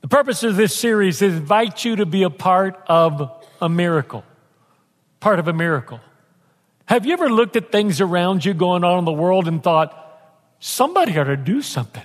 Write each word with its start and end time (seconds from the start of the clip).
The 0.00 0.08
purpose 0.08 0.42
of 0.42 0.56
this 0.56 0.76
series 0.76 1.22
is 1.22 1.34
invite 1.34 1.84
you 1.84 1.96
to 1.96 2.06
be 2.06 2.22
a 2.22 2.30
part 2.30 2.80
of 2.86 3.44
a 3.60 3.68
miracle. 3.68 4.24
Part 5.20 5.38
of 5.38 5.48
a 5.48 5.52
miracle. 5.52 6.00
Have 6.86 7.04
you 7.04 7.12
ever 7.12 7.28
looked 7.28 7.56
at 7.56 7.72
things 7.72 8.00
around 8.00 8.44
you 8.44 8.54
going 8.54 8.84
on 8.84 9.00
in 9.00 9.04
the 9.04 9.12
world 9.12 9.48
and 9.48 9.62
thought, 9.62 9.94
somebody 10.60 11.18
ought 11.18 11.24
to 11.24 11.36
do 11.36 11.60
something? 11.60 12.02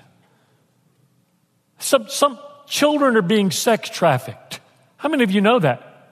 Some, 1.78 2.10
some 2.10 2.40
children 2.68 3.16
are 3.16 3.22
being 3.22 3.52
sex 3.52 3.90
trafficked. 3.90 4.60
How 4.98 5.10
many 5.10 5.24
of 5.24 5.32
you 5.32 5.42
know 5.42 5.60
that? 5.60 6.12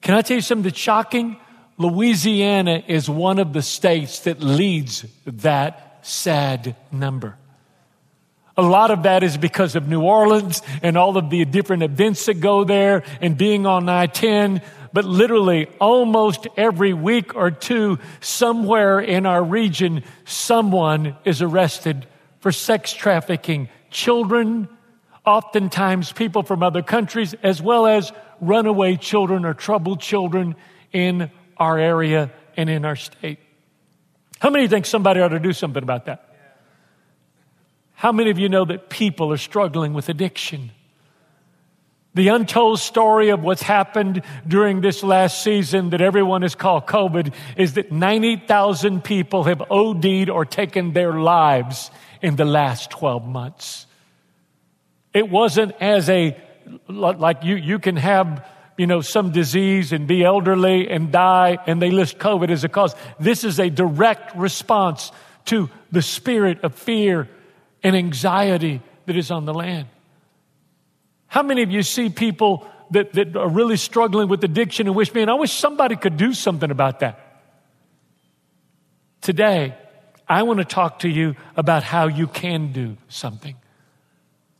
Can 0.00 0.14
I 0.14 0.22
tell 0.22 0.36
you 0.36 0.40
something 0.40 0.62
that's 0.62 0.78
shocking? 0.78 1.36
Louisiana 1.76 2.82
is 2.86 3.10
one 3.10 3.38
of 3.38 3.52
the 3.52 3.62
states 3.62 4.20
that 4.20 4.40
leads 4.40 5.04
that 5.26 5.98
sad 6.02 6.76
number. 6.92 7.36
A 8.58 8.62
lot 8.62 8.90
of 8.90 9.04
that 9.04 9.22
is 9.22 9.38
because 9.38 9.76
of 9.76 9.86
New 9.86 10.02
Orleans 10.02 10.62
and 10.82 10.98
all 10.98 11.16
of 11.16 11.30
the 11.30 11.44
different 11.44 11.84
events 11.84 12.26
that 12.26 12.40
go 12.40 12.64
there 12.64 13.04
and 13.20 13.38
being 13.38 13.66
on 13.66 13.88
I 13.88 14.06
10. 14.06 14.60
But 14.92 15.04
literally, 15.04 15.68
almost 15.80 16.48
every 16.56 16.92
week 16.92 17.36
or 17.36 17.52
two, 17.52 18.00
somewhere 18.20 18.98
in 18.98 19.26
our 19.26 19.44
region, 19.44 20.02
someone 20.24 21.16
is 21.24 21.40
arrested 21.40 22.08
for 22.40 22.50
sex 22.50 22.92
trafficking 22.92 23.68
children, 23.90 24.68
oftentimes 25.24 26.10
people 26.10 26.42
from 26.42 26.64
other 26.64 26.82
countries, 26.82 27.34
as 27.44 27.62
well 27.62 27.86
as 27.86 28.12
runaway 28.40 28.96
children 28.96 29.44
or 29.44 29.54
troubled 29.54 30.00
children 30.00 30.56
in 30.92 31.30
our 31.58 31.78
area 31.78 32.32
and 32.56 32.68
in 32.68 32.84
our 32.84 32.96
state. 32.96 33.38
How 34.40 34.50
many 34.50 34.66
think 34.66 34.84
somebody 34.84 35.20
ought 35.20 35.28
to 35.28 35.38
do 35.38 35.52
something 35.52 35.82
about 35.82 36.06
that? 36.06 36.27
How 37.98 38.12
many 38.12 38.30
of 38.30 38.38
you 38.38 38.48
know 38.48 38.64
that 38.64 38.90
people 38.90 39.32
are 39.32 39.38
struggling 39.38 39.92
with 39.92 40.08
addiction? 40.08 40.70
The 42.14 42.28
untold 42.28 42.78
story 42.78 43.30
of 43.30 43.42
what's 43.42 43.62
happened 43.62 44.22
during 44.46 44.80
this 44.80 45.02
last 45.02 45.42
season 45.42 45.90
that 45.90 46.00
everyone 46.00 46.42
has 46.42 46.54
called 46.54 46.86
COVID 46.86 47.34
is 47.56 47.74
that 47.74 47.90
90,000 47.90 49.02
people 49.02 49.42
have 49.42 49.60
OD'd 49.68 50.30
or 50.30 50.44
taken 50.44 50.92
their 50.92 51.14
lives 51.14 51.90
in 52.22 52.36
the 52.36 52.44
last 52.44 52.88
12 52.90 53.26
months. 53.26 53.86
It 55.12 55.28
wasn't 55.28 55.72
as 55.80 56.08
a, 56.08 56.40
like 56.86 57.42
you, 57.42 57.56
you 57.56 57.80
can 57.80 57.96
have, 57.96 58.46
you 58.76 58.86
know, 58.86 59.00
some 59.00 59.32
disease 59.32 59.92
and 59.92 60.06
be 60.06 60.22
elderly 60.22 60.88
and 60.88 61.10
die 61.10 61.58
and 61.66 61.82
they 61.82 61.90
list 61.90 62.18
COVID 62.18 62.48
as 62.48 62.62
a 62.62 62.68
cause. 62.68 62.94
This 63.18 63.42
is 63.42 63.58
a 63.58 63.70
direct 63.70 64.36
response 64.36 65.10
to 65.46 65.68
the 65.90 66.02
spirit 66.02 66.62
of 66.62 66.76
fear 66.76 67.28
and 67.82 67.96
anxiety 67.96 68.80
that 69.06 69.16
is 69.16 69.30
on 69.30 69.44
the 69.44 69.54
land. 69.54 69.88
How 71.26 71.42
many 71.42 71.62
of 71.62 71.70
you 71.70 71.82
see 71.82 72.08
people 72.08 72.66
that, 72.90 73.12
that 73.12 73.36
are 73.36 73.48
really 73.48 73.76
struggling 73.76 74.28
with 74.28 74.42
addiction 74.44 74.86
and 74.86 74.96
wish, 74.96 75.12
man, 75.12 75.28
I 75.28 75.34
wish 75.34 75.52
somebody 75.52 75.96
could 75.96 76.16
do 76.16 76.32
something 76.32 76.70
about 76.70 77.00
that? 77.00 77.20
Today, 79.20 79.74
I 80.28 80.42
want 80.42 80.58
to 80.58 80.64
talk 80.64 81.00
to 81.00 81.08
you 81.08 81.36
about 81.56 81.82
how 81.82 82.06
you 82.06 82.26
can 82.26 82.72
do 82.72 82.96
something. 83.08 83.56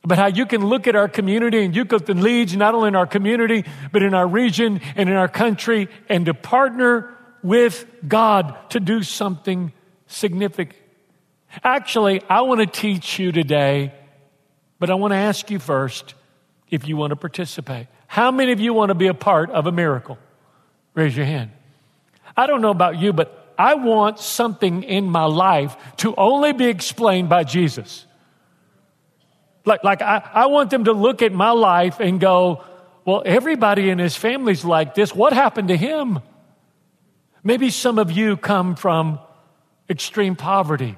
About 0.05 0.19
how 0.19 0.27
you 0.27 0.47
can 0.47 0.65
look 0.67 0.87
at 0.87 0.97
our 0.97 1.09
community 1.09 1.65
and 1.65 1.75
you 1.75 1.85
can 1.85 2.23
lead 2.23 2.57
not 2.57 2.75
only 2.75 2.89
in 2.89 2.97
our 2.97 3.07
community, 3.07 3.65
but 3.93 4.03
in 4.03 4.15
our 4.15 4.27
region 4.27 4.81
and 4.97 5.09
in 5.09 5.17
our 5.17 5.29
country 5.29 5.89
and 6.09 6.27
to 6.27 6.35
partner 6.35 7.15
with 7.43 7.87
God 8.07 8.57
to 8.71 8.81
do 8.81 9.03
something 9.03 9.73
significant. 10.07 10.78
Actually, 11.65 12.23
I 12.29 12.43
want 12.43 12.61
to 12.61 12.67
teach 12.67 13.19
you 13.19 13.33
today, 13.33 13.93
but 14.79 14.91
I 14.91 14.95
want 14.95 15.13
to 15.13 15.17
ask 15.17 15.51
you 15.51 15.59
first 15.59 16.15
if 16.71 16.87
you 16.87 16.97
want 16.97 17.11
to 17.11 17.17
participate. 17.17 17.87
How 18.07 18.31
many 18.31 18.53
of 18.53 18.61
you 18.61 18.75
want 18.75 18.91
to 18.91 18.95
be 18.95 19.07
a 19.07 19.15
part 19.15 19.51
of 19.51 19.67
a 19.67 19.73
miracle? 19.73 20.19
Raise 20.95 21.17
your 21.17 21.27
hand. 21.27 21.51
I 22.37 22.47
don't 22.47 22.61
know 22.61 22.71
about 22.71 22.99
you, 22.99 23.13
but 23.13 23.55
I 23.59 23.75
want 23.75 24.21
something 24.21 24.85
in 24.85 25.11
my 25.11 25.25
life 25.25 25.77
to 25.99 26.15
only 26.17 26.53
be 26.53 26.67
explained 26.67 27.29
by 27.29 27.45
Jesus. 27.45 28.07
Like, 29.65 29.83
like 29.83 30.03
I, 30.03 30.23
I 30.33 30.47
want 30.47 30.71
them 30.71 30.85
to 30.85 30.93
look 30.93 31.23
at 31.23 31.33
my 31.33 31.51
life 31.51 31.99
and 32.01 32.21
go, 32.21 32.65
well, 33.05 33.23
everybody 33.25 33.91
in 33.91 33.99
his 33.99 34.17
family's 34.17 34.65
like 34.65 34.95
this. 34.95 35.15
What 35.15 35.33
happened 35.33 35.69
to 35.69 35.77
him? 35.77 36.21
Maybe 37.43 37.71
some 37.71 37.99
of 37.99 38.11
you 38.11 38.37
come 38.37 38.77
from 38.77 39.19
extreme 39.89 40.37
poverty 40.37 40.97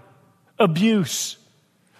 abuse. 0.61 1.37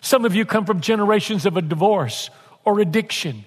Some 0.01 0.25
of 0.25 0.35
you 0.35 0.45
come 0.45 0.67
from 0.67 0.81
generations 0.81 1.47
of 1.47 1.57
a 1.57 1.63
divorce 1.63 2.31
or 2.65 2.79
addiction. 2.79 3.45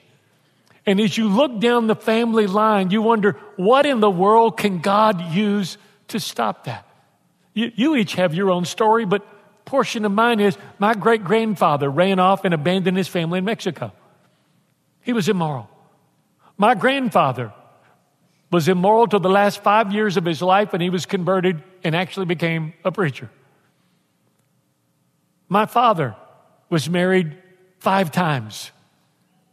And 0.85 0.99
as 0.99 1.17
you 1.17 1.29
look 1.29 1.59
down 1.59 1.87
the 1.87 1.95
family 1.95 2.47
line, 2.47 2.91
you 2.91 3.01
wonder, 3.01 3.37
what 3.55 3.85
in 3.85 4.01
the 4.01 4.09
world 4.09 4.57
can 4.57 4.79
God 4.79 5.33
use 5.33 5.77
to 6.09 6.19
stop 6.19 6.65
that? 6.65 6.85
You, 7.53 7.71
you 7.75 7.95
each 7.95 8.15
have 8.15 8.33
your 8.33 8.51
own 8.51 8.65
story, 8.65 9.05
but 9.05 9.25
portion 9.65 10.03
of 10.03 10.11
mine 10.11 10.39
is 10.39 10.57
my 10.79 10.93
great 10.93 11.23
grandfather 11.23 11.89
ran 11.89 12.19
off 12.19 12.43
and 12.43 12.53
abandoned 12.53 12.97
his 12.97 13.07
family 13.07 13.39
in 13.39 13.45
Mexico. 13.45 13.93
He 15.01 15.13
was 15.13 15.29
immoral. 15.29 15.69
My 16.57 16.75
grandfather 16.75 17.53
was 18.51 18.67
immoral 18.67 19.07
to 19.07 19.19
the 19.19 19.29
last 19.29 19.63
five 19.63 19.91
years 19.93 20.17
of 20.17 20.25
his 20.25 20.41
life, 20.41 20.73
and 20.73 20.81
he 20.81 20.89
was 20.89 21.05
converted 21.05 21.63
and 21.83 21.95
actually 21.95 22.25
became 22.25 22.73
a 22.83 22.91
preacher. 22.91 23.29
My 25.53 25.67
father 25.67 26.15
was 26.71 26.89
married 26.89 27.37
five 27.77 28.11
times 28.11 28.71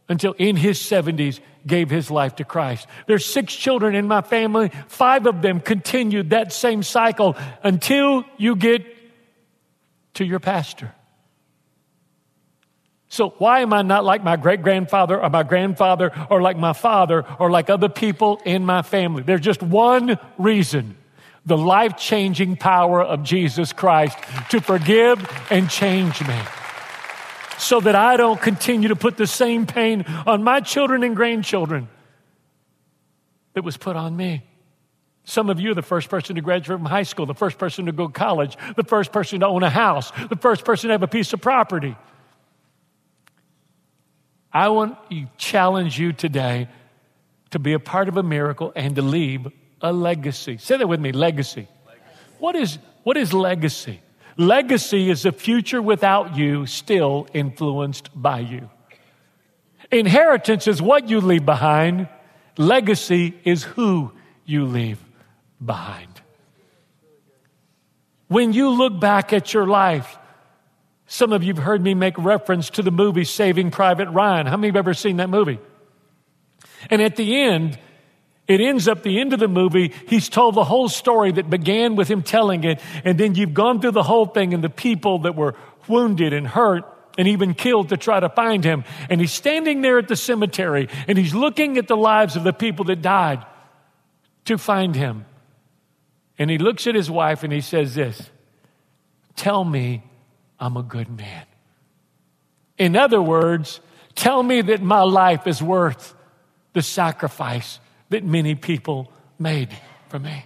until 0.09 0.33
in 0.33 0.55
his 0.55 0.79
70s 0.79 1.39
gave 1.67 1.91
his 1.91 2.09
life 2.09 2.37
to 2.37 2.43
Christ. 2.43 2.87
There's 3.05 3.23
six 3.23 3.55
children 3.55 3.93
in 3.93 4.07
my 4.07 4.21
family. 4.21 4.71
Five 4.87 5.27
of 5.27 5.43
them 5.43 5.59
continued 5.59 6.31
that 6.31 6.53
same 6.53 6.81
cycle 6.81 7.37
until 7.61 8.23
you 8.37 8.55
get 8.55 8.83
to 10.15 10.25
your 10.25 10.39
pastor. 10.39 10.91
So 13.07 13.35
why 13.37 13.59
am 13.59 13.71
I 13.71 13.83
not 13.83 14.03
like 14.03 14.23
my 14.23 14.37
great 14.37 14.63
grandfather 14.63 15.21
or 15.21 15.29
my 15.29 15.43
grandfather 15.43 16.11
or 16.31 16.41
like 16.41 16.57
my 16.57 16.73
father 16.73 17.25
or 17.37 17.51
like 17.51 17.69
other 17.69 17.89
people 17.89 18.41
in 18.43 18.65
my 18.65 18.81
family? 18.81 19.21
There's 19.21 19.41
just 19.41 19.61
one 19.61 20.17
reason 20.39 20.97
the 21.45 21.57
life 21.57 21.97
changing 21.97 22.55
power 22.55 23.01
of 23.01 23.23
Jesus 23.23 23.73
Christ 23.73 24.17
to 24.51 24.61
forgive 24.61 25.27
and 25.49 25.69
change 25.69 26.25
me 26.25 26.39
so 27.57 27.79
that 27.79 27.95
I 27.95 28.17
don't 28.17 28.41
continue 28.41 28.89
to 28.89 28.95
put 28.95 29.17
the 29.17 29.27
same 29.27 29.65
pain 29.65 30.03
on 30.25 30.43
my 30.43 30.61
children 30.61 31.03
and 31.03 31.15
grandchildren 31.15 31.89
that 33.53 33.63
was 33.63 33.77
put 33.77 33.95
on 33.95 34.15
me. 34.15 34.43
Some 35.23 35.49
of 35.49 35.59
you 35.59 35.71
are 35.71 35.75
the 35.75 35.83
first 35.83 36.09
person 36.09 36.35
to 36.35 36.41
graduate 36.41 36.79
from 36.79 36.85
high 36.85 37.03
school, 37.03 37.25
the 37.25 37.35
first 37.35 37.57
person 37.57 37.85
to 37.85 37.91
go 37.91 38.07
to 38.07 38.13
college, 38.13 38.57
the 38.75 38.83
first 38.83 39.11
person 39.11 39.41
to 39.41 39.47
own 39.47 39.61
a 39.61 39.69
house, 39.69 40.11
the 40.29 40.35
first 40.35 40.65
person 40.65 40.87
to 40.87 40.93
have 40.93 41.03
a 41.03 41.07
piece 41.07 41.31
of 41.33 41.41
property. 41.41 41.95
I 44.51 44.69
want 44.69 44.97
to 45.11 45.27
challenge 45.37 45.99
you 45.99 46.13
today 46.13 46.67
to 47.51 47.59
be 47.59 47.73
a 47.73 47.79
part 47.79 48.09
of 48.09 48.17
a 48.17 48.23
miracle 48.23 48.73
and 48.75 48.95
to 48.95 49.01
leave 49.01 49.47
a 49.81 49.91
legacy. 49.91 50.57
Say 50.57 50.77
that 50.77 50.87
with 50.87 50.99
me 50.99 51.11
legacy. 51.11 51.67
legacy. 51.85 52.05
What, 52.39 52.55
is, 52.55 52.79
what 53.03 53.17
is 53.17 53.33
legacy? 53.33 54.01
Legacy 54.37 55.09
is 55.09 55.25
a 55.25 55.31
future 55.31 55.81
without 55.81 56.37
you, 56.37 56.65
still 56.65 57.27
influenced 57.33 58.09
by 58.15 58.39
you. 58.39 58.69
Inheritance 59.91 60.67
is 60.67 60.81
what 60.81 61.09
you 61.09 61.19
leave 61.19 61.45
behind, 61.45 62.07
legacy 62.57 63.37
is 63.43 63.63
who 63.63 64.11
you 64.45 64.65
leave 64.65 65.03
behind. 65.63 66.21
When 68.27 68.53
you 68.53 68.69
look 68.69 68.97
back 68.99 69.33
at 69.33 69.53
your 69.53 69.67
life, 69.67 70.17
some 71.07 71.33
of 71.33 71.43
you 71.43 71.53
have 71.53 71.61
heard 71.61 71.83
me 71.83 71.93
make 71.93 72.17
reference 72.17 72.69
to 72.71 72.81
the 72.81 72.91
movie 72.91 73.25
Saving 73.25 73.69
Private 73.69 74.09
Ryan. 74.09 74.47
How 74.47 74.55
many 74.55 74.69
have 74.69 74.77
ever 74.77 74.93
seen 74.93 75.17
that 75.17 75.29
movie? 75.29 75.59
And 76.89 77.01
at 77.01 77.17
the 77.17 77.41
end, 77.41 77.77
it 78.51 78.59
ends 78.59 78.87
up 78.89 79.01
the 79.01 79.19
end 79.21 79.31
of 79.31 79.39
the 79.39 79.47
movie. 79.47 79.93
He's 80.07 80.27
told 80.27 80.55
the 80.55 80.65
whole 80.65 80.89
story 80.89 81.31
that 81.31 81.49
began 81.49 81.95
with 81.95 82.09
him 82.09 82.21
telling 82.21 82.65
it. 82.65 82.81
And 83.05 83.17
then 83.17 83.35
you've 83.35 83.53
gone 83.53 83.79
through 83.79 83.91
the 83.91 84.03
whole 84.03 84.25
thing 84.25 84.53
and 84.53 84.61
the 84.61 84.69
people 84.69 85.19
that 85.19 85.35
were 85.35 85.55
wounded 85.87 86.33
and 86.33 86.45
hurt 86.45 86.83
and 87.17 87.29
even 87.29 87.53
killed 87.53 87.89
to 87.89 87.97
try 87.97 88.19
to 88.19 88.29
find 88.29 88.63
him. 88.63 88.83
And 89.09 89.21
he's 89.21 89.31
standing 89.31 89.81
there 89.81 89.99
at 89.99 90.09
the 90.09 90.17
cemetery 90.17 90.89
and 91.07 91.17
he's 91.17 91.33
looking 91.33 91.77
at 91.77 91.87
the 91.87 91.95
lives 91.95 92.35
of 92.35 92.43
the 92.43 92.51
people 92.51 92.85
that 92.85 93.01
died 93.01 93.45
to 94.45 94.57
find 94.57 94.95
him. 94.95 95.25
And 96.37 96.49
he 96.49 96.57
looks 96.57 96.87
at 96.87 96.95
his 96.95 97.09
wife 97.09 97.43
and 97.43 97.53
he 97.53 97.61
says, 97.61 97.95
This, 97.95 98.29
tell 99.35 99.63
me 99.63 100.03
I'm 100.59 100.75
a 100.75 100.83
good 100.83 101.09
man. 101.09 101.45
In 102.77 102.97
other 102.97 103.21
words, 103.21 103.79
tell 104.15 104.41
me 104.41 104.61
that 104.61 104.81
my 104.81 105.03
life 105.03 105.47
is 105.47 105.61
worth 105.61 106.15
the 106.73 106.81
sacrifice 106.81 107.79
that 108.11 108.23
many 108.23 108.55
people 108.55 109.11
made 109.39 109.69
for 110.09 110.19
me. 110.19 110.45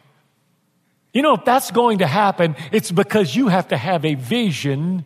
You 1.14 1.22
know, 1.22 1.34
if 1.34 1.46
that's 1.46 1.72
going 1.72 2.00
to 2.00 2.08
happen, 2.08 2.56
it's 2.72 2.92
because 2.92 3.36
you 3.36 3.48
have 3.48 3.70
to 3.70 3.78
have 3.78 4.06
a 4.06 4.16
vision 4.16 5.06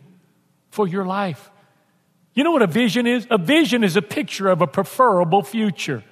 for 0.70 0.86
your 0.86 1.04
life. 1.04 1.50
You 2.34 2.44
know 2.44 2.52
what 2.52 2.62
a 2.62 2.66
vision 2.66 3.06
is? 3.06 3.26
A 3.30 3.38
vision 3.38 3.82
is 3.82 3.96
a 3.96 4.02
picture 4.02 4.48
of 4.48 4.62
a 4.62 4.66
preferable 4.66 5.42
future. 5.42 6.04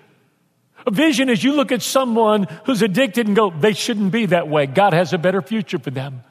A 0.87 0.91
vision 0.91 1.29
is 1.29 1.43
you 1.43 1.53
look 1.53 1.73
at 1.73 1.83
someone 1.83 2.47
who's 2.65 2.83
addicted 2.83 3.27
and 3.27 3.37
go, 3.37 3.51
they 3.51 3.73
shouldn't 3.73 4.13
be 4.13 4.27
that 4.27 4.49
way. 4.49 4.67
God 4.67 4.93
has 4.93 5.13
a 5.13 5.19
better 5.19 5.43
future 5.43 5.79
for 5.79 5.91
them. 5.91 6.23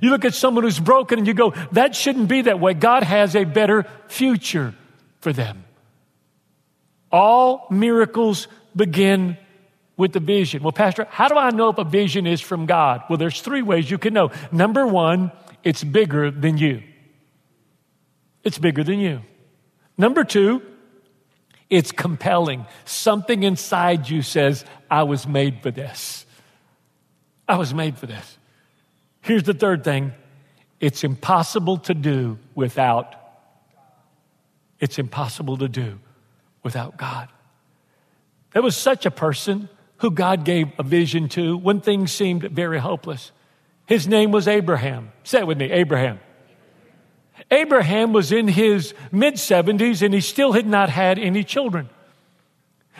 You 0.00 0.10
look 0.10 0.24
at 0.24 0.34
someone 0.34 0.64
who's 0.64 0.78
broken 0.78 1.18
and 1.18 1.26
you 1.26 1.34
go, 1.34 1.54
that 1.72 1.96
shouldn't 1.96 2.28
be 2.28 2.42
that 2.42 2.60
way. 2.60 2.74
God 2.74 3.02
has 3.02 3.34
a 3.34 3.44
better 3.44 3.86
future 4.08 4.74
for 5.20 5.32
them. 5.32 5.64
All 7.10 7.66
miracles 7.70 8.46
begin 8.74 9.38
with 9.96 10.12
the 10.12 10.20
vision. 10.20 10.62
Well, 10.62 10.72
Pastor, 10.72 11.06
how 11.10 11.28
do 11.28 11.36
I 11.36 11.50
know 11.50 11.70
if 11.70 11.78
a 11.78 11.84
vision 11.84 12.26
is 12.26 12.40
from 12.40 12.66
God? 12.66 13.02
Well, 13.08 13.16
there's 13.16 13.40
three 13.40 13.62
ways 13.62 13.90
you 13.90 13.98
can 13.98 14.12
know. 14.12 14.30
Number 14.52 14.86
one, 14.86 15.32
it's 15.64 15.82
bigger 15.82 16.30
than 16.30 16.58
you. 16.58 16.82
It's 18.44 18.58
bigger 18.58 18.84
than 18.84 19.00
you. 19.00 19.22
Number 19.98 20.22
two, 20.24 20.62
it's 21.68 21.92
compelling. 21.92 22.66
Something 22.84 23.42
inside 23.42 24.08
you 24.08 24.22
says, 24.22 24.64
I 24.90 25.02
was 25.04 25.26
made 25.26 25.62
for 25.62 25.70
this. 25.70 26.26
I 27.48 27.56
was 27.56 27.72
made 27.72 27.98
for 27.98 28.06
this. 28.06 28.38
Here's 29.22 29.44
the 29.44 29.54
third 29.54 29.82
thing 29.82 30.12
it's 30.78 31.04
impossible 31.04 31.78
to 31.78 31.94
do 31.94 32.38
without. 32.54 33.14
It's 34.78 34.98
impossible 34.98 35.56
to 35.58 35.68
do 35.68 35.98
without 36.62 36.98
God. 36.98 37.28
There 38.52 38.62
was 38.62 38.76
such 38.76 39.06
a 39.06 39.10
person 39.10 39.70
who 39.98 40.10
God 40.10 40.44
gave 40.44 40.68
a 40.78 40.82
vision 40.82 41.28
to 41.30 41.56
when 41.56 41.80
things 41.80 42.12
seemed 42.12 42.42
very 42.42 42.78
hopeless. 42.78 43.32
His 43.86 44.06
name 44.06 44.30
was 44.30 44.48
Abraham. 44.48 45.12
Say 45.24 45.40
it 45.40 45.46
with 45.46 45.58
me 45.58 45.70
Abraham. 45.70 46.20
Abraham 47.50 48.12
was 48.12 48.32
in 48.32 48.48
his 48.48 48.94
mid 49.12 49.34
70s 49.34 50.02
and 50.02 50.12
he 50.12 50.20
still 50.20 50.52
had 50.52 50.66
not 50.66 50.90
had 50.90 51.18
any 51.18 51.44
children. 51.44 51.88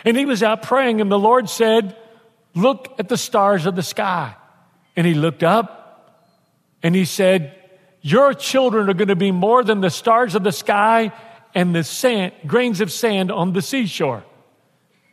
And 0.05 0.15
he 0.15 0.25
was 0.25 0.43
out 0.43 0.61
praying, 0.61 1.01
and 1.01 1.11
the 1.11 1.19
Lord 1.19 1.49
said, 1.49 1.95
Look 2.53 2.93
at 2.99 3.09
the 3.09 3.17
stars 3.17 3.65
of 3.65 3.75
the 3.75 3.83
sky. 3.83 4.35
And 4.95 5.05
he 5.05 5.13
looked 5.13 5.43
up 5.43 6.33
and 6.81 6.95
he 6.95 7.05
said, 7.05 7.55
Your 8.01 8.33
children 8.33 8.89
are 8.89 8.93
going 8.93 9.09
to 9.09 9.15
be 9.15 9.31
more 9.31 9.63
than 9.63 9.81
the 9.81 9.89
stars 9.89 10.33
of 10.35 10.43
the 10.43 10.51
sky 10.51 11.11
and 11.53 11.75
the 11.75 11.83
sand, 11.83 12.33
grains 12.45 12.81
of 12.81 12.91
sand 12.91 13.31
on 13.31 13.53
the 13.53 13.61
seashore. 13.61 14.23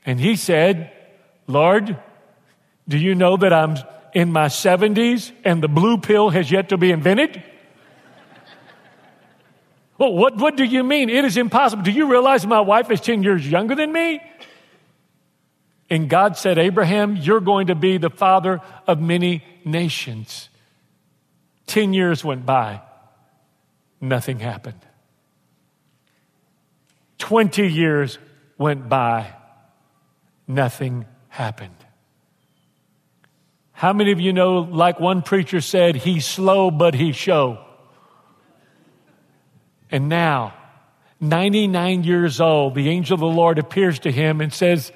And 0.07 0.21
he 0.21 0.37
said, 0.37 0.93
Lord, 1.47 1.99
do 2.89 2.99
you 2.99 3.15
know 3.15 3.37
that 3.37 3.53
I'm 3.53 3.77
in 4.13 4.33
my 4.33 4.47
70s 4.47 5.33
and 5.45 5.63
the 5.63 5.69
blue 5.69 5.99
pill 5.99 6.31
has 6.31 6.51
yet 6.51 6.71
to 6.71 6.77
be 6.77 6.91
invented? 6.91 7.43
Well, 9.99 10.13
what, 10.13 10.37
what 10.37 10.57
do 10.57 10.65
you 10.65 10.83
mean? 10.83 11.09
It 11.09 11.25
is 11.25 11.37
impossible. 11.37 11.85
Do 11.85 11.93
you 11.93 12.11
realize 12.11 12.47
my 12.47 12.61
wife 12.61 12.91
is 12.91 13.01
10 13.01 13.23
years 13.23 13.49
younger 13.49 13.75
than 13.75 13.93
me? 13.93 14.21
And 15.89 16.09
God 16.09 16.37
said, 16.37 16.59
Abraham, 16.59 17.17
you're 17.17 17.41
going 17.41 17.69
to 17.69 17.75
be 17.75 17.99
the 17.99 18.11
father 18.11 18.61
of 18.87 19.01
many 19.01 19.45
nations. 19.65 20.49
10 21.67 21.93
years 21.93 22.25
went 22.25 22.45
by, 22.45 22.81
nothing 24.01 24.41
happened. 24.41 24.81
20 27.19 27.67
years 27.69 28.19
went 28.59 28.89
by, 28.89 29.33
nothing 30.49 31.07
happened. 31.35 31.75
How 33.73 33.93
many 33.93 34.13
of 34.13 34.21
you 34.21 34.33
know, 34.33 34.59
like 34.61 35.01
one 35.01 35.23
preacher 35.23 35.61
said, 35.61 35.97
he's 35.97 36.25
slow, 36.25 36.71
but 36.71 36.95
he 36.95 37.11
show? 37.11 37.59
And 39.91 40.09
now, 40.09 40.55
99 41.21 42.05
years 42.05 42.41
old, 42.41 42.77
the 42.77 42.89
angel 42.89 43.15
of 43.15 43.21
the 43.21 43.27
Lord 43.27 43.59
appears 43.59 43.99
to 44.01 44.13
him 44.13 44.41
and 44.41 44.53
says, 44.53 44.93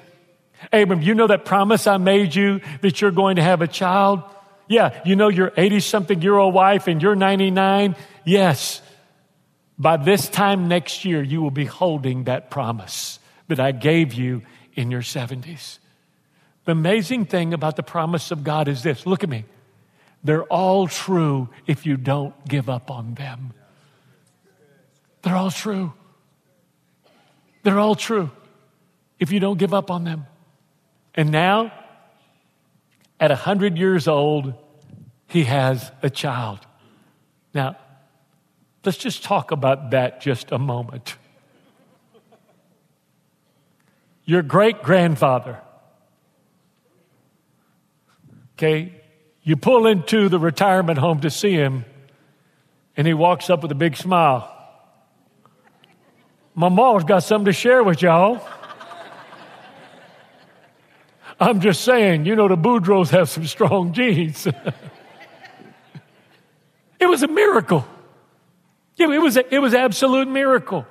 Abram, 0.71 1.01
you 1.01 1.13
know 1.13 1.27
that 1.27 1.43
promise 1.43 1.87
I 1.87 1.97
made 1.97 2.33
you 2.33 2.61
that 2.81 3.01
you're 3.01 3.11
going 3.11 3.35
to 3.35 3.43
have 3.43 3.61
a 3.61 3.67
child? 3.67 4.23
Yeah, 4.69 5.01
you 5.03 5.17
know 5.17 5.27
your 5.27 5.51
80 5.57 5.81
something 5.81 6.21
year 6.21 6.37
old 6.37 6.53
wife 6.53 6.87
and 6.87 7.01
you're 7.01 7.15
99? 7.15 7.97
Yes. 8.23 8.81
By 9.77 9.97
this 9.97 10.29
time 10.29 10.69
next 10.69 11.03
year, 11.03 11.21
you 11.21 11.41
will 11.41 11.51
be 11.51 11.65
holding 11.65 12.25
that 12.25 12.49
promise 12.49 13.19
that 13.49 13.59
I 13.59 13.73
gave 13.73 14.13
you 14.13 14.43
in 14.73 14.89
your 14.89 15.01
70s. 15.01 15.79
The 16.69 16.73
amazing 16.73 17.25
thing 17.25 17.55
about 17.55 17.77
the 17.77 17.81
promise 17.81 18.29
of 18.29 18.43
God 18.43 18.67
is 18.67 18.83
this 18.83 19.07
look 19.07 19.23
at 19.23 19.29
me. 19.29 19.43
They're 20.23 20.43
all 20.43 20.87
true 20.87 21.49
if 21.65 21.83
you 21.83 21.97
don't 21.97 22.47
give 22.47 22.69
up 22.69 22.91
on 22.91 23.15
them. 23.15 23.53
They're 25.23 25.35
all 25.35 25.49
true. 25.49 25.93
They're 27.63 27.79
all 27.79 27.95
true 27.95 28.29
if 29.17 29.31
you 29.31 29.39
don't 29.39 29.57
give 29.57 29.73
up 29.73 29.89
on 29.89 30.03
them. 30.03 30.27
And 31.15 31.31
now, 31.31 31.73
at 33.19 33.31
100 33.31 33.75
years 33.75 34.07
old, 34.07 34.53
he 35.25 35.45
has 35.45 35.91
a 36.03 36.09
child. 36.11 36.59
Now, 37.51 37.77
let's 38.85 38.99
just 38.99 39.23
talk 39.23 39.49
about 39.49 39.89
that 39.89 40.21
just 40.21 40.51
a 40.51 40.59
moment. 40.59 41.15
Your 44.23 44.43
great 44.43 44.83
grandfather 44.83 45.63
Okay, 48.59 48.91
you 49.41 49.55
pull 49.55 49.87
into 49.87 50.27
the 50.27 50.37
retirement 50.37 50.99
home 50.99 51.21
to 51.21 51.29
see 51.29 51.53
him, 51.53 51.85
and 52.97 53.07
he 53.07 53.13
walks 53.13 53.49
up 53.49 53.61
with 53.61 53.71
a 53.71 53.75
big 53.75 53.95
smile. 53.95 54.53
My 56.55 56.67
mom's 56.67 57.05
got 57.05 57.23
something 57.23 57.45
to 57.45 57.53
share 57.53 57.81
with 57.85 58.01
y'all. 58.01 58.45
I'm 61.39 61.61
just 61.61 61.85
saying, 61.85 62.25
you 62.25 62.35
know, 62.35 62.49
the 62.49 62.57
Boudreaux 62.57 63.09
have 63.11 63.29
some 63.29 63.45
strong 63.45 63.93
genes. 63.93 64.45
it 66.99 67.05
was 67.05 67.23
a 67.23 67.29
miracle. 67.29 67.87
It 68.97 69.07
was, 69.07 69.37
a, 69.37 69.55
it 69.55 69.59
was 69.59 69.73
absolute 69.73 70.27
miracle. 70.27 70.85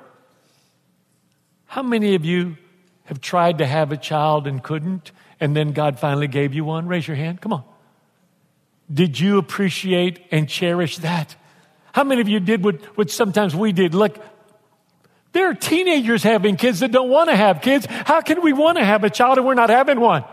How 1.66 1.82
many 1.82 2.14
of 2.14 2.24
you 2.24 2.56
have 3.04 3.20
tried 3.20 3.58
to 3.58 3.66
have 3.66 3.92
a 3.92 3.98
child 3.98 4.46
and 4.46 4.62
couldn't? 4.62 5.12
And 5.40 5.54
then 5.54 5.72
God 5.72 5.98
finally 5.98 6.28
gave 6.28 6.54
you 6.54 6.64
one? 6.64 6.86
Raise 6.86 7.06
your 7.06 7.16
hand. 7.16 7.40
Come 7.40 7.52
on. 7.52 7.64
Did 8.92 9.20
you 9.20 9.38
appreciate 9.38 10.20
and 10.30 10.48
cherish 10.48 10.98
that? 10.98 11.36
How 11.92 12.04
many 12.04 12.20
of 12.20 12.28
you 12.28 12.40
did 12.40 12.64
what, 12.64 12.76
what 12.96 13.10
sometimes 13.10 13.54
we 13.54 13.72
did? 13.72 13.94
Look, 13.94 14.18
there 15.32 15.50
are 15.50 15.54
teenagers 15.54 16.22
having 16.22 16.56
kids 16.56 16.80
that 16.80 16.90
don't 16.90 17.10
want 17.10 17.28
to 17.28 17.36
have 17.36 17.60
kids. 17.60 17.86
How 17.86 18.20
can 18.20 18.42
we 18.42 18.52
want 18.52 18.78
to 18.78 18.84
have 18.84 19.04
a 19.04 19.10
child 19.10 19.38
and 19.38 19.46
we're 19.46 19.54
not 19.54 19.70
having 19.70 20.00
one? 20.00 20.24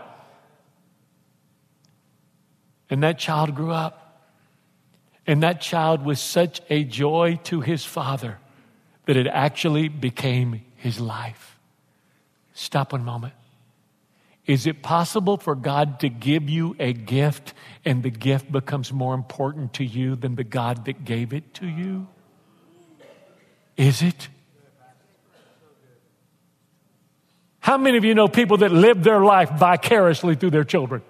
And 2.88 3.02
that 3.02 3.18
child 3.18 3.54
grew 3.54 3.72
up. 3.72 4.02
And 5.26 5.42
that 5.42 5.60
child 5.60 6.04
was 6.04 6.20
such 6.20 6.62
a 6.70 6.84
joy 6.84 7.40
to 7.44 7.60
his 7.60 7.84
father 7.84 8.38
that 9.06 9.16
it 9.16 9.26
actually 9.26 9.88
became 9.88 10.62
his 10.76 11.00
life. 11.00 11.58
Stop 12.54 12.92
one 12.92 13.04
moment. 13.04 13.34
Is 14.46 14.66
it 14.66 14.80
possible 14.80 15.36
for 15.36 15.56
God 15.56 16.00
to 16.00 16.08
give 16.08 16.48
you 16.48 16.76
a 16.78 16.92
gift 16.92 17.52
and 17.84 18.02
the 18.02 18.10
gift 18.10 18.50
becomes 18.50 18.92
more 18.92 19.14
important 19.14 19.74
to 19.74 19.84
you 19.84 20.14
than 20.14 20.36
the 20.36 20.44
God 20.44 20.84
that 20.84 21.04
gave 21.04 21.32
it 21.32 21.52
to 21.54 21.66
you? 21.66 22.06
Is 23.76 24.02
it? 24.02 24.28
How 27.58 27.76
many 27.76 27.98
of 27.98 28.04
you 28.04 28.14
know 28.14 28.28
people 28.28 28.58
that 28.58 28.70
live 28.70 29.02
their 29.02 29.20
life 29.20 29.50
vicariously 29.50 30.36
through 30.36 30.50
their 30.50 30.64
children? 30.64 31.02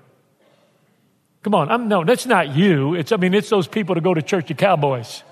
Come 1.42 1.54
on, 1.54 1.70
I'm 1.70 1.88
no, 1.88 2.04
that's 2.04 2.24
not 2.24 2.56
you. 2.56 2.94
It's 2.94 3.12
I 3.12 3.16
mean, 3.18 3.34
it's 3.34 3.50
those 3.50 3.68
people 3.68 3.94
that 3.94 4.00
go 4.02 4.14
to 4.14 4.22
church 4.22 4.50
at 4.50 4.56
Cowboys. 4.56 5.22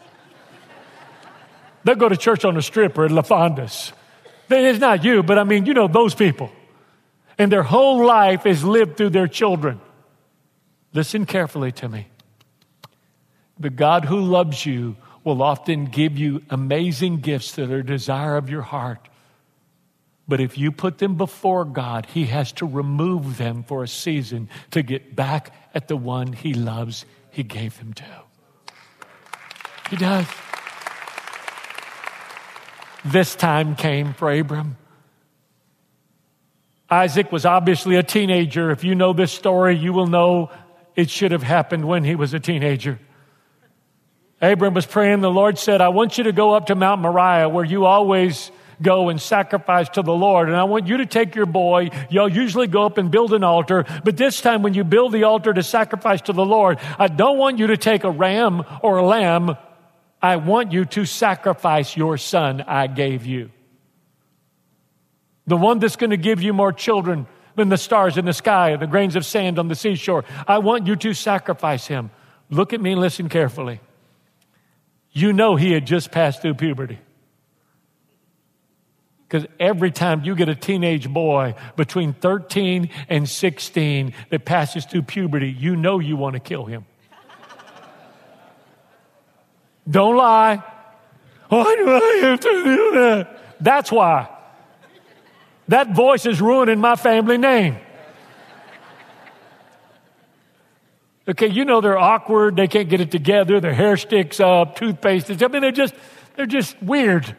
They'll 1.85 1.97
go 1.97 2.11
to 2.11 2.17
church 2.17 2.45
on 2.45 2.55
the 2.55 2.63
strip 2.63 2.97
or 2.99 3.07
at 3.07 3.11
La 3.11 3.23
Fonda's. 3.23 3.93
It's 4.51 4.79
not 4.79 5.03
you, 5.05 5.23
but 5.23 5.39
I 5.39 5.45
mean, 5.45 5.65
you 5.65 5.73
know 5.73 5.89
those 5.89 6.15
people 6.15 6.53
and 7.39 7.51
their 7.51 7.63
whole 7.63 8.05
life 8.05 8.47
is 8.47 8.65
lived 8.65 8.97
through 8.97 9.11
their 9.11 9.29
children. 9.29 9.81
Listen 10.93 11.27
carefully 11.27 11.73
to 11.73 11.89
me. 11.89 12.09
The 13.59 13.71
God 13.71 14.05
who 14.05 14.21
loves 14.21 14.65
you 14.65 14.97
will 15.25 15.43
often 15.43 15.87
give 15.87 16.19
you 16.19 16.43
amazing 16.51 17.19
gifts 17.19 17.53
that 17.53 17.71
are 17.71 17.83
desire 17.83 18.37
of 18.37 18.51
your 18.51 18.63
heart. 18.63 19.09
But 20.27 20.41
if 20.41 20.57
you 20.57 20.73
put 20.73 20.99
them 20.99 21.17
before 21.17 21.65
God, 21.65 22.07
He 22.07 22.27
has 22.27 22.53
to 22.53 22.67
remove 22.67 23.37
them 23.37 23.63
for 23.63 23.83
a 23.83 23.89
season 23.89 24.49
to 24.71 24.83
get 24.83 25.15
back 25.15 25.53
at 25.75 25.89
the 25.89 25.97
one 25.97 26.33
He 26.33 26.55
loves, 26.55 27.05
He 27.31 27.43
gave 27.43 27.79
them 27.79 27.93
to. 27.95 28.05
He 29.91 29.97
does. 29.97 30.27
This 33.05 33.35
time 33.35 33.77
came 33.77 34.15
for 34.15 34.33
Abram. 34.33 34.77
Isaac 36.91 37.33
was 37.33 37.47
obviously 37.47 37.97
a 37.97 38.03
teenager. 38.03 38.71
If 38.71 38.85
you 38.85 38.95
know 38.95 39.13
this 39.13 39.33
story, 39.33 39.77
you 39.77 39.93
will 39.93 40.07
know 40.07 40.51
it 40.95 41.11
should 41.11 41.33
have 41.33 41.43
happened 41.43 41.87
when 41.87 42.05
he 42.05 42.15
was 42.15 42.35
a 42.35 42.41
teenager. 42.41 42.99
Abram 44.41 44.75
was 44.75 44.87
praying. 44.87 45.21
The 45.21 45.31
Lord 45.31 45.59
said, 45.59 45.81
I 45.81 45.89
want 45.89 46.19
you 46.19 46.25
to 46.25 46.33
go 46.33 46.53
up 46.55 46.67
to 46.67 46.75
Mount 46.75 47.01
Moriah 47.01 47.49
where 47.49 47.65
you 47.65 47.87
always 47.87 48.51
go 48.83 49.09
and 49.09 49.21
sacrifice 49.21 49.89
to 49.91 50.03
the 50.03 50.13
Lord. 50.13 50.49
And 50.49 50.57
I 50.57 50.65
want 50.65 50.87
you 50.87 50.99
to 50.99 51.07
take 51.07 51.35
your 51.35 51.47
boy. 51.47 51.91
You'll 52.11 52.29
usually 52.29 52.67
go 52.67 52.85
up 52.85 52.99
and 52.99 53.11
build 53.11 53.33
an 53.33 53.45
altar. 53.45 53.85
But 54.05 54.17
this 54.17 54.41
time 54.41 54.63
when 54.63 54.75
you 54.75 54.85
build 54.85 55.13
the 55.13 55.25
altar 55.25 55.53
to 55.53 55.63
sacrifice 55.63 56.21
to 56.23 56.33
the 56.33 56.45
Lord, 56.45 56.79
I 56.99 57.09
don't 57.09 57.39
want 57.39 57.59
you 57.59 57.69
to 57.69 57.77
take 57.77 58.05
a 58.05 58.11
ram 58.11 58.65
or 58.83 58.99
a 58.99 59.07
lamb. 59.07 59.57
I 60.21 60.37
want 60.37 60.73
you 60.73 60.85
to 60.87 61.05
sacrifice 61.05 61.97
your 61.97 62.19
son 62.19 62.63
I 62.63 62.87
gave 62.87 63.25
you. 63.27 63.51
The 65.47 65.57
one 65.57 65.79
that's 65.79 65.97
going 65.97 66.11
to 66.11 66.17
give 66.17 66.43
you 66.43 66.53
more 66.53 66.73
children 66.73 67.27
than 67.57 67.69
the 67.69 67.79
stars 67.79 68.17
in 68.17 68.25
the 68.25 68.33
sky 68.33 68.71
and 68.71 68.83
the 68.83 68.87
grains 68.87 69.17
of 69.17 69.25
sand 69.25 69.59
on 69.59 69.69
the 69.69 69.75
seashore. 69.75 70.25
I 70.47 70.59
want 70.59 70.87
you 70.87 70.97
to 70.97 71.15
sacrifice 71.15 71.87
him. 71.87 72.11
Look 72.51 72.73
at 72.73 72.81
me 72.81 72.93
and 72.93 73.01
listen 73.01 73.29
carefully. 73.29 73.81
You 75.13 75.33
know 75.33 75.57
he 75.57 75.73
had 75.73 75.87
just 75.87 76.11
passed 76.11 76.43
through 76.43 76.55
puberty. 76.55 76.99
Because 79.29 79.49
every 79.59 79.91
time 79.91 80.25
you 80.25 80.35
get 80.35 80.49
a 80.49 80.55
teenage 80.55 81.09
boy 81.09 81.55
between 81.77 82.13
13 82.13 82.91
and 83.09 83.29
16 83.29 84.13
that 84.31 84.45
passes 84.45 84.85
through 84.85 85.03
puberty, 85.03 85.51
you 85.51 85.77
know 85.77 85.99
you 85.99 86.17
want 86.17 86.35
to 86.35 86.41
kill 86.41 86.65
him. 86.65 86.85
Don't 89.89 90.17
lie. 90.17 90.63
Why 91.49 91.77
do 91.77 91.91
I 91.91 92.21
have 92.23 92.41
to 92.41 92.65
do 92.65 92.91
that? 92.93 93.41
That's 93.61 93.93
why. 93.93 94.34
That 95.69 95.95
voice 95.95 96.27
is 96.27 96.41
ruining 96.41 96.79
my 96.79 96.97
family 96.97 97.39
name. 97.39 97.79
Okay, 101.27 101.49
you 101.49 101.65
know 101.65 101.81
they're 101.81 101.99
awkward, 101.99 102.57
they 102.57 102.69
can't 102.69 102.89
get 102.89 103.01
it 103.01 103.11
together, 103.11 103.59
their 103.59 103.73
hair 103.73 103.97
sticks 103.97 104.41
up, 104.41 104.77
toothpaste. 104.77 105.31
I 105.43 105.49
mean, 105.49 105.63
they're 105.63 105.73
just, 105.73 105.95
they're 106.37 106.45
just 106.45 106.81
weird. 106.83 107.35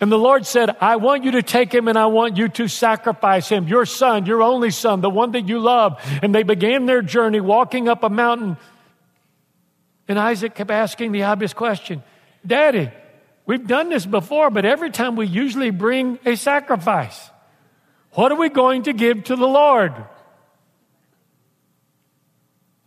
And 0.00 0.10
the 0.10 0.18
Lord 0.18 0.46
said, 0.46 0.76
I 0.80 0.96
want 0.96 1.24
you 1.24 1.32
to 1.32 1.42
take 1.42 1.72
him 1.72 1.88
and 1.88 1.98
I 1.98 2.06
want 2.06 2.36
you 2.36 2.48
to 2.48 2.68
sacrifice 2.68 3.48
him, 3.48 3.68
your 3.68 3.86
son, 3.86 4.26
your 4.26 4.42
only 4.42 4.70
son, 4.70 5.02
the 5.02 5.10
one 5.10 5.32
that 5.32 5.48
you 5.48 5.60
love. 5.60 6.00
And 6.22 6.34
they 6.34 6.42
began 6.42 6.86
their 6.86 7.02
journey 7.02 7.40
walking 7.40 7.88
up 7.88 8.02
a 8.02 8.10
mountain. 8.10 8.56
And 10.08 10.18
Isaac 10.18 10.54
kept 10.54 10.70
asking 10.70 11.12
the 11.12 11.22
obvious 11.24 11.52
question 11.52 12.02
Daddy, 12.46 12.90
we've 13.46 13.66
done 13.66 13.88
this 13.88 14.06
before, 14.06 14.50
but 14.50 14.64
every 14.64 14.90
time 14.90 15.16
we 15.16 15.26
usually 15.26 15.70
bring 15.70 16.18
a 16.24 16.36
sacrifice. 16.36 17.30
What 18.12 18.30
are 18.30 18.36
we 18.36 18.48
going 18.48 18.84
to 18.84 18.92
give 18.92 19.24
to 19.24 19.36
the 19.36 19.46
Lord? 19.46 19.92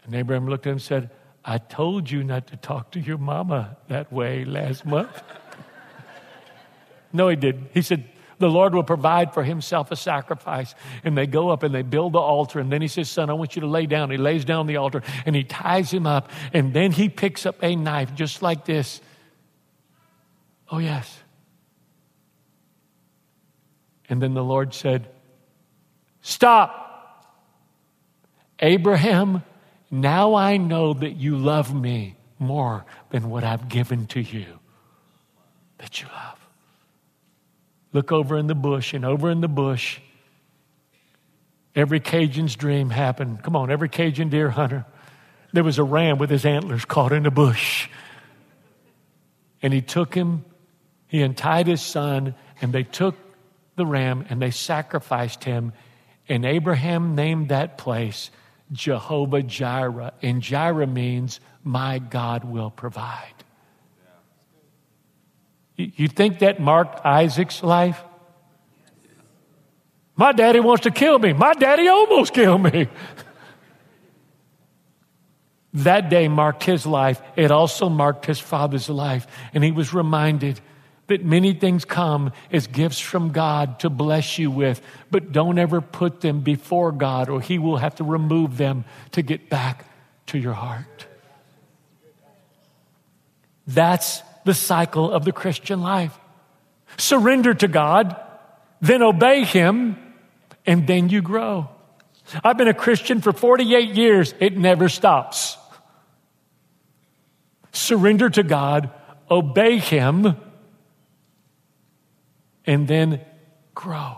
And 0.05 0.15
Abraham 0.15 0.47
looked 0.47 0.65
at 0.65 0.69
him 0.69 0.75
and 0.75 0.81
said, 0.81 1.09
I 1.43 1.57
told 1.57 2.09
you 2.09 2.23
not 2.23 2.47
to 2.47 2.57
talk 2.57 2.91
to 2.91 2.99
your 2.99 3.17
mama 3.17 3.77
that 3.89 4.11
way 4.11 4.45
last 4.45 4.85
month. 4.85 5.21
no, 7.13 7.27
he 7.27 7.35
didn't. 7.35 7.69
He 7.73 7.81
said, 7.81 8.05
the 8.39 8.49
Lord 8.49 8.73
will 8.73 8.83
provide 8.83 9.33
for 9.33 9.43
himself 9.43 9.91
a 9.91 9.95
sacrifice. 9.95 10.75
And 11.03 11.17
they 11.17 11.27
go 11.27 11.49
up 11.49 11.63
and 11.63 11.73
they 11.73 11.81
build 11.81 12.13
the 12.13 12.19
altar. 12.19 12.59
And 12.59 12.71
then 12.71 12.81
he 12.81 12.87
says, 12.87 13.09
Son, 13.09 13.29
I 13.29 13.33
want 13.33 13.55
you 13.55 13.61
to 13.61 13.67
lay 13.67 13.85
down. 13.85 14.11
He 14.11 14.17
lays 14.17 14.45
down 14.45 14.67
the 14.67 14.77
altar 14.77 15.01
and 15.25 15.35
he 15.35 15.43
ties 15.43 15.91
him 15.91 16.05
up. 16.05 16.29
And 16.53 16.73
then 16.73 16.91
he 16.91 17.09
picks 17.09 17.45
up 17.45 17.63
a 17.63 17.75
knife 17.75 18.13
just 18.13 18.41
like 18.41 18.65
this. 18.65 19.01
Oh, 20.69 20.79
yes. 20.79 21.19
And 24.09 24.21
then 24.21 24.33
the 24.33 24.43
Lord 24.43 24.73
said, 24.73 25.07
Stop. 26.21 26.83
Abraham 28.59 29.43
now 29.89 30.35
I 30.35 30.57
know 30.57 30.93
that 30.93 31.15
you 31.15 31.37
love 31.37 31.73
me 31.73 32.15
more 32.39 32.85
than 33.09 33.29
what 33.29 33.43
I've 33.43 33.69
given 33.69 34.07
to 34.07 34.19
you 34.19 34.59
that 35.77 36.01
you 36.01 36.07
love. 36.13 36.39
Look 37.93 38.11
over 38.11 38.37
in 38.37 38.47
the 38.47 38.55
bush, 38.55 38.93
and 38.93 39.05
over 39.05 39.29
in 39.29 39.41
the 39.41 39.47
bush, 39.47 39.99
every 41.75 41.99
Cajun's 41.99 42.55
dream 42.55 42.89
happened. 42.89 43.43
Come 43.43 43.55
on, 43.55 43.71
every 43.71 43.89
Cajun 43.89 44.29
deer 44.29 44.49
hunter. 44.49 44.85
There 45.53 45.63
was 45.63 45.79
a 45.79 45.83
ram 45.83 46.17
with 46.17 46.29
his 46.29 46.45
antlers 46.45 46.83
caught 46.83 47.13
in 47.13 47.23
the 47.23 47.31
bush. 47.31 47.87
And 49.61 49.73
he 49.73 49.81
took 49.81 50.13
him, 50.13 50.45
he 51.07 51.21
untied 51.21 51.67
his 51.67 51.81
son, 51.81 52.35
and 52.61 52.73
they 52.73 52.83
took 52.83 53.15
the 53.77 53.85
ram 53.85 54.25
and 54.29 54.41
they 54.41 54.51
sacrificed 54.51 55.45
him. 55.45 55.71
And 56.27 56.45
Abraham 56.45 57.15
named 57.15 57.49
that 57.49 57.77
place 57.77 58.29
Jehovah 58.71 59.43
Jireh. 59.43 60.13
And 60.21 60.41
Jireh 60.41 60.87
means, 60.87 61.39
my 61.63 61.99
God 61.99 62.43
will 62.43 62.69
provide. 62.69 63.33
You 65.77 66.07
think 66.07 66.39
that 66.39 66.59
marked 66.59 67.05
Isaac's 67.05 67.63
life? 67.63 68.03
My 70.15 70.31
daddy 70.31 70.59
wants 70.59 70.83
to 70.83 70.91
kill 70.91 71.19
me. 71.19 71.33
My 71.33 71.53
daddy 71.53 71.87
almost 71.87 72.33
killed 72.33 72.63
me. 72.63 72.87
that 75.75 76.09
day 76.09 76.27
marked 76.27 76.63
his 76.63 76.87
life. 76.87 77.21
It 77.35 77.51
also 77.51 77.87
marked 77.87 78.25
his 78.25 78.39
father's 78.39 78.89
life. 78.89 79.27
And 79.53 79.63
he 79.63 79.71
was 79.71 79.93
reminded 79.93 80.59
that 81.07 81.23
many 81.23 81.53
things 81.53 81.85
come 81.85 82.31
as 82.51 82.67
gifts 82.67 82.99
from 82.99 83.31
God 83.31 83.79
to 83.79 83.89
bless 83.89 84.37
you 84.37 84.51
with, 84.51 84.81
but 85.09 85.31
don't 85.31 85.57
ever 85.57 85.81
put 85.81 86.21
them 86.21 86.41
before 86.41 86.91
God 86.91 87.29
or 87.29 87.41
He 87.41 87.57
will 87.59 87.77
have 87.77 87.95
to 87.95 88.03
remove 88.03 88.57
them 88.57 88.85
to 89.11 89.21
get 89.21 89.49
back 89.49 89.85
to 90.27 90.37
your 90.37 90.53
heart. 90.53 91.07
That's 93.65 94.21
the 94.45 94.53
cycle 94.53 95.11
of 95.11 95.25
the 95.25 95.31
Christian 95.31 95.81
life. 95.81 96.17
Surrender 96.97 97.53
to 97.53 97.67
God, 97.67 98.15
then 98.79 99.01
obey 99.01 99.43
Him, 99.43 99.97
and 100.65 100.87
then 100.87 101.09
you 101.09 101.21
grow. 101.21 101.69
I've 102.43 102.57
been 102.57 102.67
a 102.67 102.73
Christian 102.73 103.21
for 103.21 103.31
48 103.31 103.95
years. 103.95 104.33
It 104.39 104.57
never 104.57 104.89
stops. 104.89 105.57
Surrender 107.71 108.29
to 108.29 108.43
God, 108.43 108.89
obey 109.29 109.77
Him, 109.77 110.35
and 112.67 112.87
then 112.87 113.21
grow. 113.73 114.17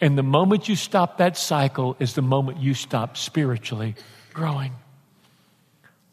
And 0.00 0.18
the 0.18 0.22
moment 0.22 0.68
you 0.68 0.76
stop 0.76 1.18
that 1.18 1.36
cycle 1.36 1.96
is 2.00 2.14
the 2.14 2.22
moment 2.22 2.58
you 2.58 2.74
stop 2.74 3.16
spiritually 3.16 3.94
growing. 4.32 4.72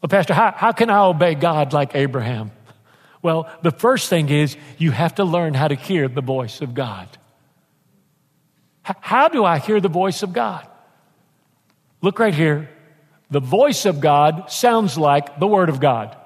Well, 0.00 0.08
Pastor, 0.08 0.34
how, 0.34 0.52
how 0.54 0.72
can 0.72 0.90
I 0.90 1.00
obey 1.00 1.34
God 1.34 1.72
like 1.72 1.94
Abraham? 1.94 2.52
Well, 3.20 3.50
the 3.62 3.72
first 3.72 4.08
thing 4.08 4.28
is 4.28 4.56
you 4.76 4.92
have 4.92 5.16
to 5.16 5.24
learn 5.24 5.54
how 5.54 5.68
to 5.68 5.74
hear 5.74 6.06
the 6.06 6.20
voice 6.20 6.60
of 6.60 6.74
God. 6.74 7.08
H- 8.88 8.96
how 9.00 9.28
do 9.28 9.44
I 9.44 9.58
hear 9.58 9.80
the 9.80 9.88
voice 9.88 10.22
of 10.22 10.32
God? 10.32 10.66
Look 12.00 12.20
right 12.20 12.34
here. 12.34 12.70
The 13.30 13.40
voice 13.40 13.86
of 13.86 14.00
God 14.00 14.50
sounds 14.52 14.96
like 14.96 15.40
the 15.40 15.48
Word 15.48 15.68
of 15.68 15.80
God. 15.80 16.16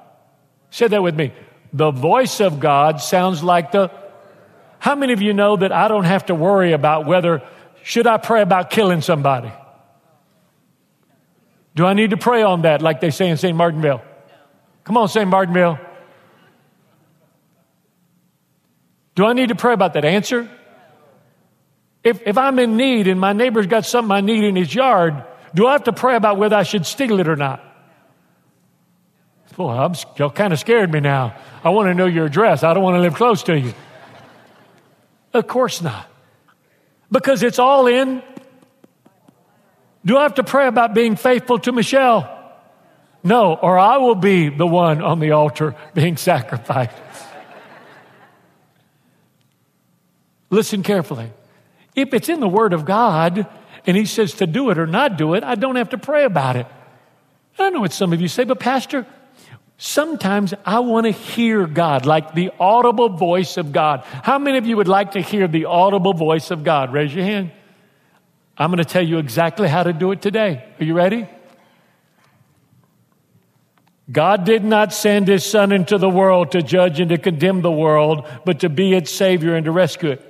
Say 0.71 0.89
that 0.89 1.03
with 1.03 1.15
me. 1.15 1.33
The 1.73 1.91
voice 1.91 2.41
of 2.41 2.61
God 2.61 3.01
sounds 3.01 3.43
like 3.43 3.73
the 3.73 3.91
how 4.83 4.97
many 4.97 5.13
of 5.13 5.23
you 5.23 5.33
know 5.33 5.55
that 5.55 5.71
I 5.71 5.87
don't 5.87 6.03
have 6.03 6.27
to 6.27 6.35
worry 6.35 6.73
about 6.73 7.07
whether 7.07 7.41
should 7.85 8.09
I 8.09 8.17
pray 8.17 8.43
about 8.43 8.71
killing 8.71 9.01
somebody? 9.01 9.53
Do 11.77 11.87
I 11.87 11.95
need 11.95 12.11
to 12.11 12.17
pray 12.17 12.43
on 12.43 12.63
that 12.63 12.83
like 12.83 13.01
they 13.01 13.11
say 13.11 13.29
in 13.29 13.37
St. 13.37 13.57
Martinville? 13.57 14.03
Come 14.83 14.97
on, 14.97 15.07
St. 15.07 15.31
Martinville. 15.31 15.79
Do 19.15 19.25
I 19.25 19.35
need 19.35 19.51
to 19.51 19.55
pray 19.55 19.73
about 19.73 19.93
that 19.93 20.05
answer? 20.05 20.51
If, 22.03 22.21
if 22.27 22.37
I'm 22.37 22.59
in 22.59 22.77
need 22.77 23.07
and 23.07 23.21
my 23.21 23.35
neighbor's 23.35 23.69
got 23.69 23.87
something 23.87 24.11
I 24.11 24.21
need 24.21 24.43
in 24.43 24.57
his 24.57 24.75
yard, 24.75 25.23
do 25.55 25.69
I 25.69 25.73
have 25.75 25.85
to 25.85 25.93
pray 25.93 26.17
about 26.17 26.39
whether 26.39 26.57
I 26.57 26.65
should 26.65 26.87
steal 26.87 27.21
it 27.21 27.29
or 27.29 27.37
not? 27.37 27.63
Boy, 29.55 29.71
I'm, 29.71 29.95
y'all 30.17 30.31
kind 30.31 30.53
of 30.53 30.59
scared 30.59 30.93
me 30.93 30.99
now. 30.99 31.37
I 31.63 31.69
want 31.69 31.87
to 31.87 31.95
know 31.95 32.07
your 32.07 32.27
address. 32.27 32.65
I 32.65 32.75
don't 32.75 32.83
want 32.83 32.97
to 32.97 33.01
live 33.01 33.15
close 33.15 33.45
to 33.45 33.57
you. 33.57 33.75
Of 35.35 35.47
course 35.47 35.81
not. 35.81 36.09
Because 37.11 37.43
it's 37.43 37.59
all 37.59 37.87
in. 37.87 38.23
Do 40.05 40.19
I 40.19 40.23
have 40.23 40.35
to 40.35 40.45
pray 40.45 40.67
about 40.67 40.95
being 40.95 41.17
faithful 41.17 41.59
to 41.61 41.73
Michelle? 41.73 42.39
No, 43.25 43.55
or 43.55 43.79
I 43.79 43.99
will 43.99 44.17
be 44.17 44.49
the 44.49 44.67
one 44.67 45.01
on 45.01 45.21
the 45.21 45.33
altar 45.33 45.77
being 45.95 46.17
sacrificed. 46.31 46.97
Listen 50.51 50.83
carefully. 50.83 51.31
If 51.95 52.13
it's 52.13 52.29
in 52.29 52.41
the 52.41 52.49
Word 52.49 52.73
of 52.73 52.85
God 52.85 53.47
and 53.87 53.97
He 53.97 54.05
says 54.05 54.35
to 54.35 54.47
do 54.47 54.71
it 54.71 54.79
or 54.79 54.87
not 54.87 55.17
do 55.17 55.35
it, 55.35 55.45
I 55.45 55.55
don't 55.55 55.77
have 55.77 55.91
to 55.91 55.99
pray 55.99 56.25
about 56.25 56.57
it. 56.57 56.67
I 57.59 57.71
know 57.71 57.81
what 57.81 57.93
some 57.93 58.13
of 58.13 58.21
you 58.21 58.29
say, 58.29 58.45
but 58.45 58.59
Pastor, 58.59 59.07
sometimes 59.83 60.55
I 60.65 60.79
want 60.79 61.07
to 61.07 61.11
hear 61.11 61.67
God, 61.67 62.07
like 62.07 62.35
the 62.35 62.53
audible 62.61 63.09
voice 63.09 63.57
of 63.57 63.73
God. 63.73 64.05
How 64.05 64.39
many 64.39 64.57
of 64.57 64.65
you 64.65 64.77
would 64.77 64.87
like 64.87 65.13
to 65.13 65.21
hear 65.21 65.49
the 65.49 65.65
audible 65.65 66.15
voice 66.15 66.53
of 66.53 66.63
God? 66.63 66.93
Raise 66.93 67.13
your 67.13 67.25
hand. 67.25 67.51
I'm 68.57 68.71
going 68.71 68.79
to 68.79 68.85
tell 68.85 69.03
you 69.05 69.19
exactly 69.19 69.67
how 69.67 69.83
to 69.83 69.93
do 69.93 70.13
it 70.13 70.23
today. 70.23 70.65
Are 70.79 70.85
you 70.85 70.95
ready? 70.95 71.27
God 74.11 74.45
did 74.45 74.63
not 74.63 74.93
send 74.93 75.27
his 75.27 75.45
son 75.45 75.73
into 75.73 75.99
the 75.99 76.09
world 76.09 76.53
to 76.53 76.63
judge 76.63 77.01
and 77.01 77.09
to 77.09 77.19
condemn 77.19 77.63
the 77.63 77.73
world, 77.73 78.29
but 78.45 78.61
to 78.61 78.69
be 78.69 78.95
its 78.95 79.11
savior 79.11 79.57
and 79.57 79.65
to 79.65 79.73
rescue 79.73 80.11
it. 80.11 80.29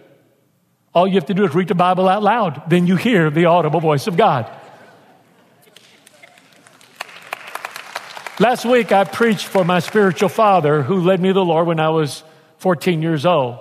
All 0.95 1.07
you 1.07 1.15
have 1.15 1.27
to 1.27 1.35
do 1.35 1.45
is 1.45 1.55
read 1.55 1.69
the 1.69 1.75
Bible 1.75 2.09
out 2.09 2.23
loud. 2.23 2.71
Then 2.71 2.87
you 2.87 2.97
hear 2.97 3.29
the 3.29 3.47
audible 3.47 3.81
voice 3.81 4.07
of 4.07 4.17
God. 4.17 4.51
Last 8.43 8.65
week, 8.65 8.91
I 8.91 9.05
preached 9.05 9.47
for 9.47 9.65
my 9.65 9.79
spiritual 9.79 10.29
father 10.29 10.83
who 10.83 10.99
led 10.99 11.21
me 11.21 11.29
to 11.29 11.33
the 11.33 11.45
Lord 11.45 11.69
when 11.69 11.79
I 11.79 11.91
was 11.91 12.25
14 12.57 13.01
years 13.01 13.25
old. 13.25 13.61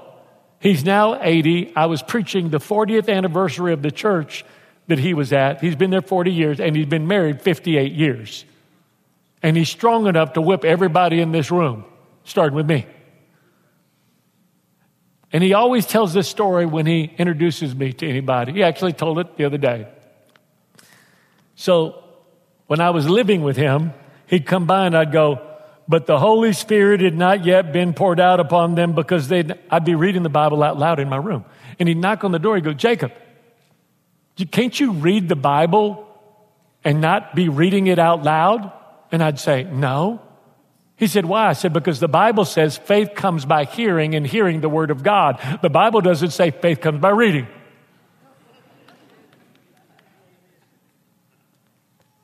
He's 0.60 0.84
now 0.84 1.22
80. 1.22 1.74
I 1.76 1.86
was 1.86 2.02
preaching 2.02 2.50
the 2.50 2.58
40th 2.58 3.08
anniversary 3.08 3.74
of 3.74 3.84
the 3.84 3.92
church 3.92 4.44
that 4.88 4.98
he 4.98 5.14
was 5.14 5.34
at. 5.34 5.62
He's 5.62 5.76
been 5.76 5.92
there 5.92 6.02
40 6.02 6.32
years 6.32 6.60
and 6.60 6.76
he's 6.76 6.88
been 6.88 7.06
married 7.06 7.44
58 7.44 7.92
years. 7.92 8.44
And 9.44 9.56
he's 9.56 9.70
strong 9.70 10.08
enough 10.08 10.34
to 10.34 10.42
whip 10.42 10.66
everybody 10.66 11.22
in 11.22 11.32
this 11.32 11.52
room, 11.52 11.86
starting 12.24 12.56
with 12.56 12.66
me. 12.66 12.88
And 15.32 15.44
he 15.44 15.54
always 15.54 15.86
tells 15.86 16.12
this 16.12 16.28
story 16.28 16.66
when 16.66 16.88
he 16.88 17.04
introduces 17.20 17.76
me 17.76 17.94
to 17.94 18.10
anybody. 18.10 18.54
He 18.54 18.64
actually 18.64 18.94
told 18.94 19.20
it 19.20 19.38
the 19.38 19.46
other 19.46 19.60
day. 19.60 19.88
So 21.54 22.04
when 22.66 22.82
I 22.82 22.90
was 22.90 23.08
living 23.08 23.44
with 23.44 23.58
him, 23.58 23.94
he'd 24.32 24.48
come 24.48 24.66
by 24.66 24.88
and 24.88 24.98
I'd 24.98 25.12
go, 25.12 25.48
but 25.88 26.08
the 26.08 26.18
Holy 26.18 26.54
Spirit 26.54 27.02
had 27.02 27.16
not 27.16 27.46
yet 27.46 27.72
been 27.72 27.94
poured 27.94 28.20
out 28.20 28.40
upon 28.40 28.74
them 28.74 28.96
because 28.96 29.28
they'd, 29.28 29.54
I'd 29.70 29.86
be 29.86 29.94
reading 29.94 30.24
the 30.24 30.30
Bible 30.30 30.64
out 30.64 30.80
loud 30.80 31.00
in 31.00 31.08
my 31.08 31.18
room. 31.18 31.46
And 31.78 31.88
he'd 31.88 31.98
knock 31.98 32.24
on 32.24 32.32
the 32.32 32.40
door. 32.40 32.56
He'd 32.56 32.64
go, 32.64 32.74
Jacob, 32.74 33.12
can't 34.50 34.80
you 34.80 34.94
read 34.94 35.30
the 35.30 35.36
Bible 35.36 36.08
and 36.84 37.02
not 37.02 37.36
be 37.36 37.50
reading 37.50 37.88
it 37.88 38.00
out 38.00 38.24
loud? 38.24 38.72
And 39.12 39.22
I'd 39.22 39.40
say, 39.40 39.64
no. 39.64 40.22
He 40.96 41.08
said, 41.08 41.26
Why? 41.26 41.48
I 41.48 41.54
said, 41.54 41.74
Because 41.74 42.00
the 42.00 42.08
Bible 42.08 42.46
says 42.46 42.78
faith 42.78 43.16
comes 43.16 43.44
by 43.44 43.66
hearing 43.66 44.14
and 44.14 44.26
hearing 44.26 44.62
the 44.62 44.70
Word 44.70 44.92
of 44.92 45.02
God. 45.02 45.42
The 45.64 45.70
Bible 45.70 46.00
doesn't 46.02 46.30
say 46.30 46.52
faith 46.52 46.80
comes 46.80 47.02
by 47.02 47.10
reading. 47.10 47.48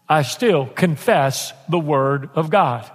I 0.10 0.22
still 0.22 0.68
confess 0.68 1.54
the 1.68 1.80
Word 1.80 2.30
of 2.36 2.50
God. 2.50 2.90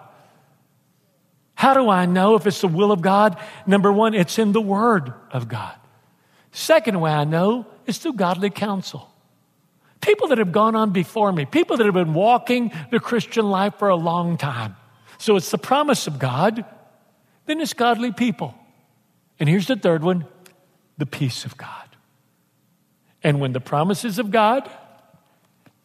How 1.55 1.75
do 1.75 1.89
I 1.89 2.07
know 2.07 2.35
if 2.35 2.47
it's 2.47 2.61
the 2.61 2.69
will 2.69 2.91
of 2.91 3.03
God? 3.03 3.39
Number 3.67 3.93
one, 3.93 4.15
it's 4.15 4.39
in 4.39 4.53
the 4.53 4.61
Word 4.61 5.13
of 5.31 5.49
God. 5.49 5.75
Second 6.51 7.01
way 7.01 7.13
I 7.13 7.25
know 7.25 7.67
is 7.87 7.99
through 7.99 8.15
godly 8.15 8.51
counsel. 8.51 9.09
People 10.01 10.29
that 10.29 10.39
have 10.39 10.53
gone 10.53 10.75
on 10.75 10.91
before 10.91 11.33
me, 11.33 11.45
people 11.45 11.77
that 11.77 11.85
have 11.85 11.95
been 11.95 12.15
walking 12.15 12.73
the 12.91 12.99
Christian 12.99 13.49
life 13.49 13.75
for 13.79 13.89
a 13.89 13.97
long 13.97 14.37
time. 14.37 14.77
So 15.19 15.37
it's 15.37 15.51
the 15.51 15.59
promise 15.59 16.09
of 16.09 16.19
God, 16.19 16.65
then 17.47 17.61
it's 17.61 17.75
godly 17.75 18.13
people. 18.13 18.55
And 19.39 19.49
here's 19.49 19.69
the 19.69 19.77
third 19.77 20.03
one 20.03 20.27
the 20.99 21.07
peace 21.07 21.45
of 21.45 21.57
God. 21.57 21.69
And 23.23 23.41
when 23.41 23.53
the 23.53 23.61
promises 23.61 24.19
of 24.19 24.31
God 24.31 24.69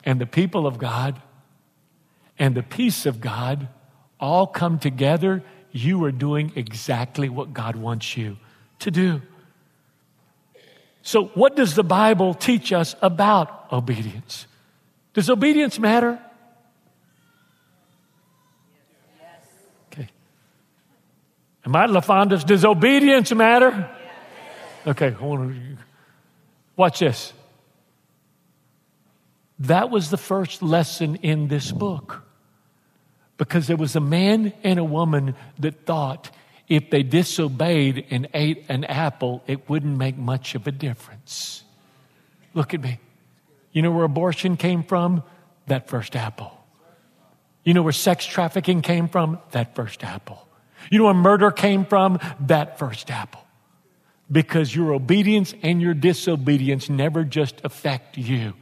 and 0.07 0.21
the 0.21 0.25
people 0.25 0.65
of 0.65 0.77
God 0.77 1.21
and 2.39 2.55
the 2.55 2.63
peace 2.63 3.05
of 3.05 3.19
God 3.19 3.67
all 4.21 4.47
come 4.47 4.79
together, 4.79 5.43
you 5.73 6.01
are 6.05 6.13
doing 6.13 6.53
exactly 6.55 7.27
what 7.27 7.53
God 7.53 7.75
wants 7.75 8.15
you 8.15 8.37
to 8.79 8.89
do. 8.89 9.21
So, 11.01 11.25
what 11.33 11.57
does 11.57 11.75
the 11.75 11.83
Bible 11.83 12.33
teach 12.33 12.71
us 12.71 12.95
about 13.01 13.67
obedience? 13.69 14.47
Does 15.13 15.29
obedience 15.29 15.77
matter? 15.77 16.17
Okay. 19.91 20.07
Am 21.65 21.75
I 21.75 21.85
LaFonda's? 21.85 22.45
Does 22.45 22.63
obedience 22.63 23.33
matter? 23.33 23.89
Okay, 24.87 25.13
watch 26.77 26.99
this. 26.99 27.33
That 29.59 29.89
was 29.89 30.09
the 30.09 30.17
first 30.17 30.61
lesson 30.61 31.15
in 31.17 31.47
this 31.47 31.71
book. 31.71 32.23
Because 33.37 33.67
there 33.67 33.77
was 33.77 33.95
a 33.95 33.99
man 33.99 34.53
and 34.63 34.79
a 34.79 34.83
woman 34.83 35.35
that 35.59 35.85
thought 35.85 36.31
if 36.67 36.89
they 36.89 37.03
disobeyed 37.03 38.05
and 38.09 38.27
ate 38.33 38.65
an 38.67 38.83
apple, 38.83 39.41
it 39.47 39.69
wouldn't 39.69 39.97
make 39.97 40.17
much 40.17 40.53
of 40.55 40.67
a 40.67 40.71
difference. 40.71 41.63
Look 42.53 42.73
at 42.73 42.81
me. 42.81 42.99
You 43.71 43.81
know 43.81 43.91
where 43.91 44.05
abortion 44.05 44.57
came 44.57 44.83
from? 44.83 45.23
That 45.67 45.87
first 45.87 46.15
apple. 46.15 46.51
You 47.63 47.73
know 47.73 47.83
where 47.83 47.93
sex 47.93 48.25
trafficking 48.25 48.81
came 48.81 49.07
from? 49.07 49.39
That 49.51 49.75
first 49.75 50.03
apple. 50.03 50.47
You 50.89 50.99
know 50.99 51.05
where 51.05 51.13
murder 51.13 51.51
came 51.51 51.85
from? 51.85 52.19
That 52.41 52.79
first 52.79 53.11
apple. 53.11 53.43
Because 54.31 54.75
your 54.75 54.93
obedience 54.93 55.53
and 55.63 55.81
your 55.81 55.93
disobedience 55.93 56.89
never 56.89 57.23
just 57.23 57.61
affect 57.63 58.17
you. 58.17 58.53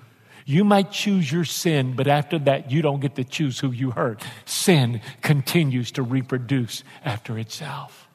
You 0.46 0.64
might 0.64 0.92
choose 0.92 1.32
your 1.32 1.44
sin, 1.44 1.96
but 1.96 2.08
after 2.08 2.38
that, 2.40 2.72
you 2.72 2.84
don't 2.84 3.00
get 3.00 3.16
to 3.16 3.24
choose 3.24 3.60
who 3.60 3.72
you 3.72 3.90
hurt. 3.90 4.24
Sin 4.46 5.02
continues 5.24 5.92
to 5.94 6.04
reproduce 6.04 6.84
after 7.04 7.40
itself. 7.40 8.08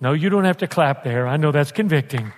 No, 0.00 0.12
you 0.12 0.30
don't 0.30 0.44
have 0.44 0.58
to 0.58 0.68
clap 0.68 1.02
there. 1.02 1.26
I 1.26 1.36
know 1.36 1.50
that's 1.50 1.72
convicting. 1.72 2.32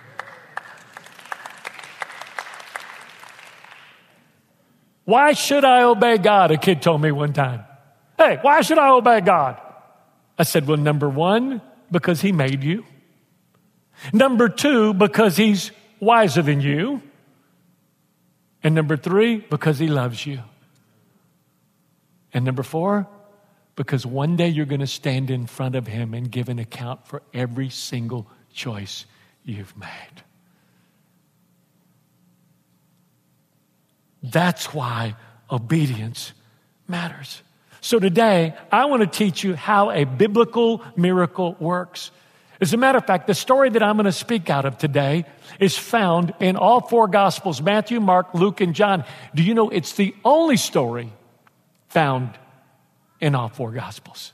Why 5.03 5.33
should 5.33 5.63
I 5.63 5.83
obey 5.83 6.17
God? 6.17 6.49
A 6.49 6.57
kid 6.57 6.81
told 6.81 7.01
me 7.01 7.11
one 7.11 7.31
time. 7.31 7.63
Hey, 8.17 8.39
why 8.41 8.61
should 8.61 8.79
I 8.79 8.89
obey 8.89 9.21
God? 9.21 9.61
I 10.37 10.43
said, 10.43 10.67
Well, 10.67 10.77
number 10.77 11.07
one, 11.07 11.61
because 11.91 12.21
he 12.21 12.31
made 12.31 12.63
you. 12.63 12.85
Number 14.11 14.49
two, 14.49 14.93
because 14.95 15.37
he's 15.37 15.71
wiser 15.99 16.41
than 16.41 16.59
you. 16.59 17.03
And 18.65 18.73
number 18.73 18.97
three, 18.97 19.37
because 19.37 19.77
he 19.77 19.85
loves 19.85 20.25
you. 20.25 20.39
And 22.33 22.43
number 22.43 22.63
four, 22.63 23.07
because 23.75 24.07
one 24.07 24.37
day 24.37 24.47
you're 24.49 24.65
going 24.65 24.81
to 24.81 24.87
stand 24.87 25.29
in 25.29 25.45
front 25.45 25.75
of 25.75 25.85
him 25.85 26.15
and 26.15 26.31
give 26.31 26.49
an 26.49 26.57
account 26.57 27.05
for 27.05 27.21
every 27.31 27.69
single 27.69 28.25
choice 28.51 29.05
you've 29.43 29.77
made. 29.77 30.23
That's 34.23 34.73
why 34.73 35.15
obedience 35.51 36.33
matters. 36.87 37.43
So 37.81 37.99
today, 37.99 38.55
I 38.71 38.85
want 38.85 39.01
to 39.01 39.07
teach 39.07 39.43
you 39.43 39.53
how 39.53 39.91
a 39.91 40.05
biblical 40.05 40.83
miracle 40.95 41.55
works. 41.59 42.09
As 42.61 42.73
a 42.73 42.77
matter 42.77 42.97
of 42.97 43.05
fact, 43.05 43.27
the 43.27 43.33
story 43.33 43.69
that 43.69 43.83
I'm 43.83 43.95
going 43.95 44.05
to 44.05 44.11
speak 44.11 44.49
out 44.49 44.65
of 44.65 44.77
today 44.77 45.25
is 45.59 45.77
found 45.77 46.33
in 46.39 46.55
all 46.55 46.81
four 46.81 47.07
Gospels 47.07 47.61
Matthew, 47.61 47.99
Mark, 47.99 48.33
Luke, 48.33 48.61
and 48.61 48.73
John. 48.73 49.03
Do 49.33 49.43
you 49.43 49.53
know 49.53 49.69
it's 49.69 49.93
the 49.93 50.15
only 50.23 50.57
story 50.57 51.11
found 51.89 52.37
in 53.19 53.35
all 53.35 53.49
four 53.49 53.71
Gospels? 53.71 54.31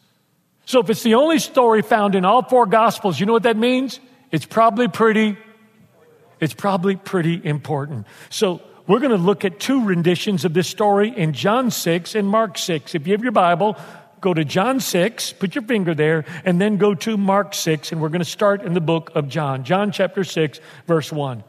So 0.66 0.80
if 0.80 0.90
it's 0.90 1.04
the 1.04 1.16
only 1.16 1.40
story 1.40 1.82
found 1.82 2.16
in 2.16 2.24
all 2.24 2.44
four 2.44 2.66
Gospels, 2.66 3.20
you 3.20 3.26
know 3.26 3.34
what 3.34 3.44
that 3.44 3.58
means? 3.58 4.00
It's 4.32 4.46
probably 4.46 4.88
pretty, 4.88 5.38
it's 6.40 6.54
probably 6.54 6.96
pretty 6.96 7.42
important. 7.44 8.06
So 8.30 8.62
we're 8.88 9.00
going 9.00 9.12
to 9.12 9.18
look 9.18 9.46
at 9.46 9.60
two 9.60 9.84
renditions 9.84 10.46
of 10.46 10.54
this 10.54 10.68
story 10.68 11.10
in 11.16 11.34
John 11.34 11.72
6 11.72 12.16
and 12.16 12.28
Mark 12.28 12.58
6. 12.58 12.96
If 12.96 13.08
you 13.08 13.14
have 13.14 13.24
your 13.24 13.32
Bible, 13.32 13.78
go 14.22 14.34
to 14.34 14.46
John 14.46 14.80
6, 14.80 15.34
put 15.34 15.56
your 15.56 15.64
finger 15.64 15.94
there, 15.94 16.26
and 16.46 16.62
then 16.62 16.78
go 16.78 16.94
to 16.94 17.18
Mark 17.18 17.54
6, 17.54 17.92
and 17.92 18.00
we're 18.00 18.10
going 18.10 18.20
to 18.20 18.26
start 18.26 18.62
in 18.62 18.74
the 18.74 18.82
book 18.82 19.12
of 19.16 19.28
John. 19.28 19.64
John 19.64 19.92
chapter 19.92 20.24
6, 20.24 20.60
verse 20.88 21.12
1. 21.12 21.44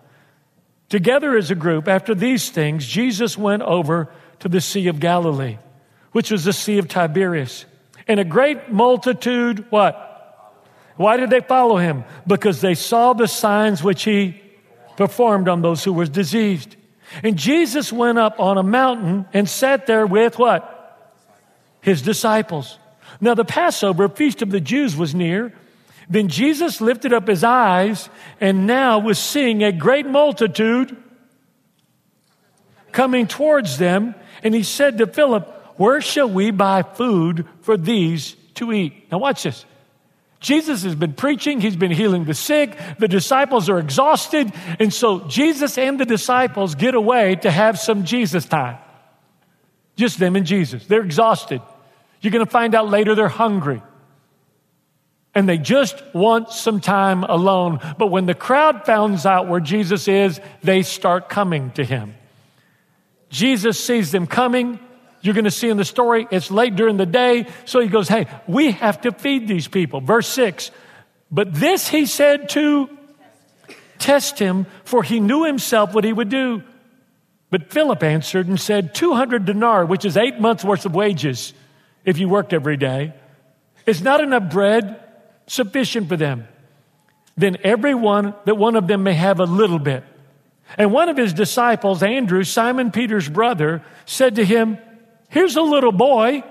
Together 0.88 1.36
as 1.36 1.50
a 1.50 1.54
group, 1.54 1.86
after 1.86 2.14
these 2.14 2.50
things, 2.50 2.86
Jesus 2.86 3.38
went 3.38 3.62
over 3.62 4.10
to 4.40 4.48
the 4.48 4.60
Sea 4.60 4.88
of 4.88 5.00
Galilee, 5.00 5.58
which 6.12 6.30
was 6.30 6.44
the 6.44 6.52
Sea 6.52 6.78
of 6.78 6.88
Tiberias. 6.88 7.66
And 8.08 8.18
a 8.18 8.24
great 8.24 8.72
multitude, 8.72 9.66
what? 9.70 10.08
Why 10.96 11.16
did 11.16 11.30
they 11.30 11.40
follow 11.40 11.76
him? 11.76 12.04
Because 12.26 12.60
they 12.60 12.74
saw 12.74 13.12
the 13.12 13.28
signs 13.28 13.82
which 13.82 14.04
he 14.04 14.40
performed 14.96 15.48
on 15.48 15.62
those 15.62 15.84
who 15.84 15.92
were 15.92 16.06
diseased. 16.06 16.76
And 17.22 17.36
Jesus 17.36 17.92
went 17.92 18.18
up 18.18 18.40
on 18.40 18.58
a 18.58 18.62
mountain 18.62 19.26
and 19.32 19.48
sat 19.48 19.86
there 19.86 20.06
with 20.06 20.38
what? 20.38 20.71
His 21.82 22.00
disciples. 22.00 22.78
Now 23.20 23.34
the 23.34 23.44
Passover, 23.44 24.08
feast 24.08 24.40
of 24.40 24.50
the 24.50 24.60
Jews, 24.60 24.96
was 24.96 25.14
near. 25.14 25.52
Then 26.08 26.28
Jesus 26.28 26.80
lifted 26.80 27.12
up 27.12 27.28
his 27.28 27.44
eyes 27.44 28.08
and 28.40 28.66
now 28.66 28.98
was 28.98 29.18
seeing 29.18 29.62
a 29.62 29.72
great 29.72 30.06
multitude 30.06 30.96
coming 32.92 33.26
towards 33.26 33.78
them. 33.78 34.14
And 34.42 34.54
he 34.54 34.62
said 34.62 34.98
to 34.98 35.06
Philip, 35.06 35.46
Where 35.76 36.00
shall 36.00 36.28
we 36.28 36.50
buy 36.50 36.82
food 36.82 37.46
for 37.60 37.76
these 37.76 38.34
to 38.54 38.72
eat? 38.72 39.10
Now, 39.12 39.18
watch 39.18 39.42
this. 39.42 39.64
Jesus 40.40 40.82
has 40.82 40.96
been 40.96 41.12
preaching, 41.12 41.60
he's 41.60 41.76
been 41.76 41.92
healing 41.92 42.24
the 42.24 42.34
sick, 42.34 42.76
the 42.98 43.06
disciples 43.06 43.68
are 43.68 43.78
exhausted, 43.78 44.52
and 44.80 44.92
so 44.92 45.20
Jesus 45.20 45.78
and 45.78 46.00
the 46.00 46.04
disciples 46.04 46.74
get 46.74 46.96
away 46.96 47.36
to 47.36 47.50
have 47.50 47.78
some 47.78 48.04
Jesus 48.04 48.44
time. 48.44 48.76
Just 49.94 50.18
them 50.18 50.34
and 50.34 50.44
Jesus. 50.44 50.84
They're 50.84 51.04
exhausted. 51.04 51.62
You're 52.22 52.30
going 52.30 52.44
to 52.44 52.50
find 52.50 52.74
out 52.74 52.88
later 52.88 53.14
they're 53.14 53.28
hungry. 53.28 53.82
And 55.34 55.48
they 55.48 55.58
just 55.58 56.02
want 56.14 56.50
some 56.50 56.80
time 56.80 57.24
alone. 57.24 57.80
But 57.98 58.08
when 58.08 58.26
the 58.26 58.34
crowd 58.34 58.86
finds 58.86 59.26
out 59.26 59.48
where 59.48 59.60
Jesus 59.60 60.06
is, 60.08 60.40
they 60.62 60.82
start 60.82 61.28
coming 61.28 61.70
to 61.72 61.84
him. 61.84 62.14
Jesus 63.28 63.82
sees 63.82 64.12
them 64.12 64.26
coming. 64.26 64.78
You're 65.20 65.34
going 65.34 65.44
to 65.44 65.50
see 65.50 65.68
in 65.68 65.76
the 65.76 65.84
story, 65.84 66.26
it's 66.30 66.50
late 66.50 66.76
during 66.76 66.96
the 66.96 67.06
day. 67.06 67.46
So 67.64 67.80
he 67.80 67.88
goes, 67.88 68.08
Hey, 68.08 68.26
we 68.46 68.72
have 68.72 69.00
to 69.02 69.12
feed 69.12 69.48
these 69.48 69.68
people. 69.68 70.00
Verse 70.00 70.28
six. 70.28 70.70
But 71.30 71.54
this 71.54 71.88
he 71.88 72.06
said 72.06 72.50
to 72.50 72.90
test 73.98 74.38
him, 74.38 74.66
for 74.84 75.02
he 75.02 75.18
knew 75.18 75.44
himself 75.44 75.94
what 75.94 76.04
he 76.04 76.12
would 76.12 76.28
do. 76.28 76.62
But 77.50 77.70
Philip 77.70 78.02
answered 78.02 78.48
and 78.48 78.60
said, 78.60 78.94
200 78.94 79.46
denar, 79.46 79.86
which 79.86 80.04
is 80.04 80.16
eight 80.16 80.40
months 80.40 80.64
worth 80.64 80.84
of 80.84 80.94
wages 80.94 81.54
if 82.04 82.18
you 82.18 82.28
worked 82.28 82.52
every 82.52 82.76
day, 82.76 83.14
is 83.86 84.02
not 84.02 84.20
enough 84.20 84.50
bread 84.50 85.02
sufficient 85.46 86.08
for 86.08 86.16
them. 86.16 86.46
Then 87.36 87.58
everyone, 87.62 88.34
that 88.44 88.56
one 88.56 88.76
of 88.76 88.86
them 88.86 89.02
may 89.02 89.14
have 89.14 89.40
a 89.40 89.44
little 89.44 89.78
bit. 89.78 90.04
And 90.78 90.92
one 90.92 91.08
of 91.08 91.16
his 91.16 91.32
disciples, 91.32 92.02
Andrew, 92.02 92.44
Simon 92.44 92.90
Peter's 92.90 93.28
brother, 93.28 93.82
said 94.06 94.36
to 94.36 94.44
him, 94.44 94.78
Here's 95.28 95.56
a 95.56 95.62
little 95.62 95.92
boy 95.92 96.44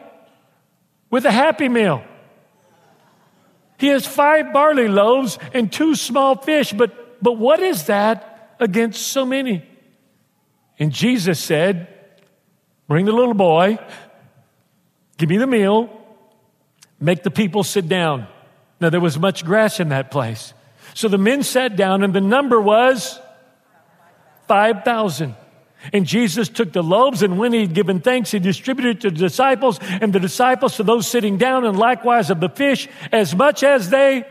with 1.10 1.26
a 1.26 1.32
happy 1.32 1.70
meal. 1.70 2.04
He 3.78 3.88
has 3.88 4.06
five 4.06 4.54
barley 4.54 4.88
loaves 4.88 5.40
and 5.54 5.72
two 5.72 5.96
small 5.96 6.36
fish, 6.36 6.72
but, 6.72 7.22
but 7.22 7.34
what 7.34 7.60
is 7.60 7.86
that 7.88 8.56
against 8.60 9.08
so 9.08 9.26
many? 9.26 9.66
And 10.78 10.92
Jesus 10.92 11.40
said, 11.40 11.88
Bring 12.88 13.06
the 13.06 13.12
little 13.12 13.34
boy, 13.34 13.80
give 15.22 15.30
me 15.30 15.38
the 15.38 15.46
meal, 15.46 15.88
make 17.00 17.22
the 17.22 17.30
people 17.30 17.64
sit 17.64 17.88
down. 17.88 18.28
Now 18.80 18.90
there 18.90 19.00
was 19.00 19.20
much 19.20 19.46
grass 19.46 19.80
in 19.80 19.90
that 19.90 20.10
place. 20.10 20.56
So 20.96 21.08
the 21.08 21.20
men 21.20 21.44
sat 21.44 21.76
down, 21.76 22.04
and 22.04 22.12
the 22.12 22.22
number 22.22 22.60
was 22.60 23.20
5,000. 24.48 25.36
And 25.94 26.08
Jesus 26.08 26.50
took 26.50 26.74
the 26.74 26.82
loaves, 26.82 27.22
and 27.22 27.38
when 27.38 27.54
he 27.54 27.62
had 27.62 27.76
given 27.76 28.00
thanks, 28.00 28.32
he 28.32 28.40
distributed 28.40 29.02
to 29.02 29.12
the 29.12 29.16
disciples, 29.16 29.80
and 29.80 30.12
the 30.12 30.20
disciples 30.20 30.78
to 30.78 30.84
those 30.84 31.08
sitting 31.08 31.38
down, 31.38 31.66
and 31.66 31.78
likewise 31.78 32.32
of 32.32 32.40
the 32.40 32.50
fish, 32.50 32.88
as 33.12 33.36
much 33.36 33.62
as 33.62 33.92
they 33.92 34.26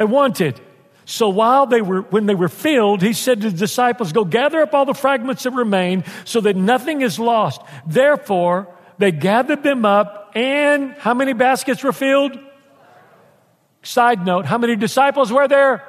wanted. 0.00 0.60
So 1.04 1.28
while 1.28 1.66
they 1.66 1.80
were, 1.80 2.02
when 2.02 2.26
they 2.26 2.34
were 2.34 2.48
filled, 2.48 3.02
he 3.02 3.12
said 3.12 3.40
to 3.42 3.50
the 3.50 3.56
disciples, 3.56 4.12
Go 4.12 4.24
gather 4.24 4.62
up 4.62 4.74
all 4.74 4.84
the 4.84 4.94
fragments 4.94 5.44
that 5.44 5.52
remain, 5.52 6.02
so 6.24 6.40
that 6.40 6.56
nothing 6.56 7.02
is 7.02 7.20
lost. 7.20 7.60
Therefore, 7.86 8.66
they 8.98 9.12
gathered 9.12 9.62
them 9.62 9.84
up, 9.84 10.32
and 10.34 10.92
how 10.92 11.14
many 11.14 11.32
baskets 11.32 11.82
were 11.82 11.92
filled? 11.92 12.38
Side 13.82 14.26
note, 14.26 14.44
how 14.44 14.58
many 14.58 14.76
disciples 14.76 15.32
were 15.32 15.48
there? 15.48 15.84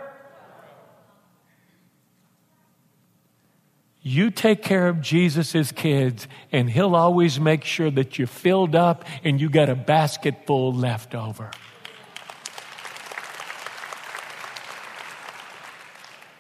You 4.02 4.32
take 4.32 4.64
care 4.64 4.88
of 4.88 5.02
Jesus' 5.02 5.72
kids, 5.72 6.28
and 6.52 6.70
he'll 6.70 6.96
always 6.96 7.40
make 7.40 7.64
sure 7.64 7.92
that 7.92 8.18
you're 8.18 8.28
filled 8.28 8.76
up 8.76 9.06
and 9.24 9.42
you 9.42 9.50
got 9.50 9.70
a 9.70 9.76
basket 9.76 10.46
full 10.48 10.74
left 10.74 11.14
over. 11.14 11.52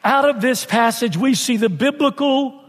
Out 0.03 0.29
of 0.29 0.39
this 0.39 0.65
passage, 0.65 1.17
we 1.17 1.35
see 1.35 1.57
the 1.57 1.69
biblical 1.69 2.63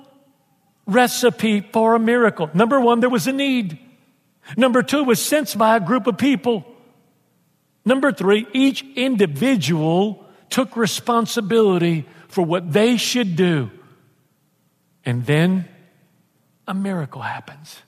recipe 0.86 1.60
for 1.60 1.94
a 1.94 2.00
miracle. 2.00 2.50
Number 2.52 2.80
one, 2.80 2.98
there 3.00 3.08
was 3.08 3.28
a 3.28 3.32
need. 3.32 3.78
Number 4.56 4.82
two, 4.82 5.04
was 5.04 5.20
sensed 5.20 5.56
by 5.56 5.76
a 5.76 5.80
group 5.80 6.06
of 6.06 6.18
people. 6.18 6.64
Number 7.84 8.12
three, 8.12 8.46
each 8.52 8.84
individual 8.96 10.26
took 10.50 10.76
responsibility 10.76 12.06
for 12.28 12.42
what 12.44 12.72
they 12.72 12.96
should 12.96 13.36
do. 13.36 13.70
And 15.04 15.24
then 15.24 15.68
a 16.68 16.74
miracle 16.74 17.22
happens. 17.22 17.78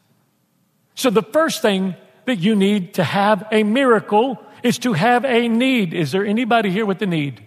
So 0.95 1.11
the 1.11 1.23
first 1.23 1.63
thing 1.63 1.95
that 2.25 2.39
you 2.39 2.55
need 2.55 2.95
to 2.95 3.05
have 3.05 3.47
a 3.53 3.63
miracle 3.63 4.39
is 4.63 4.79
to 4.79 4.93
have 4.93 5.25
a 5.25 5.49
need. 5.49 5.93
Is 5.95 6.13
there 6.13 6.25
anybody 6.25 6.71
here 6.71 6.87
with 6.87 7.03
a 7.03 7.07
need? 7.07 7.43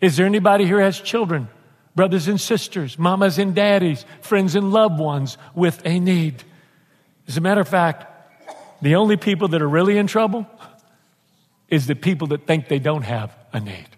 Is 0.00 0.16
there 0.16 0.26
anybody 0.26 0.66
here 0.66 0.80
has 0.80 1.00
children, 1.00 1.48
brothers 1.94 2.28
and 2.28 2.40
sisters, 2.40 2.98
mamas 2.98 3.38
and 3.38 3.54
daddies, 3.54 4.04
friends 4.20 4.54
and 4.54 4.72
loved 4.72 4.98
ones 4.98 5.36
with 5.54 5.84
a 5.84 5.98
need? 5.98 6.42
As 7.28 7.36
a 7.36 7.40
matter 7.40 7.60
of 7.60 7.68
fact, 7.68 8.06
the 8.82 8.96
only 8.96 9.16
people 9.16 9.48
that 9.48 9.62
are 9.62 9.68
really 9.68 9.98
in 9.98 10.06
trouble 10.06 10.46
is 11.68 11.86
the 11.86 11.94
people 11.94 12.28
that 12.28 12.46
think 12.46 12.68
they 12.68 12.78
don't 12.78 13.02
have 13.02 13.34
a 13.52 13.60
need. 13.60 13.88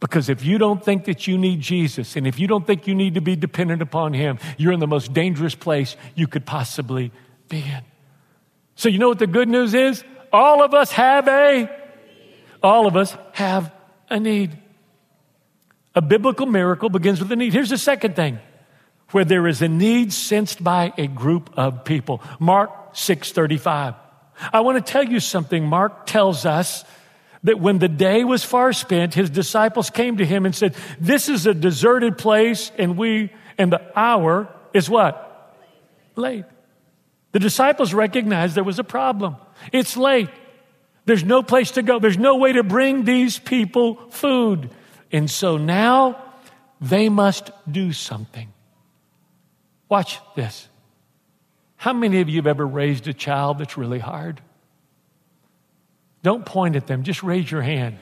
Because 0.00 0.28
if 0.28 0.44
you 0.44 0.58
don't 0.58 0.82
think 0.82 1.04
that 1.06 1.26
you 1.26 1.36
need 1.36 1.60
Jesus 1.60 2.14
and 2.16 2.26
if 2.26 2.38
you 2.38 2.46
don't 2.46 2.66
think 2.66 2.86
you 2.86 2.94
need 2.94 3.14
to 3.14 3.20
be 3.20 3.34
dependent 3.34 3.82
upon 3.82 4.14
Him, 4.14 4.38
you're 4.56 4.72
in 4.72 4.80
the 4.80 4.86
most 4.86 5.12
dangerous 5.12 5.54
place 5.54 5.96
you 6.14 6.26
could 6.26 6.46
possibly 6.46 7.10
be 7.48 7.58
in. 7.58 7.82
So, 8.76 8.88
you 8.88 8.98
know 8.98 9.08
what 9.08 9.18
the 9.18 9.26
good 9.26 9.48
news 9.48 9.74
is? 9.74 10.04
All 10.32 10.62
of 10.62 10.72
us 10.72 10.92
have 10.92 11.26
a, 11.26 11.68
all 12.62 12.86
of 12.86 12.96
us 12.96 13.16
have 13.32 13.72
a 14.08 14.20
need. 14.20 14.56
A 15.96 16.00
biblical 16.00 16.46
miracle 16.46 16.88
begins 16.90 17.18
with 17.18 17.32
a 17.32 17.36
need. 17.36 17.52
Here's 17.52 17.70
the 17.70 17.78
second 17.78 18.14
thing 18.14 18.38
where 19.10 19.24
there 19.24 19.46
is 19.46 19.62
a 19.62 19.68
need 19.68 20.12
sensed 20.12 20.62
by 20.62 20.92
a 20.98 21.06
group 21.06 21.50
of 21.56 21.84
people. 21.84 22.22
Mark 22.38 22.94
6:35. 22.94 23.94
I 24.52 24.60
want 24.60 24.84
to 24.84 24.92
tell 24.92 25.04
you 25.04 25.20
something. 25.20 25.66
Mark 25.66 26.06
tells 26.06 26.46
us 26.46 26.84
that 27.42 27.60
when 27.60 27.78
the 27.78 27.88
day 27.88 28.24
was 28.24 28.44
far 28.44 28.72
spent, 28.72 29.14
his 29.14 29.30
disciples 29.30 29.90
came 29.90 30.18
to 30.18 30.26
him 30.26 30.44
and 30.44 30.54
said, 30.54 30.74
This 31.00 31.28
is 31.28 31.46
a 31.46 31.54
deserted 31.54 32.18
place, 32.18 32.70
and 32.78 32.96
we, 32.96 33.32
and 33.56 33.72
the 33.72 33.98
hour 33.98 34.48
is 34.72 34.88
what? 34.90 35.56
Late. 36.16 36.44
The 37.32 37.38
disciples 37.38 37.94
recognized 37.94 38.54
there 38.54 38.64
was 38.64 38.78
a 38.78 38.84
problem. 38.84 39.36
It's 39.72 39.96
late. 39.96 40.30
There's 41.04 41.24
no 41.24 41.42
place 41.42 41.72
to 41.72 41.82
go. 41.82 41.98
There's 41.98 42.18
no 42.18 42.36
way 42.36 42.52
to 42.52 42.62
bring 42.62 43.04
these 43.04 43.38
people 43.38 43.94
food. 44.10 44.70
And 45.10 45.30
so 45.30 45.56
now 45.56 46.22
they 46.80 47.08
must 47.08 47.50
do 47.70 47.92
something. 47.92 48.52
Watch 49.88 50.20
this. 50.36 50.68
How 51.76 51.92
many 51.92 52.20
of 52.20 52.28
you 52.28 52.36
have 52.36 52.46
ever 52.46 52.66
raised 52.66 53.06
a 53.08 53.14
child 53.14 53.58
that's 53.58 53.76
really 53.76 54.00
hard? 54.00 54.40
Don't 56.22 56.44
point 56.44 56.76
at 56.76 56.86
them, 56.86 57.04
just 57.04 57.22
raise 57.22 57.50
your 57.50 57.62
hand. 57.62 57.98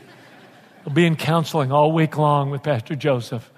I'll 0.87 0.93
be 0.93 1.05
in 1.05 1.17
counseling 1.17 1.73
all 1.73 1.93
week 1.93 2.17
long 2.17 2.51
with 2.51 2.63
Pastor 2.63 2.95
Joseph. 2.95 3.51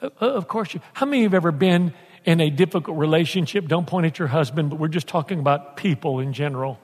Uh, 0.00 0.08
of 0.20 0.46
course, 0.46 0.74
you, 0.74 0.80
how 0.92 1.06
many 1.06 1.18
of 1.18 1.22
you 1.22 1.26
have 1.26 1.34
ever 1.34 1.50
been 1.50 1.92
in 2.24 2.40
a 2.40 2.50
difficult 2.50 2.96
relationship? 2.96 3.66
Don't 3.66 3.86
point 3.86 4.06
at 4.06 4.18
your 4.18 4.28
husband, 4.28 4.70
but 4.70 4.78
we're 4.78 4.88
just 4.88 5.08
talking 5.08 5.40
about 5.40 5.76
people 5.76 6.20
in 6.20 6.32
general. 6.32 6.78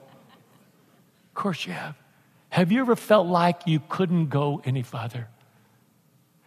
Of 1.29 1.35
course, 1.35 1.65
you 1.65 1.73
have. 1.73 1.95
Have 2.51 2.73
you 2.73 2.81
ever 2.81 2.97
felt 2.97 3.29
like 3.29 3.63
you 3.67 3.81
couldn't 3.89 4.31
go 4.31 4.63
any 4.65 4.83
further? 4.83 5.29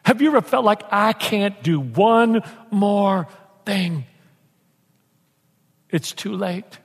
Have 0.07 0.21
you 0.21 0.29
ever 0.29 0.39
felt 0.39 0.63
like 0.63 0.83
I 0.89 1.11
can't 1.11 1.61
do 1.61 1.81
one 1.81 2.41
more 2.71 3.27
thing? 3.65 4.05
It's 5.89 6.13
too 6.13 6.33
late. 6.33 6.79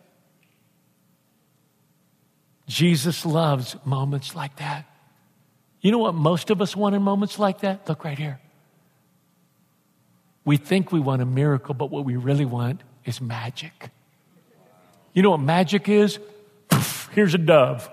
Jesus 2.66 3.24
loves 3.24 3.76
moments 3.84 4.34
like 4.34 4.56
that. 4.56 4.86
You 5.82 5.92
know 5.92 5.98
what 5.98 6.16
most 6.16 6.50
of 6.50 6.60
us 6.60 6.74
want 6.74 6.96
in 6.96 7.02
moments 7.02 7.38
like 7.38 7.60
that? 7.60 7.88
Look 7.88 8.04
right 8.04 8.18
here. 8.18 8.40
We 10.44 10.56
think 10.56 10.90
we 10.90 10.98
want 10.98 11.22
a 11.22 11.24
miracle, 11.24 11.74
but 11.74 11.92
what 11.92 12.04
we 12.04 12.16
really 12.16 12.44
want 12.44 12.80
is 13.04 13.20
magic. 13.20 13.90
You 15.12 15.22
know 15.22 15.30
what 15.30 15.40
magic 15.40 15.88
is? 15.88 16.18
Poof, 16.68 17.08
here's 17.12 17.34
a 17.34 17.38
dove. 17.38 17.88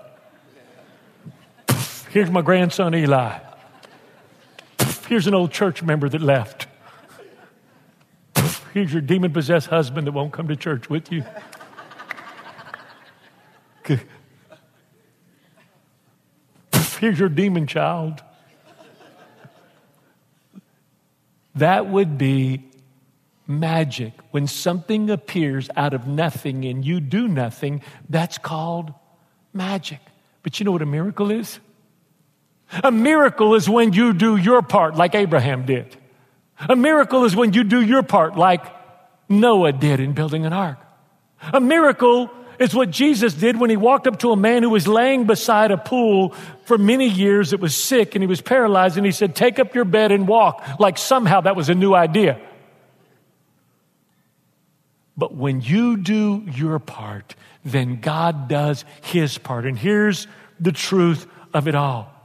Poof, 1.68 2.08
here's 2.10 2.32
my 2.32 2.42
grandson 2.42 2.96
Eli. 2.96 3.49
Here's 5.10 5.26
an 5.26 5.34
old 5.34 5.50
church 5.50 5.82
member 5.82 6.08
that 6.08 6.22
left. 6.22 6.68
Here's 8.72 8.92
your 8.92 9.02
demon 9.02 9.32
possessed 9.32 9.66
husband 9.66 10.06
that 10.06 10.12
won't 10.12 10.32
come 10.32 10.46
to 10.46 10.54
church 10.54 10.88
with 10.88 11.10
you. 11.10 11.24
Here's 17.00 17.18
your 17.18 17.28
demon 17.28 17.66
child. 17.66 18.22
That 21.56 21.88
would 21.88 22.16
be 22.16 22.70
magic. 23.48 24.12
When 24.30 24.46
something 24.46 25.10
appears 25.10 25.68
out 25.74 25.92
of 25.92 26.06
nothing 26.06 26.64
and 26.64 26.84
you 26.84 27.00
do 27.00 27.26
nothing, 27.26 27.82
that's 28.08 28.38
called 28.38 28.94
magic. 29.52 29.98
But 30.44 30.60
you 30.60 30.64
know 30.64 30.70
what 30.70 30.82
a 30.82 30.86
miracle 30.86 31.32
is? 31.32 31.58
A 32.72 32.90
miracle 32.90 33.54
is 33.54 33.68
when 33.68 33.92
you 33.92 34.12
do 34.12 34.36
your 34.36 34.62
part 34.62 34.94
like 34.94 35.14
Abraham 35.14 35.66
did. 35.66 35.96
A 36.68 36.76
miracle 36.76 37.24
is 37.24 37.34
when 37.34 37.52
you 37.52 37.64
do 37.64 37.80
your 37.80 38.02
part 38.02 38.36
like 38.36 38.64
Noah 39.28 39.72
did 39.72 40.00
in 40.00 40.12
building 40.12 40.46
an 40.46 40.52
ark. 40.52 40.78
A 41.52 41.60
miracle 41.60 42.30
is 42.58 42.74
what 42.74 42.90
Jesus 42.90 43.32
did 43.32 43.58
when 43.58 43.70
he 43.70 43.76
walked 43.76 44.06
up 44.06 44.18
to 44.18 44.32
a 44.32 44.36
man 44.36 44.62
who 44.62 44.70
was 44.70 44.86
laying 44.86 45.24
beside 45.24 45.70
a 45.70 45.78
pool 45.78 46.34
for 46.66 46.76
many 46.76 47.08
years 47.08 47.50
that 47.50 47.60
was 47.60 47.74
sick 47.74 48.14
and 48.14 48.22
he 48.22 48.26
was 48.26 48.42
paralyzed 48.42 48.98
and 48.98 49.06
he 49.06 49.12
said, 49.12 49.34
Take 49.34 49.58
up 49.58 49.74
your 49.74 49.86
bed 49.86 50.12
and 50.12 50.28
walk. 50.28 50.62
Like 50.78 50.98
somehow 50.98 51.40
that 51.40 51.56
was 51.56 51.70
a 51.70 51.74
new 51.74 51.94
idea. 51.94 52.38
But 55.16 55.34
when 55.34 55.60
you 55.60 55.96
do 55.96 56.44
your 56.54 56.78
part, 56.78 57.34
then 57.64 58.00
God 58.00 58.48
does 58.48 58.84
his 59.02 59.38
part. 59.38 59.66
And 59.66 59.78
here's 59.78 60.26
the 60.60 60.72
truth 60.72 61.26
of 61.52 61.66
it 61.66 61.74
all 61.74 62.19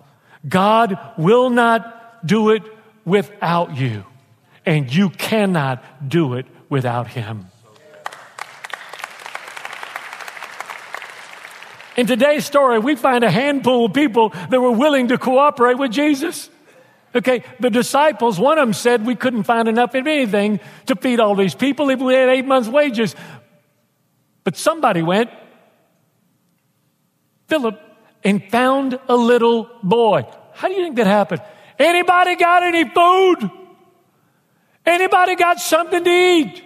God 0.48 0.98
will 1.18 1.50
not 1.50 2.26
do 2.26 2.50
it 2.50 2.64
without 3.04 3.78
you, 3.78 4.04
and 4.66 4.94
you 4.94 5.10
cannot 5.10 5.84
do 6.08 6.34
it 6.36 6.46
without 6.70 7.08
him. 7.08 7.48
In 11.98 12.08
today's 12.08 12.46
story, 12.46 12.78
we 12.80 12.96
find 12.96 13.24
a 13.24 13.32
handful 13.32 13.86
of 13.86 13.94
people 13.94 14.30
that 14.50 14.60
were 14.60 14.72
willing 14.72 15.08
to 15.10 15.18
cooperate 15.18 15.78
with 15.78 15.92
Jesus. 15.92 16.50
Okay, 17.16 17.44
the 17.62 17.70
disciples, 17.70 18.38
one 18.38 18.58
of 18.58 18.68
them 18.68 18.74
said 18.74 19.06
we 19.06 19.16
couldn't 19.16 19.44
find 19.44 19.70
enough 19.70 19.96
of 19.96 20.06
anything 20.06 20.60
to 20.88 20.96
feed 20.98 21.22
all 21.22 21.36
these 21.36 21.56
people 21.56 21.90
if 21.90 22.00
we 22.02 22.14
had 22.14 22.28
eight 22.28 22.46
months' 22.46 22.68
wages. 22.68 23.16
But 24.44 24.58
somebody 24.58 25.02
went, 25.02 25.30
Philip, 27.48 27.80
and 28.26 28.44
found 28.50 29.00
a 29.08 29.16
little 29.16 29.70
boy. 29.84 30.26
How 30.54 30.68
do 30.68 30.74
you 30.74 30.84
think 30.84 30.96
that 30.96 31.08
happened? 31.08 31.42
Anybody 31.78 32.36
got 32.36 32.64
any 32.64 32.90
food? 32.90 33.52
Anybody 34.86 35.36
got 35.36 35.60
something 35.60 36.04
to 36.04 36.10
eat? 36.10 36.64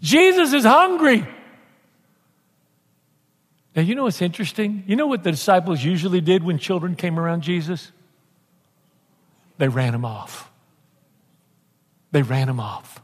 Jesus 0.00 0.52
is 0.52 0.64
hungry. 0.64 1.26
Now, 3.74 3.82
you 3.82 3.94
know 3.94 4.04
what's 4.04 4.22
interesting? 4.22 4.84
You 4.86 4.96
know 4.96 5.06
what 5.06 5.22
the 5.22 5.32
disciples 5.32 5.84
usually 5.84 6.20
did 6.20 6.42
when 6.42 6.58
children 6.58 6.94
came 6.94 7.18
around 7.18 7.42
Jesus? 7.42 7.92
They 9.58 9.68
ran 9.68 9.94
him 9.94 10.04
off. 10.04 10.50
They 12.12 12.22
ran 12.22 12.48
him 12.48 12.60
off. 12.60 13.02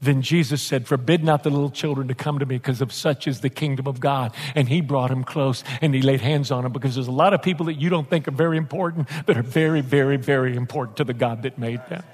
Then 0.00 0.22
Jesus 0.22 0.62
said, 0.62 0.86
Forbid 0.86 1.24
not 1.24 1.42
the 1.42 1.50
little 1.50 1.70
children 1.70 2.08
to 2.08 2.14
come 2.14 2.38
to 2.38 2.46
me, 2.46 2.56
because 2.56 2.80
of 2.80 2.92
such 2.92 3.26
is 3.26 3.40
the 3.40 3.50
kingdom 3.50 3.88
of 3.88 3.98
God. 3.98 4.32
And 4.54 4.68
he 4.68 4.80
brought 4.80 5.10
him 5.10 5.24
close 5.24 5.64
and 5.80 5.92
he 5.94 6.02
laid 6.02 6.20
hands 6.20 6.50
on 6.50 6.64
him 6.64 6.72
because 6.72 6.94
there's 6.94 7.08
a 7.08 7.12
lot 7.12 7.34
of 7.34 7.42
people 7.42 7.66
that 7.66 7.74
you 7.74 7.88
don't 7.88 8.08
think 8.08 8.28
are 8.28 8.32
very 8.32 8.56
important 8.56 9.08
that 9.26 9.36
are 9.36 9.42
very, 9.42 9.80
very, 9.80 10.16
very 10.16 10.56
important 10.56 10.98
to 10.98 11.04
the 11.04 11.14
God 11.14 11.42
that 11.42 11.58
made 11.58 11.80
them. 11.88 12.04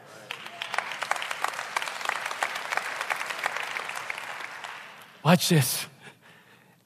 Watch 5.22 5.48
this 5.48 5.86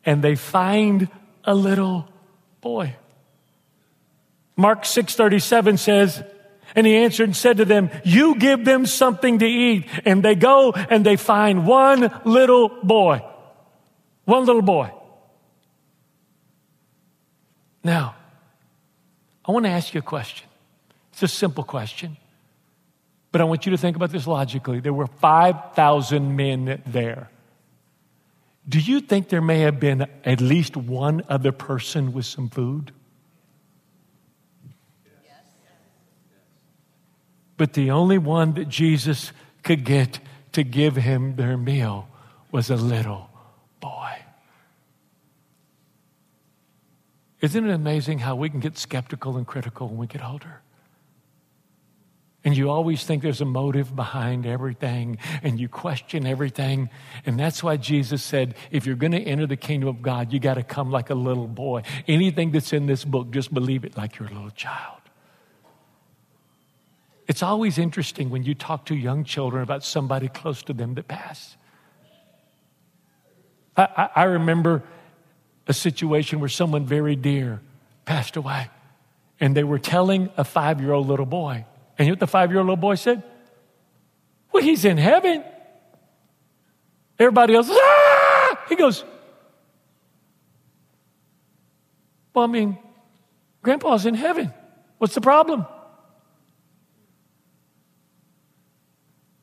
and 0.04 0.22
they 0.22 0.36
find 0.36 1.08
a 1.44 1.54
little 1.54 2.08
boy. 2.60 2.96
Mark 4.56 4.82
6:37 4.82 5.78
says, 5.78 6.22
and 6.74 6.86
he 6.86 6.96
answered 6.96 7.24
and 7.24 7.36
said 7.36 7.58
to 7.58 7.64
them, 7.64 7.90
You 8.04 8.36
give 8.36 8.64
them 8.64 8.86
something 8.86 9.38
to 9.38 9.46
eat. 9.46 9.86
And 10.04 10.22
they 10.22 10.34
go 10.34 10.72
and 10.72 11.04
they 11.04 11.16
find 11.16 11.66
one 11.66 12.10
little 12.24 12.68
boy. 12.82 13.22
One 14.24 14.44
little 14.44 14.62
boy. 14.62 14.92
Now, 17.82 18.16
I 19.44 19.52
want 19.52 19.64
to 19.64 19.70
ask 19.70 19.94
you 19.94 20.00
a 20.00 20.02
question. 20.02 20.46
It's 21.12 21.22
a 21.22 21.28
simple 21.28 21.64
question. 21.64 22.16
But 23.32 23.40
I 23.40 23.44
want 23.44 23.66
you 23.66 23.70
to 23.70 23.78
think 23.78 23.96
about 23.96 24.10
this 24.10 24.26
logically. 24.26 24.80
There 24.80 24.92
were 24.92 25.06
5,000 25.06 26.36
men 26.36 26.82
there. 26.86 27.30
Do 28.68 28.78
you 28.78 29.00
think 29.00 29.28
there 29.28 29.40
may 29.40 29.60
have 29.60 29.80
been 29.80 30.06
at 30.24 30.40
least 30.40 30.76
one 30.76 31.22
other 31.28 31.52
person 31.52 32.12
with 32.12 32.26
some 32.26 32.50
food? 32.50 32.92
But 37.58 37.74
the 37.74 37.90
only 37.90 38.16
one 38.16 38.54
that 38.54 38.68
Jesus 38.68 39.32
could 39.62 39.84
get 39.84 40.20
to 40.52 40.62
give 40.62 40.96
him 40.96 41.36
their 41.36 41.58
meal 41.58 42.08
was 42.50 42.70
a 42.70 42.76
little 42.76 43.28
boy. 43.80 44.12
Isn't 47.42 47.68
it 47.68 47.72
amazing 47.72 48.20
how 48.20 48.36
we 48.36 48.48
can 48.48 48.60
get 48.60 48.78
skeptical 48.78 49.36
and 49.36 49.46
critical 49.46 49.88
when 49.88 49.98
we 49.98 50.06
get 50.06 50.24
older? 50.24 50.62
And 52.44 52.56
you 52.56 52.70
always 52.70 53.04
think 53.04 53.22
there's 53.22 53.40
a 53.40 53.44
motive 53.44 53.94
behind 53.94 54.46
everything, 54.46 55.18
and 55.42 55.60
you 55.60 55.68
question 55.68 56.24
everything. 56.24 56.88
And 57.26 57.38
that's 57.38 57.62
why 57.62 57.76
Jesus 57.76 58.22
said, 58.22 58.54
if 58.70 58.86
you're 58.86 58.96
going 58.96 59.12
to 59.12 59.20
enter 59.20 59.46
the 59.46 59.56
kingdom 59.56 59.88
of 59.88 60.00
God, 60.00 60.32
you 60.32 60.38
got 60.38 60.54
to 60.54 60.62
come 60.62 60.90
like 60.90 61.10
a 61.10 61.14
little 61.14 61.48
boy. 61.48 61.82
Anything 62.06 62.52
that's 62.52 62.72
in 62.72 62.86
this 62.86 63.04
book, 63.04 63.32
just 63.32 63.52
believe 63.52 63.84
it 63.84 63.96
like 63.96 64.18
you're 64.18 64.28
a 64.28 64.32
little 64.32 64.50
child. 64.50 65.00
It's 67.28 67.42
always 67.42 67.76
interesting 67.76 68.30
when 68.30 68.42
you 68.42 68.54
talk 68.54 68.86
to 68.86 68.94
young 68.94 69.22
children 69.22 69.62
about 69.62 69.84
somebody 69.84 70.28
close 70.28 70.62
to 70.64 70.72
them 70.72 70.94
that 70.94 71.06
passed. 71.06 71.56
I, 73.76 73.88
I, 73.96 74.22
I 74.22 74.24
remember 74.24 74.82
a 75.66 75.74
situation 75.74 76.40
where 76.40 76.48
someone 76.48 76.86
very 76.86 77.14
dear 77.14 77.60
passed 78.06 78.36
away, 78.36 78.70
and 79.38 79.54
they 79.54 79.62
were 79.62 79.78
telling 79.78 80.30
a 80.38 80.44
five 80.44 80.80
year 80.80 80.92
old 80.92 81.06
little 81.06 81.26
boy, 81.26 81.66
and 81.98 82.06
you 82.06 82.12
know 82.12 82.12
what 82.14 82.20
the 82.20 82.26
five 82.26 82.50
year 82.50 82.60
old 82.60 82.66
little 82.66 82.76
boy 82.76 82.94
said? 82.94 83.22
Well, 84.50 84.62
he's 84.62 84.86
in 84.86 84.96
heaven. 84.96 85.44
Everybody 87.18 87.54
else, 87.54 87.68
ah! 87.70 88.64
He 88.70 88.76
goes, 88.76 89.04
Well, 92.32 92.44
I 92.44 92.48
mean, 92.48 92.78
Grandpa's 93.62 94.06
in 94.06 94.14
heaven. 94.14 94.54
What's 94.98 95.14
the 95.14 95.20
problem? 95.20 95.66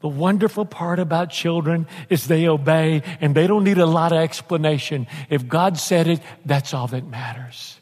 The 0.05 0.09
wonderful 0.09 0.65
part 0.65 0.99
about 0.99 1.31
children 1.31 1.87
is 2.11 2.27
they 2.27 2.47
obey 2.47 3.01
and 3.21 3.33
they 3.33 3.47
don't 3.47 3.63
need 3.63 3.79
a 3.79 3.87
lot 3.87 4.11
of 4.11 4.19
explanation. 4.19 5.07
If 5.31 5.47
God 5.47 5.79
said 5.79 6.05
it, 6.05 6.21
that's 6.45 6.75
all 6.75 6.85
that 6.89 7.07
matters. 7.07 7.79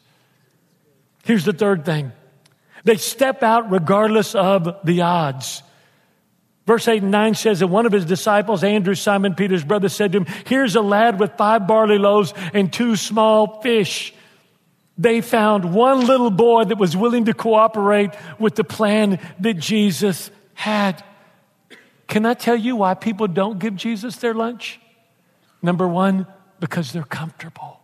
Here's 1.24 1.44
the 1.44 1.52
third 1.52 1.84
thing 1.84 2.12
they 2.82 2.96
step 2.96 3.42
out 3.42 3.70
regardless 3.70 4.34
of 4.34 4.74
the 4.84 5.02
odds. 5.02 5.62
Verse 6.64 6.88
8 6.88 7.02
and 7.02 7.10
9 7.10 7.34
says 7.34 7.60
that 7.60 7.66
one 7.66 7.84
of 7.84 7.92
his 7.92 8.06
disciples, 8.06 8.64
Andrew, 8.64 8.94
Simon 8.94 9.34
Peter's 9.34 9.62
brother, 9.62 9.90
said 9.90 10.12
to 10.12 10.20
him, 10.20 10.26
Here's 10.46 10.76
a 10.76 10.80
lad 10.80 11.20
with 11.20 11.36
five 11.36 11.66
barley 11.66 11.98
loaves 11.98 12.32
and 12.54 12.72
two 12.72 12.96
small 12.96 13.60
fish. 13.60 14.14
They 14.96 15.20
found 15.20 15.74
one 15.74 16.06
little 16.06 16.30
boy 16.30 16.64
that 16.64 16.78
was 16.78 16.96
willing 16.96 17.26
to 17.26 17.34
cooperate 17.34 18.12
with 18.38 18.54
the 18.54 18.64
plan 18.64 19.20
that 19.40 19.58
Jesus 19.58 20.30
had. 20.54 21.04
Can 22.14 22.24
I 22.26 22.34
tell 22.34 22.54
you 22.54 22.76
why 22.76 22.94
people 22.94 23.26
don't 23.26 23.58
give 23.58 23.74
Jesus 23.74 24.14
their 24.18 24.34
lunch? 24.34 24.78
Number 25.60 25.88
one, 25.88 26.28
because 26.60 26.92
they're 26.92 27.02
comfortable. 27.02 27.80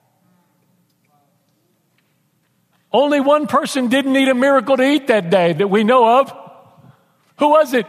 Only 2.92 3.18
one 3.18 3.48
person 3.48 3.88
didn't 3.88 4.12
need 4.12 4.28
a 4.28 4.34
miracle 4.36 4.76
to 4.76 4.84
eat 4.84 5.08
that 5.08 5.30
day 5.30 5.52
that 5.54 5.66
we 5.66 5.82
know 5.82 6.20
of. 6.20 6.32
Who 7.40 7.48
was 7.48 7.74
it? 7.74 7.88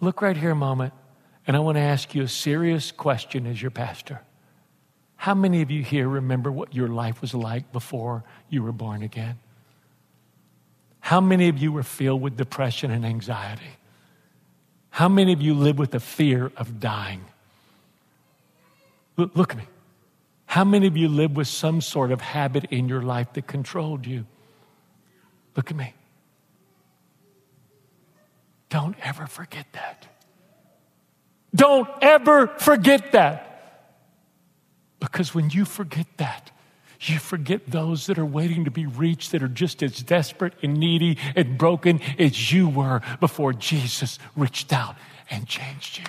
Look 0.00 0.20
right 0.20 0.36
here 0.36 0.50
a 0.50 0.56
moment, 0.56 0.94
and 1.46 1.56
I 1.56 1.60
want 1.60 1.76
to 1.76 1.82
ask 1.82 2.12
you 2.12 2.24
a 2.24 2.28
serious 2.28 2.90
question 2.90 3.46
as 3.46 3.62
your 3.62 3.70
pastor. 3.70 4.22
How 5.14 5.36
many 5.36 5.62
of 5.62 5.70
you 5.70 5.84
here 5.84 6.08
remember 6.08 6.50
what 6.50 6.74
your 6.74 6.88
life 6.88 7.20
was 7.20 7.34
like 7.34 7.70
before 7.70 8.24
you 8.48 8.64
were 8.64 8.72
born 8.72 9.04
again? 9.04 9.38
How 11.08 11.22
many 11.22 11.48
of 11.48 11.56
you 11.56 11.72
were 11.72 11.82
filled 11.82 12.20
with 12.20 12.36
depression 12.36 12.90
and 12.90 13.02
anxiety? 13.02 13.72
How 14.90 15.08
many 15.08 15.32
of 15.32 15.40
you 15.40 15.54
live 15.54 15.78
with 15.78 15.92
the 15.92 16.00
fear 16.00 16.52
of 16.54 16.80
dying? 16.80 17.24
Look, 19.16 19.34
look 19.34 19.52
at 19.52 19.56
me. 19.56 19.64
How 20.44 20.64
many 20.64 20.86
of 20.86 20.98
you 20.98 21.08
live 21.08 21.34
with 21.34 21.48
some 21.48 21.80
sort 21.80 22.12
of 22.12 22.20
habit 22.20 22.66
in 22.70 22.90
your 22.90 23.00
life 23.00 23.32
that 23.32 23.46
controlled 23.46 24.04
you? 24.04 24.26
Look 25.56 25.70
at 25.70 25.78
me. 25.78 25.94
Don't 28.68 28.94
ever 29.00 29.26
forget 29.26 29.64
that. 29.72 30.06
Don't 31.54 31.88
ever 32.02 32.48
forget 32.48 33.12
that. 33.12 33.88
Because 35.00 35.34
when 35.34 35.48
you 35.48 35.64
forget 35.64 36.06
that, 36.18 36.50
you 37.00 37.18
forget 37.18 37.62
those 37.68 38.06
that 38.06 38.18
are 38.18 38.24
waiting 38.24 38.64
to 38.64 38.70
be 38.70 38.86
reached 38.86 39.32
that 39.32 39.42
are 39.42 39.48
just 39.48 39.82
as 39.82 40.02
desperate 40.02 40.54
and 40.62 40.76
needy 40.78 41.16
and 41.36 41.56
broken 41.56 42.00
as 42.18 42.52
you 42.52 42.68
were 42.68 43.02
before 43.20 43.52
Jesus 43.52 44.18
reached 44.36 44.72
out 44.72 44.96
and 45.30 45.46
changed 45.46 45.98
you. 45.98 46.04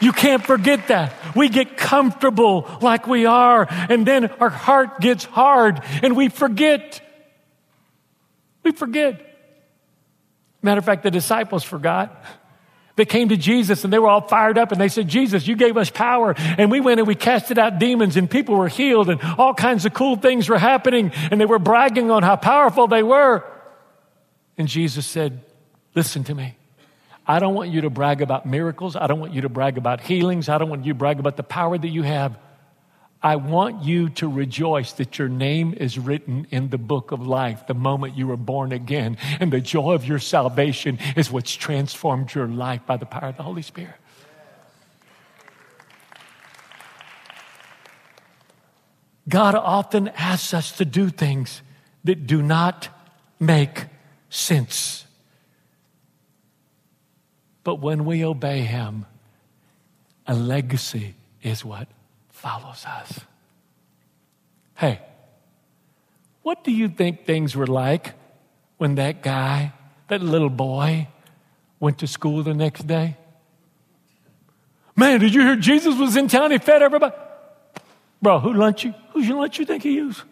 You 0.00 0.12
can't 0.12 0.44
forget 0.44 0.88
that. 0.88 1.14
We 1.34 1.48
get 1.48 1.76
comfortable 1.76 2.68
like 2.82 3.06
we 3.06 3.24
are, 3.24 3.66
and 3.70 4.06
then 4.06 4.26
our 4.26 4.50
heart 4.50 5.00
gets 5.00 5.24
hard 5.24 5.80
and 6.02 6.16
we 6.16 6.28
forget. 6.28 7.00
We 8.62 8.72
forget. 8.72 9.22
Matter 10.60 10.80
of 10.80 10.84
fact, 10.84 11.02
the 11.02 11.10
disciples 11.10 11.62
forgot. 11.64 12.24
They 12.96 13.04
came 13.04 13.28
to 13.28 13.36
Jesus 13.36 13.84
and 13.84 13.92
they 13.92 13.98
were 13.98 14.08
all 14.08 14.22
fired 14.22 14.56
up 14.56 14.72
and 14.72 14.80
they 14.80 14.88
said, 14.88 15.06
Jesus, 15.06 15.46
you 15.46 15.54
gave 15.54 15.76
us 15.76 15.90
power. 15.90 16.34
And 16.36 16.70
we 16.70 16.80
went 16.80 16.98
and 16.98 17.06
we 17.06 17.14
casted 17.14 17.58
out 17.58 17.78
demons 17.78 18.16
and 18.16 18.28
people 18.28 18.56
were 18.56 18.68
healed 18.68 19.10
and 19.10 19.20
all 19.38 19.52
kinds 19.54 19.84
of 19.84 19.92
cool 19.92 20.16
things 20.16 20.48
were 20.48 20.58
happening 20.58 21.12
and 21.30 21.40
they 21.40 21.44
were 21.44 21.58
bragging 21.58 22.10
on 22.10 22.22
how 22.22 22.36
powerful 22.36 22.88
they 22.88 23.02
were. 23.02 23.44
And 24.58 24.66
Jesus 24.66 25.06
said, 25.06 25.42
Listen 25.94 26.24
to 26.24 26.34
me. 26.34 26.56
I 27.26 27.38
don't 27.38 27.54
want 27.54 27.70
you 27.70 27.82
to 27.82 27.90
brag 27.90 28.22
about 28.22 28.46
miracles. 28.46 28.96
I 28.96 29.06
don't 29.06 29.18
want 29.18 29.32
you 29.32 29.40
to 29.42 29.48
brag 29.48 29.78
about 29.78 30.00
healings. 30.00 30.48
I 30.48 30.58
don't 30.58 30.68
want 30.68 30.84
you 30.84 30.92
to 30.92 30.98
brag 30.98 31.18
about 31.18 31.36
the 31.36 31.42
power 31.42 31.76
that 31.76 31.88
you 31.88 32.02
have. 32.02 32.38
I 33.22 33.36
want 33.36 33.82
you 33.82 34.10
to 34.10 34.28
rejoice 34.28 34.92
that 34.92 35.18
your 35.18 35.28
name 35.28 35.74
is 35.74 35.98
written 35.98 36.46
in 36.50 36.68
the 36.68 36.78
book 36.78 37.12
of 37.12 37.26
life 37.26 37.66
the 37.66 37.74
moment 37.74 38.16
you 38.16 38.26
were 38.26 38.36
born 38.36 38.72
again. 38.72 39.16
And 39.40 39.52
the 39.52 39.60
joy 39.60 39.94
of 39.94 40.04
your 40.04 40.18
salvation 40.18 40.98
is 41.16 41.30
what's 41.30 41.54
transformed 41.54 42.34
your 42.34 42.46
life 42.46 42.82
by 42.86 42.96
the 42.96 43.06
power 43.06 43.30
of 43.30 43.36
the 43.36 43.42
Holy 43.42 43.62
Spirit. 43.62 43.94
God 49.28 49.54
often 49.54 50.08
asks 50.08 50.54
us 50.54 50.72
to 50.76 50.84
do 50.84 51.08
things 51.08 51.62
that 52.04 52.26
do 52.26 52.42
not 52.42 52.88
make 53.40 53.86
sense. 54.30 55.04
But 57.64 57.80
when 57.80 58.04
we 58.04 58.24
obey 58.24 58.60
Him, 58.60 59.06
a 60.26 60.34
legacy 60.34 61.14
is 61.42 61.64
what 61.64 61.88
follows 62.46 62.86
us. 62.86 63.20
Hey, 64.76 65.00
what 66.42 66.62
do 66.62 66.70
you 66.70 66.88
think 66.88 67.24
things 67.24 67.56
were 67.56 67.66
like 67.66 68.14
when 68.76 68.94
that 68.96 69.20
guy, 69.20 69.72
that 70.06 70.22
little 70.22 70.50
boy, 70.50 71.08
went 71.80 71.98
to 71.98 72.06
school 72.06 72.44
the 72.44 72.54
next 72.54 72.86
day? 72.86 73.16
Man, 74.94 75.18
did 75.18 75.34
you 75.34 75.42
hear 75.42 75.56
Jesus 75.56 75.98
was 75.98 76.16
in 76.16 76.28
town? 76.28 76.52
He 76.52 76.58
fed 76.58 76.82
everybody. 76.82 77.16
Bro, 78.22 78.38
who 78.40 78.52
lunch 78.52 78.84
you? 78.84 78.94
Who's 79.12 79.26
your 79.26 79.38
lunch 79.38 79.58
you 79.58 79.66
think 79.66 79.82
he 79.82 79.94
used? 79.94 80.22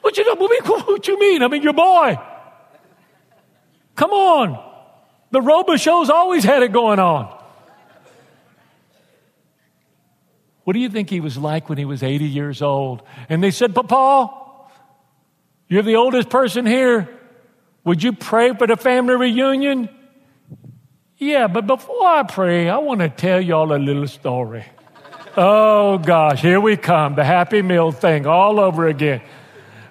What 0.00 0.16
you, 0.16 0.24
what 0.34 1.06
you 1.06 1.20
mean? 1.20 1.42
I 1.42 1.48
mean, 1.48 1.62
your 1.62 1.74
boy. 1.74 2.18
Come 3.94 4.10
on. 4.10 4.58
The 5.30 5.40
Robichaux 5.40 6.08
always 6.08 6.42
had 6.42 6.64
it 6.64 6.72
going 6.72 6.98
on. 6.98 7.39
What 10.70 10.74
do 10.74 10.78
you 10.82 10.88
think 10.88 11.10
he 11.10 11.18
was 11.18 11.36
like 11.36 11.68
when 11.68 11.78
he 11.78 11.84
was 11.84 12.04
80 12.04 12.26
years 12.26 12.62
old? 12.62 13.02
And 13.28 13.42
they 13.42 13.50
said, 13.50 13.74
Papa, 13.74 14.32
you're 15.66 15.82
the 15.82 15.96
oldest 15.96 16.30
person 16.30 16.64
here. 16.64 17.08
Would 17.82 18.04
you 18.04 18.12
pray 18.12 18.54
for 18.54 18.68
the 18.68 18.76
family 18.76 19.16
reunion? 19.16 19.88
Yeah, 21.18 21.48
but 21.48 21.66
before 21.66 22.06
I 22.06 22.22
pray, 22.22 22.68
I 22.70 22.78
want 22.78 23.00
to 23.00 23.08
tell 23.08 23.40
y'all 23.40 23.74
a 23.74 23.82
little 23.82 24.06
story. 24.06 24.64
oh 25.36 25.98
gosh, 25.98 26.40
here 26.40 26.60
we 26.60 26.76
come, 26.76 27.16
the 27.16 27.24
happy 27.24 27.62
meal 27.62 27.90
thing 27.90 28.28
all 28.28 28.60
over 28.60 28.86
again. 28.86 29.22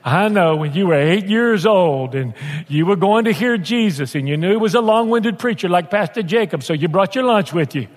I 0.02 0.30
know 0.30 0.56
when 0.56 0.72
you 0.72 0.88
were 0.88 0.94
eight 0.94 1.26
years 1.26 1.65
old 1.65 2.15
and 2.15 2.34
you 2.70 2.86
were 2.86 2.96
going 2.96 3.26
to 3.26 3.34
hear 3.34 3.58
Jesus 3.58 4.15
and 4.15 4.30
you 4.30 4.38
knew 4.38 4.52
he 4.52 4.56
was 4.56 4.76
a 4.76 4.82
long 4.82 5.10
winded 5.10 5.39
preacher 5.39 5.68
like 5.68 5.92
Pastor 5.92 6.24
Jacob, 6.24 6.63
so 6.63 6.72
you 6.72 6.88
brought 6.88 7.15
your 7.15 7.26
lunch 7.26 7.52
with 7.52 7.76
you. 7.76 7.89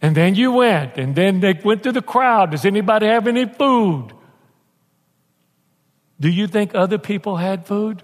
And 0.00 0.16
then 0.16 0.34
you 0.36 0.52
went, 0.52 0.96
and 0.96 1.14
then 1.14 1.40
they 1.40 1.54
went 1.64 1.82
to 1.82 1.92
the 1.92 2.02
crowd. 2.02 2.52
Does 2.52 2.64
anybody 2.64 3.06
have 3.06 3.26
any 3.26 3.46
food? 3.46 4.12
Do 6.20 6.28
you 6.28 6.46
think 6.46 6.74
other 6.74 6.98
people 6.98 7.36
had 7.36 7.66
food? 7.66 8.02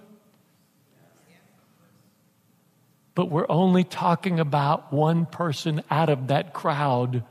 But 3.14 3.30
we're 3.30 3.46
only 3.48 3.84
talking 3.84 4.40
about 4.40 4.92
one 4.92 5.24
person 5.26 5.84
out 5.88 6.08
of 6.08 6.28
that 6.28 6.52
crowd 6.52 7.22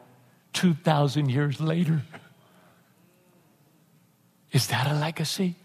2,000 0.53 1.29
years 1.29 1.59
later. 1.59 2.01
Is 4.53 4.67
that 4.67 4.87
a 4.87 4.93
legacy? 4.93 5.55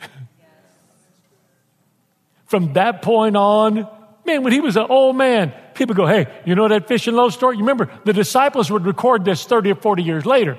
From 2.47 2.73
that 2.73 3.03
point 3.03 3.37
on, 3.37 3.87
man, 4.25 4.43
when 4.43 4.53
he 4.53 4.61
was 4.61 4.77
an 4.77 4.87
old 4.89 5.15
man, 5.15 5.53
people 5.79 5.95
go, 5.95 6.07
hey, 6.07 6.27
you 6.45 6.55
know 6.55 6.69
that 6.69 6.89
fish 6.89 7.07
and 7.07 7.17
loaves 7.17 7.35
story? 7.35 7.57
You 7.57 7.63
remember, 7.63 7.91
the 8.05 8.13
disciples 8.13 8.71
would 8.71 8.85
record 8.85 9.25
this 9.25 9.45
30 9.45 9.73
or 9.73 9.75
40 9.77 10.03
years 10.03 10.27
later. 10.27 10.59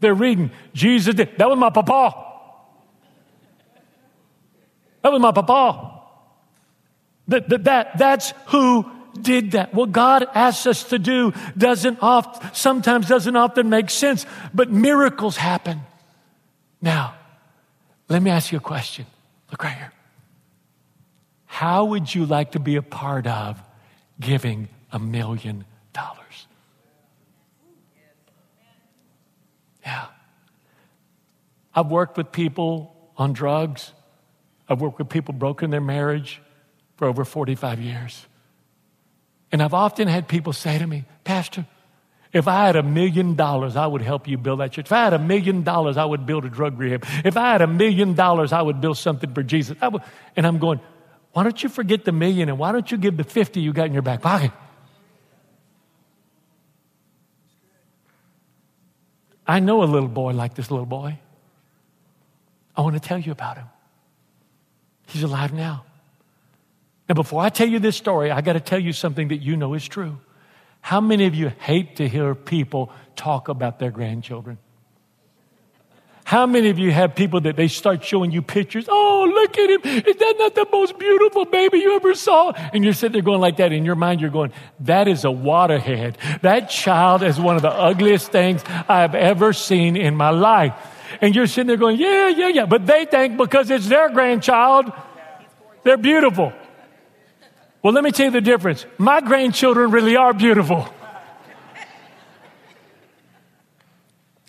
They're 0.00 0.14
reading, 0.14 0.50
Jesus 0.72 1.14
did. 1.14 1.36
That 1.38 1.48
was 1.48 1.58
my 1.58 1.70
papa. 1.70 2.24
That 5.02 5.12
was 5.12 5.20
my 5.20 5.32
papa. 5.32 6.00
That, 7.28 7.48
that, 7.48 7.64
that, 7.64 7.98
that's 7.98 8.32
who 8.46 8.90
did 9.20 9.52
that. 9.52 9.74
What 9.74 9.92
God 9.92 10.26
asks 10.34 10.66
us 10.66 10.84
to 10.84 10.98
do 10.98 11.32
doesn't 11.56 11.98
oft, 12.02 12.56
sometimes 12.56 13.08
doesn't 13.08 13.36
often 13.36 13.68
make 13.68 13.90
sense, 13.90 14.24
but 14.54 14.70
miracles 14.70 15.36
happen. 15.36 15.80
Now, 16.80 17.14
let 18.08 18.22
me 18.22 18.30
ask 18.30 18.52
you 18.52 18.58
a 18.58 18.62
question. 18.62 19.06
Look 19.50 19.64
right 19.64 19.76
here. 19.76 19.92
How 21.46 21.86
would 21.86 22.14
you 22.14 22.24
like 22.24 22.52
to 22.52 22.60
be 22.60 22.76
a 22.76 22.82
part 22.82 23.26
of 23.26 23.60
giving 24.20 24.68
a 24.92 24.98
million 24.98 25.64
dollars? 25.92 26.46
Yeah. 29.84 30.06
I've 31.74 31.86
worked 31.86 32.16
with 32.16 32.32
people 32.32 32.94
on 33.16 33.32
drugs. 33.32 33.92
I've 34.68 34.80
worked 34.80 34.98
with 34.98 35.08
people 35.08 35.32
broken 35.34 35.70
their 35.70 35.80
marriage 35.80 36.42
for 36.96 37.06
over 37.06 37.24
45 37.24 37.80
years. 37.80 38.26
And 39.50 39.62
I've 39.62 39.74
often 39.74 40.08
had 40.08 40.28
people 40.28 40.52
say 40.52 40.78
to 40.78 40.86
me, 40.86 41.04
Pastor, 41.24 41.66
if 42.32 42.46
I 42.46 42.66
had 42.66 42.76
a 42.76 42.82
million 42.82 43.34
dollars, 43.34 43.76
I 43.76 43.86
would 43.86 44.02
help 44.02 44.28
you 44.28 44.36
build 44.36 44.60
that 44.60 44.72
church. 44.72 44.86
If 44.86 44.92
I 44.92 45.04
had 45.04 45.14
a 45.14 45.18
million 45.18 45.62
dollars, 45.62 45.96
I 45.96 46.04
would 46.04 46.26
build 46.26 46.44
a 46.44 46.50
drug 46.50 46.78
rehab. 46.78 47.06
If 47.24 47.36
I 47.38 47.52
had 47.52 47.62
a 47.62 47.66
million 47.66 48.14
dollars, 48.14 48.52
I 48.52 48.60
would 48.60 48.80
build 48.82 48.98
something 48.98 49.32
for 49.32 49.42
Jesus. 49.42 49.78
And 50.36 50.46
I'm 50.46 50.58
going, 50.58 50.80
why 51.32 51.42
don't 51.42 51.62
you 51.62 51.68
forget 51.68 52.04
the 52.04 52.12
million 52.12 52.48
and 52.48 52.58
why 52.58 52.72
don't 52.72 52.90
you 52.90 52.98
give 52.98 53.16
the 53.16 53.24
50 53.24 53.60
you 53.60 53.72
got 53.72 53.86
in 53.86 53.92
your 53.92 54.02
back 54.02 54.22
pocket? 54.22 54.50
I 59.46 59.60
know 59.60 59.82
a 59.82 59.84
little 59.84 60.08
boy 60.08 60.32
like 60.32 60.54
this 60.54 60.70
little 60.70 60.86
boy. 60.86 61.18
I 62.76 62.82
want 62.82 62.94
to 62.94 63.00
tell 63.00 63.18
you 63.18 63.32
about 63.32 63.56
him. 63.56 63.66
He's 65.06 65.22
alive 65.22 65.52
now. 65.52 65.84
Now, 67.08 67.14
before 67.14 67.42
I 67.42 67.48
tell 67.48 67.66
you 67.66 67.78
this 67.78 67.96
story, 67.96 68.30
I 68.30 68.42
got 68.42 68.52
to 68.52 68.60
tell 68.60 68.78
you 68.78 68.92
something 68.92 69.28
that 69.28 69.38
you 69.38 69.56
know 69.56 69.72
is 69.72 69.88
true. 69.88 70.18
How 70.82 71.00
many 71.00 71.24
of 71.24 71.34
you 71.34 71.48
hate 71.48 71.96
to 71.96 72.08
hear 72.08 72.34
people 72.34 72.92
talk 73.16 73.48
about 73.48 73.78
their 73.78 73.90
grandchildren? 73.90 74.58
How 76.28 76.44
many 76.44 76.68
of 76.68 76.78
you 76.78 76.92
have 76.92 77.14
people 77.14 77.40
that 77.40 77.56
they 77.56 77.68
start 77.68 78.04
showing 78.04 78.30
you 78.32 78.42
pictures? 78.42 78.84
Oh, 78.86 79.32
look 79.34 79.56
at 79.56 79.70
him. 79.70 79.80
Is 80.04 80.16
that 80.16 80.34
not 80.38 80.54
the 80.54 80.66
most 80.70 80.98
beautiful 80.98 81.46
baby 81.46 81.78
you 81.78 81.96
ever 81.96 82.14
saw? 82.14 82.50
And 82.50 82.84
you're 82.84 82.92
sitting 82.92 83.14
there 83.14 83.22
going 83.22 83.40
like 83.40 83.56
that. 83.56 83.72
In 83.72 83.86
your 83.86 83.94
mind, 83.94 84.20
you're 84.20 84.28
going, 84.28 84.52
that 84.80 85.08
is 85.08 85.24
a 85.24 85.30
waterhead. 85.30 86.18
That 86.42 86.68
child 86.68 87.22
is 87.22 87.40
one 87.40 87.56
of 87.56 87.62
the 87.62 87.70
ugliest 87.70 88.30
things 88.30 88.62
I've 88.90 89.14
ever 89.14 89.54
seen 89.54 89.96
in 89.96 90.16
my 90.16 90.28
life. 90.28 90.74
And 91.22 91.34
you're 91.34 91.46
sitting 91.46 91.66
there 91.66 91.78
going, 91.78 91.96
yeah, 91.96 92.28
yeah, 92.28 92.48
yeah. 92.48 92.66
But 92.66 92.84
they 92.84 93.06
think 93.06 93.38
because 93.38 93.70
it's 93.70 93.88
their 93.88 94.10
grandchild, 94.10 94.92
they're 95.82 95.96
beautiful. 95.96 96.52
Well, 97.82 97.94
let 97.94 98.04
me 98.04 98.10
tell 98.10 98.26
you 98.26 98.32
the 98.32 98.42
difference. 98.42 98.84
My 98.98 99.22
grandchildren 99.22 99.92
really 99.92 100.16
are 100.16 100.34
beautiful. 100.34 100.86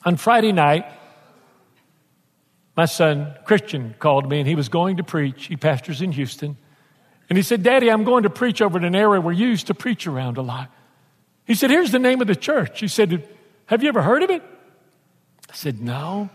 On 0.03 0.17
Friday 0.17 0.51
night, 0.51 0.98
my 2.79 2.85
son 2.85 3.35
Christian 3.43 3.93
called 3.99 4.29
me 4.29 4.39
and 4.39 4.47
he 4.47 4.55
was 4.55 4.69
going 4.69 4.95
to 4.95 5.03
preach. 5.03 5.47
He 5.47 5.57
pastors 5.57 6.01
in 6.01 6.13
Houston. 6.13 6.55
And 7.29 7.37
he 7.37 7.43
said, 7.43 7.61
Daddy, 7.61 7.91
I'm 7.91 8.05
going 8.05 8.23
to 8.23 8.29
preach 8.29 8.61
over 8.61 8.77
in 8.77 8.85
an 8.85 8.95
area 8.95 9.19
where 9.19 9.33
you 9.33 9.47
used 9.47 9.67
to 9.67 9.73
preach 9.73 10.07
around 10.07 10.37
a 10.37 10.41
lot. 10.41 10.71
He 11.43 11.55
said, 11.55 11.71
Here's 11.71 11.91
the 11.91 11.99
name 11.99 12.21
of 12.21 12.27
the 12.27 12.37
church. 12.37 12.79
He 12.79 12.87
said, 12.87 13.27
Have 13.65 13.83
you 13.83 13.89
ever 13.89 14.01
heard 14.01 14.23
of 14.23 14.29
it? 14.29 14.41
I 15.49 15.53
said, 15.55 15.81
No. 15.81 16.29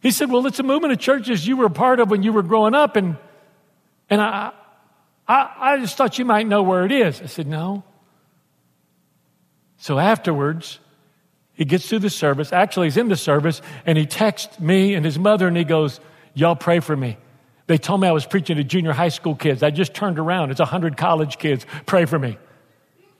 He 0.00 0.12
said, 0.12 0.30
Well, 0.30 0.46
it's 0.46 0.60
a 0.60 0.62
movement 0.62 0.92
of 0.92 1.00
churches 1.00 1.44
you 1.44 1.56
were 1.56 1.66
a 1.66 1.70
part 1.70 1.98
of 1.98 2.08
when 2.08 2.22
you 2.22 2.32
were 2.32 2.44
growing 2.44 2.76
up, 2.76 2.94
and, 2.94 3.16
and 4.08 4.20
I, 4.20 4.52
I, 5.26 5.54
I 5.58 5.78
just 5.80 5.96
thought 5.96 6.20
you 6.20 6.24
might 6.24 6.46
know 6.46 6.62
where 6.62 6.84
it 6.84 6.92
is. 6.92 7.20
I 7.20 7.26
said, 7.26 7.48
No. 7.48 7.82
So 9.78 9.98
afterwards, 9.98 10.78
he 11.62 11.64
gets 11.64 11.88
through 11.88 12.00
the 12.00 12.10
service. 12.10 12.52
Actually, 12.52 12.88
he's 12.88 12.96
in 12.96 13.08
the 13.08 13.14
service, 13.14 13.62
and 13.86 13.96
he 13.96 14.04
texts 14.04 14.58
me 14.58 14.94
and 14.94 15.04
his 15.04 15.16
mother, 15.16 15.46
and 15.46 15.56
he 15.56 15.62
goes, 15.62 16.00
Y'all 16.34 16.56
pray 16.56 16.80
for 16.80 16.96
me. 16.96 17.16
They 17.68 17.78
told 17.78 18.00
me 18.00 18.08
I 18.08 18.10
was 18.10 18.26
preaching 18.26 18.56
to 18.56 18.64
junior 18.64 18.92
high 18.92 19.10
school 19.10 19.36
kids. 19.36 19.62
I 19.62 19.70
just 19.70 19.94
turned 19.94 20.18
around. 20.18 20.50
It's 20.50 20.58
100 20.58 20.96
college 20.96 21.38
kids. 21.38 21.64
Pray 21.86 22.04
for 22.06 22.18
me. 22.18 22.36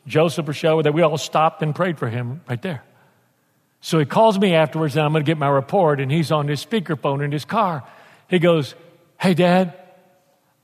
Joseph 0.08 0.48
Rochelle, 0.48 0.82
that 0.82 0.92
we 0.92 1.02
all 1.02 1.18
stopped 1.18 1.62
and 1.62 1.72
prayed 1.72 2.00
for 2.00 2.08
him 2.08 2.40
right 2.48 2.60
there. 2.60 2.82
So 3.80 4.00
he 4.00 4.06
calls 4.06 4.36
me 4.40 4.56
afterwards, 4.56 4.96
and 4.96 5.04
I'm 5.04 5.12
going 5.12 5.24
to 5.24 5.30
get 5.30 5.38
my 5.38 5.48
report, 5.48 6.00
and 6.00 6.10
he's 6.10 6.32
on 6.32 6.48
his 6.48 6.66
speakerphone 6.66 7.24
in 7.24 7.30
his 7.30 7.44
car. 7.44 7.84
He 8.28 8.40
goes, 8.40 8.74
Hey, 9.20 9.34
Dad, 9.34 9.72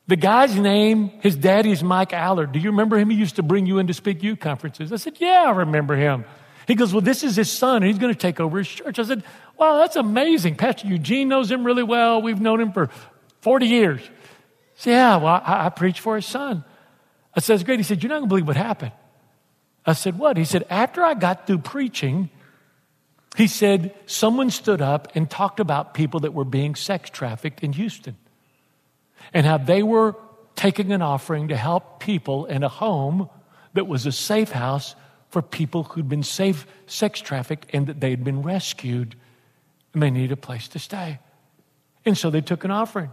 the 0.09 0.17
guy's 0.17 0.57
name, 0.57 1.13
his 1.21 1.37
daddy's 1.37 1.85
Mike 1.85 2.13
Allard. 2.13 2.51
Do 2.51 2.59
you 2.59 2.71
remember 2.71 2.99
him? 2.99 3.09
He 3.11 3.17
used 3.17 3.37
to 3.37 3.45
bring 3.45 3.67
you 3.67 3.79
in 3.79 3.87
to 3.87 3.95
speak 3.95 4.25
youth 4.25 4.41
conferences. 4.41 4.93
I 4.93 4.97
said, 4.97 5.21
Yeah, 5.21 5.45
I 5.47 5.51
remember 5.51 5.95
him. 5.95 6.25
He 6.69 6.75
goes, 6.75 6.93
Well, 6.93 7.01
this 7.01 7.25
is 7.25 7.35
his 7.35 7.51
son, 7.51 7.77
and 7.77 7.87
he's 7.87 7.99
going 7.99 8.13
to 8.13 8.19
take 8.19 8.39
over 8.39 8.59
his 8.59 8.69
church. 8.69 8.99
I 8.99 9.03
said, 9.03 9.25
Wow, 9.57 9.79
that's 9.79 9.97
amazing. 9.97 10.55
Pastor 10.55 10.87
Eugene 10.87 11.27
knows 11.29 11.51
him 11.51 11.65
really 11.65 11.83
well. 11.83 12.23
We've 12.23 12.41
known 12.41 12.61
him 12.61 12.73
for 12.73 12.91
40 13.41 13.67
years. 13.67 14.01
Said, 14.77 14.91
yeah, 14.91 15.17
well, 15.17 15.43
I, 15.45 15.67
I 15.67 15.69
preached 15.71 16.01
for 16.01 16.15
his 16.15 16.27
son. 16.27 16.63
I 17.35 17.41
said, 17.41 17.65
great. 17.65 17.81
He 17.81 17.83
said, 17.83 18.03
You're 18.03 18.11
not 18.11 18.19
going 18.19 18.29
to 18.29 18.29
believe 18.29 18.47
what 18.47 18.57
happened. 18.57 18.93
I 19.87 19.95
said, 19.95 20.19
What? 20.19 20.37
He 20.37 20.45
said, 20.45 20.67
After 20.69 21.03
I 21.03 21.15
got 21.15 21.47
through 21.47 21.59
preaching, 21.59 22.29
he 23.35 23.47
said, 23.47 23.95
someone 24.07 24.51
stood 24.51 24.83
up 24.83 25.13
and 25.15 25.31
talked 25.31 25.61
about 25.61 25.95
people 25.95 26.21
that 26.21 26.35
were 26.35 26.45
being 26.45 26.75
sex 26.75 27.09
trafficked 27.09 27.63
in 27.63 27.73
Houston 27.73 28.17
and 29.33 29.47
how 29.47 29.59
they 29.59 29.83
were 29.83 30.17
taking 30.57 30.93
an 30.93 31.03
offering 31.03 31.49
to 31.49 31.57
help 31.57 32.01
people 32.01 32.47
in 32.47 32.63
a 32.63 32.69
home 32.69 33.31
that 33.75 33.87
was 33.87 34.07
a 34.07 34.13
safe 34.13 34.51
house 34.51 34.95
for 35.31 35.43
people 35.43 35.85
who'd 35.85 36.09
been 36.09 36.23
safe 36.23 36.67
sex 36.87 37.21
trafficked 37.21 37.67
and 37.73 37.87
that 37.87 38.01
they'd 38.01 38.25
been 38.25 38.43
rescued 38.43 39.15
and 39.93 40.03
they 40.03 40.11
needed 40.11 40.33
a 40.33 40.37
place 40.37 40.69
to 40.69 40.79
stay. 40.79 41.19
And 42.05 42.17
so 42.17 42.31
they 42.31 42.41
took 42.41 42.65
an 42.65 42.71
offering. 42.71 43.11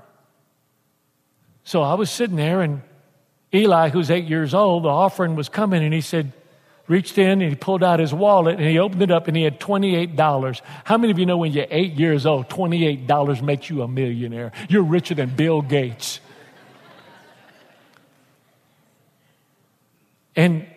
So 1.64 1.82
I 1.82 1.96
was 1.96 2.10
sitting 2.10 2.36
there 2.36 2.62
and 2.62 2.82
Eli, 3.54 3.90
who's 3.90 4.12
eight 4.12 4.26
years 4.26 4.54
old, 4.54 4.84
the 4.84 4.90
offering 4.90 5.36
was 5.36 5.50
coming 5.50 5.84
and 5.84 5.94
he 5.94 6.02
said, 6.02 6.32
reached 6.88 7.18
in 7.18 7.42
and 7.42 7.50
he 7.50 7.56
pulled 7.56 7.84
out 7.84 8.00
his 8.00 8.14
wallet 8.14 8.58
and 8.58 8.68
he 8.70 8.78
opened 8.78 9.02
it 9.02 9.12
up 9.12 9.28
and 9.28 9.36
he 9.36 9.44
had 9.44 9.60
$28. 9.60 10.62
How 10.84 10.98
many 10.98 11.12
of 11.12 11.20
you 11.20 11.26
know 11.26 11.38
when 11.38 11.52
you're 11.52 11.66
eight 11.72 11.94
years 11.94 12.26
old, 12.26 12.50
$28 12.50 13.42
makes 13.42 13.70
you 13.70 13.82
a 13.82 13.88
millionaire? 13.88 14.52
You're 14.70 14.84
richer 14.84 15.16
than 15.16 15.30
Bill 15.36 15.62
Gates. 15.62 16.20
and, 20.36 20.68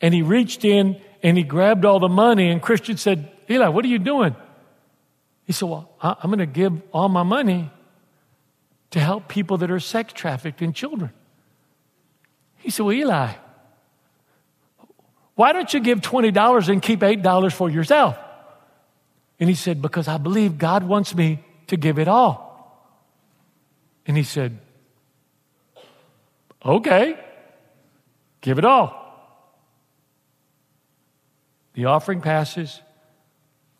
and 0.00 0.14
he 0.14 0.22
reached 0.22 0.64
in 0.64 1.00
and 1.22 1.36
he 1.36 1.42
grabbed 1.42 1.84
all 1.84 2.00
the 2.00 2.08
money 2.08 2.50
and 2.50 2.62
Christian 2.62 2.96
said, 2.96 3.30
Eli, 3.48 3.68
what 3.68 3.84
are 3.84 3.88
you 3.88 3.98
doing? 3.98 4.34
He 5.44 5.52
said, 5.52 5.68
Well, 5.68 5.90
I'm 6.00 6.30
going 6.30 6.38
to 6.38 6.46
give 6.46 6.80
all 6.92 7.08
my 7.08 7.22
money 7.22 7.70
to 8.90 9.00
help 9.00 9.28
people 9.28 9.58
that 9.58 9.70
are 9.70 9.80
sex 9.80 10.12
trafficked 10.12 10.62
and 10.62 10.74
children. 10.74 11.10
He 12.58 12.70
said, 12.70 12.84
Well, 12.84 12.94
Eli, 12.94 13.32
why 15.34 15.52
don't 15.52 15.72
you 15.72 15.80
give 15.80 16.00
$20 16.00 16.68
and 16.68 16.82
keep 16.82 17.00
$8 17.00 17.52
for 17.52 17.70
yourself? 17.70 18.18
And 19.40 19.48
he 19.48 19.54
said, 19.54 19.80
Because 19.80 20.06
I 20.06 20.18
believe 20.18 20.58
God 20.58 20.84
wants 20.84 21.14
me 21.14 21.42
to 21.68 21.76
give 21.76 21.98
it 21.98 22.08
all. 22.08 22.48
And 24.06 24.16
he 24.16 24.22
said, 24.22 24.58
Okay, 26.64 27.18
give 28.40 28.58
it 28.58 28.64
all. 28.64 28.99
The 31.80 31.86
offering 31.86 32.20
passes. 32.20 32.78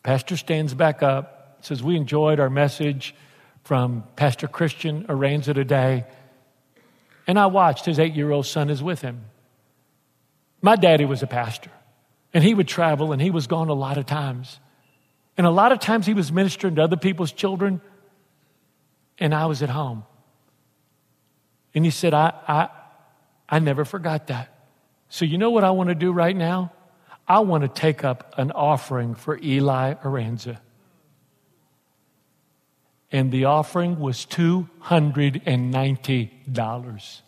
Pastor 0.02 0.38
stands 0.38 0.72
back 0.72 1.02
up, 1.02 1.58
says, 1.60 1.82
We 1.82 1.96
enjoyed 1.96 2.40
our 2.40 2.48
message 2.48 3.14
from 3.62 4.04
Pastor 4.16 4.48
Christian 4.48 5.04
Aranza 5.04 5.52
today. 5.52 6.06
And 7.26 7.38
I 7.38 7.48
watched 7.48 7.84
his 7.84 7.98
eight 7.98 8.14
year 8.14 8.30
old 8.30 8.46
son 8.46 8.70
is 8.70 8.82
with 8.82 9.02
him. 9.02 9.26
My 10.62 10.76
daddy 10.76 11.04
was 11.04 11.22
a 11.22 11.26
pastor, 11.26 11.70
and 12.32 12.42
he 12.42 12.54
would 12.54 12.66
travel, 12.66 13.12
and 13.12 13.20
he 13.20 13.30
was 13.30 13.46
gone 13.46 13.68
a 13.68 13.74
lot 13.74 13.98
of 13.98 14.06
times. 14.06 14.60
And 15.36 15.46
a 15.46 15.50
lot 15.50 15.70
of 15.70 15.78
times 15.78 16.06
he 16.06 16.14
was 16.14 16.32
ministering 16.32 16.76
to 16.76 16.82
other 16.82 16.96
people's 16.96 17.32
children, 17.32 17.82
and 19.18 19.34
I 19.34 19.44
was 19.44 19.62
at 19.62 19.68
home. 19.68 20.04
And 21.74 21.84
he 21.84 21.90
said, 21.90 22.14
I, 22.14 22.32
I, 22.48 22.68
I 23.46 23.58
never 23.58 23.84
forgot 23.84 24.28
that. 24.28 24.58
So, 25.10 25.26
you 25.26 25.36
know 25.36 25.50
what 25.50 25.64
I 25.64 25.72
want 25.72 25.90
to 25.90 25.94
do 25.94 26.12
right 26.12 26.34
now? 26.34 26.72
I 27.30 27.38
want 27.38 27.62
to 27.62 27.68
take 27.68 28.02
up 28.02 28.34
an 28.38 28.50
offering 28.50 29.14
for 29.14 29.38
Eli 29.40 29.94
Aranza. 30.02 30.58
And 33.12 33.30
the 33.30 33.44
offering 33.44 34.00
was 34.00 34.26
$290. 34.26 37.20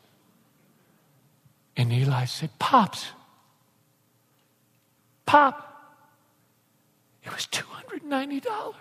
And 1.76 1.92
Eli 1.92 2.24
said, 2.24 2.50
Pops, 2.59 3.12
Pop, 5.24 5.68
it 7.22 7.32
was 7.32 7.46
$290. 7.46 8.74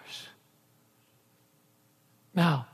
Now, 2.34 2.66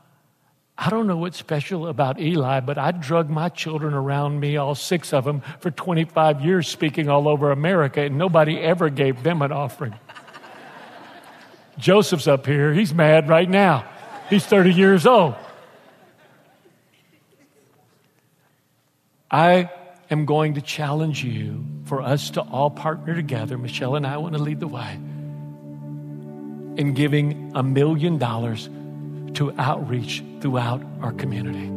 I 0.79 0.91
don't 0.91 1.07
know 1.07 1.17
what's 1.17 1.37
special 1.37 1.87
about 1.87 2.19
Eli, 2.19 2.59
but 2.59 2.77
I 2.77 2.91
drug 2.91 3.31
my 3.31 3.49
children 3.49 3.95
around 3.95 4.39
me, 4.39 4.57
all 4.57 4.75
six 4.75 5.11
of 5.11 5.25
them, 5.25 5.41
for 5.59 5.71
25 5.71 6.41
years 6.41 6.67
speaking 6.67 7.09
all 7.09 7.27
over 7.27 7.51
America, 7.51 8.01
and 8.01 8.17
nobody 8.17 8.59
ever 8.59 8.89
gave 8.89 9.23
them 9.23 9.41
an 9.41 9.51
offering. 9.51 9.95
Joseph's 11.79 12.27
up 12.27 12.45
here. 12.45 12.73
He's 12.73 12.93
mad 12.93 13.27
right 13.27 13.49
now. 13.49 13.89
He's 14.29 14.45
30 14.45 14.73
years 14.73 15.07
old. 15.07 15.33
I 19.31 19.71
am 20.11 20.25
going 20.25 20.53
to 20.53 20.61
challenge 20.61 21.23
you 21.23 21.65
for 21.85 22.03
us 22.03 22.29
to 22.31 22.41
all 22.41 22.69
partner 22.69 23.15
together. 23.15 23.57
Michelle 23.57 23.95
and 23.95 24.05
I 24.05 24.17
want 24.17 24.35
to 24.35 24.41
lead 24.41 24.59
the 24.59 24.67
way 24.67 24.93
in 26.77 26.93
giving 26.93 27.53
a 27.55 27.63
million 27.63 28.19
dollars 28.19 28.69
to 29.35 29.51
outreach 29.57 30.23
throughout 30.41 30.81
our 31.01 31.11
community. 31.11 31.71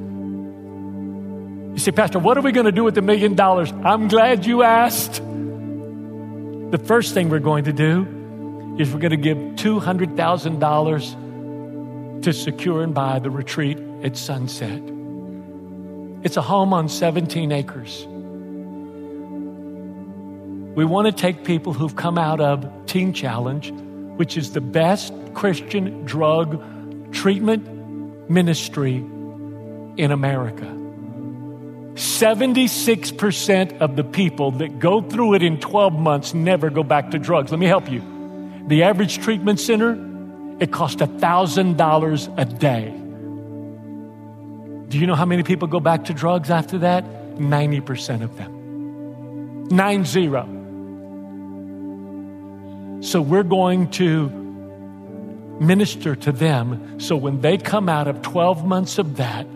You 1.72 1.78
say, 1.78 1.92
Pastor, 1.92 2.18
what 2.18 2.36
are 2.36 2.40
we 2.40 2.52
going 2.52 2.66
to 2.66 2.72
do 2.72 2.84
with 2.84 2.94
the 2.94 3.02
million 3.02 3.34
dollars? 3.34 3.72
I'm 3.84 4.08
glad 4.08 4.44
you 4.44 4.62
asked. 4.62 5.22
The 5.22 6.82
first 6.84 7.14
thing 7.14 7.30
we're 7.30 7.38
going 7.38 7.64
to 7.64 7.72
do 7.72 8.76
is 8.78 8.92
we're 8.92 9.00
going 9.00 9.10
to 9.10 9.16
give 9.16 9.36
$200,000 9.36 12.22
to 12.22 12.32
secure 12.32 12.82
and 12.82 12.94
buy 12.94 13.18
the 13.18 13.30
retreat 13.30 13.78
at 14.02 14.16
sunset. 14.16 14.82
It's 16.22 16.36
a 16.36 16.42
home 16.42 16.72
on 16.72 16.88
17 16.88 17.52
acres. 17.52 18.06
We 20.76 20.84
want 20.84 21.06
to 21.06 21.12
take 21.12 21.44
people 21.44 21.72
who've 21.72 21.96
come 21.96 22.18
out 22.18 22.40
of 22.40 22.68
Teen 22.86 23.12
Challenge, 23.12 23.72
which 24.16 24.36
is 24.36 24.52
the 24.52 24.60
best 24.60 25.12
Christian 25.34 26.04
drug 26.04 26.62
treatment 27.12 28.30
ministry 28.30 28.96
in 28.96 30.10
America. 30.12 30.76
76% 31.94 33.78
of 33.78 33.96
the 33.96 34.04
people 34.04 34.52
that 34.52 34.78
go 34.78 35.02
through 35.02 35.34
it 35.34 35.42
in 35.42 35.60
12 35.60 35.92
months 35.92 36.32
never 36.32 36.70
go 36.70 36.82
back 36.82 37.10
to 37.10 37.18
drugs. 37.18 37.50
Let 37.50 37.60
me 37.60 37.66
help 37.66 37.90
you. 37.90 38.02
The 38.68 38.84
average 38.84 39.18
treatment 39.18 39.60
center, 39.60 39.98
it 40.60 40.72
costs 40.72 41.02
$1,000 41.02 42.38
a 42.38 42.44
day. 42.44 42.94
Do 44.88 44.98
you 44.98 45.06
know 45.06 45.14
how 45.14 45.26
many 45.26 45.42
people 45.42 45.68
go 45.68 45.80
back 45.80 46.06
to 46.06 46.14
drugs 46.14 46.50
after 46.50 46.78
that? 46.78 47.04
90% 47.36 48.22
of 48.22 48.36
them. 48.36 49.68
Nine 49.68 50.04
zero. 50.04 50.46
So 53.02 53.22
we're 53.22 53.44
going 53.44 53.90
to 53.92 54.39
minister 55.60 56.16
to 56.16 56.32
them 56.32 56.98
so 56.98 57.14
when 57.16 57.40
they 57.42 57.58
come 57.58 57.88
out 57.88 58.08
of 58.08 58.22
12 58.22 58.64
months 58.64 58.98
of 58.98 59.18
that, 59.18 59.46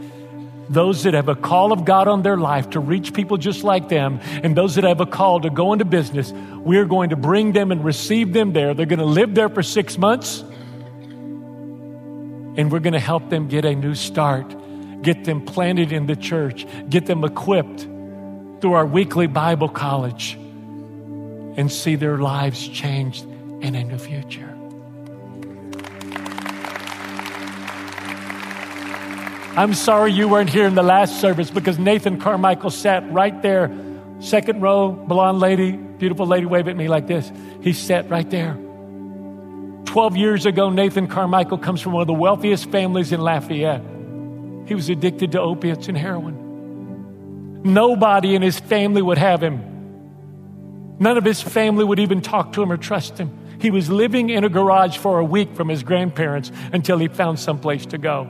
those 0.68 1.02
that 1.04 1.14
have 1.14 1.28
a 1.28 1.34
call 1.34 1.72
of 1.72 1.84
God 1.84 2.08
on 2.08 2.22
their 2.22 2.36
life 2.36 2.70
to 2.70 2.80
reach 2.80 3.12
people 3.12 3.36
just 3.36 3.64
like 3.64 3.88
them, 3.88 4.20
and 4.42 4.56
those 4.56 4.76
that 4.76 4.84
have 4.84 5.00
a 5.00 5.06
call 5.06 5.40
to 5.40 5.50
go 5.50 5.72
into 5.72 5.84
business, 5.84 6.32
we're 6.32 6.86
going 6.86 7.10
to 7.10 7.16
bring 7.16 7.52
them 7.52 7.72
and 7.72 7.84
receive 7.84 8.32
them 8.32 8.52
there. 8.52 8.74
They're 8.74 8.86
going 8.86 8.98
to 8.98 9.04
live 9.04 9.34
there 9.34 9.48
for 9.48 9.62
six 9.62 9.98
months, 9.98 10.40
and 12.56 12.70
we're 12.70 12.80
going 12.80 12.94
to 12.94 13.00
help 13.00 13.30
them 13.30 13.48
get 13.48 13.64
a 13.64 13.74
new 13.74 13.94
start, 13.94 14.54
get 15.02 15.24
them 15.24 15.44
planted 15.44 15.92
in 15.92 16.06
the 16.06 16.16
church, 16.16 16.66
get 16.88 17.06
them 17.06 17.24
equipped 17.24 17.80
through 18.60 18.72
our 18.72 18.86
weekly 18.86 19.26
Bible 19.26 19.68
college, 19.68 20.34
and 20.34 21.70
see 21.70 21.96
their 21.96 22.18
lives 22.18 22.66
changed 22.68 23.24
in 23.62 23.88
the 23.88 23.98
future. 23.98 24.53
I'm 29.56 29.72
sorry 29.72 30.10
you 30.10 30.26
weren't 30.28 30.50
here 30.50 30.66
in 30.66 30.74
the 30.74 30.82
last 30.82 31.20
service 31.20 31.48
because 31.48 31.78
Nathan 31.78 32.18
Carmichael 32.18 32.70
sat 32.70 33.08
right 33.12 33.40
there, 33.40 33.70
second 34.18 34.60
row, 34.60 34.90
blonde 34.90 35.38
lady, 35.38 35.70
beautiful 35.70 36.26
lady, 36.26 36.44
wave 36.44 36.66
at 36.66 36.76
me 36.76 36.88
like 36.88 37.06
this. 37.06 37.30
He 37.62 37.72
sat 37.72 38.10
right 38.10 38.28
there. 38.28 38.54
12 39.84 40.16
years 40.16 40.44
ago, 40.44 40.70
Nathan 40.70 41.06
Carmichael 41.06 41.58
comes 41.58 41.80
from 41.80 41.92
one 41.92 42.00
of 42.00 42.08
the 42.08 42.14
wealthiest 42.14 42.68
families 42.70 43.12
in 43.12 43.20
Lafayette. 43.20 43.80
He 44.66 44.74
was 44.74 44.88
addicted 44.88 45.30
to 45.32 45.40
opiates 45.40 45.86
and 45.86 45.96
heroin. 45.96 47.62
Nobody 47.62 48.34
in 48.34 48.42
his 48.42 48.58
family 48.58 49.02
would 49.02 49.18
have 49.18 49.40
him. 49.40 50.96
None 50.98 51.16
of 51.16 51.24
his 51.24 51.40
family 51.40 51.84
would 51.84 52.00
even 52.00 52.22
talk 52.22 52.54
to 52.54 52.62
him 52.62 52.72
or 52.72 52.76
trust 52.76 53.18
him. 53.18 53.30
He 53.60 53.70
was 53.70 53.88
living 53.88 54.30
in 54.30 54.42
a 54.42 54.48
garage 54.48 54.96
for 54.96 55.20
a 55.20 55.24
week 55.24 55.54
from 55.54 55.68
his 55.68 55.84
grandparents 55.84 56.50
until 56.72 56.98
he 56.98 57.06
found 57.06 57.38
someplace 57.38 57.86
to 57.86 57.98
go. 57.98 58.28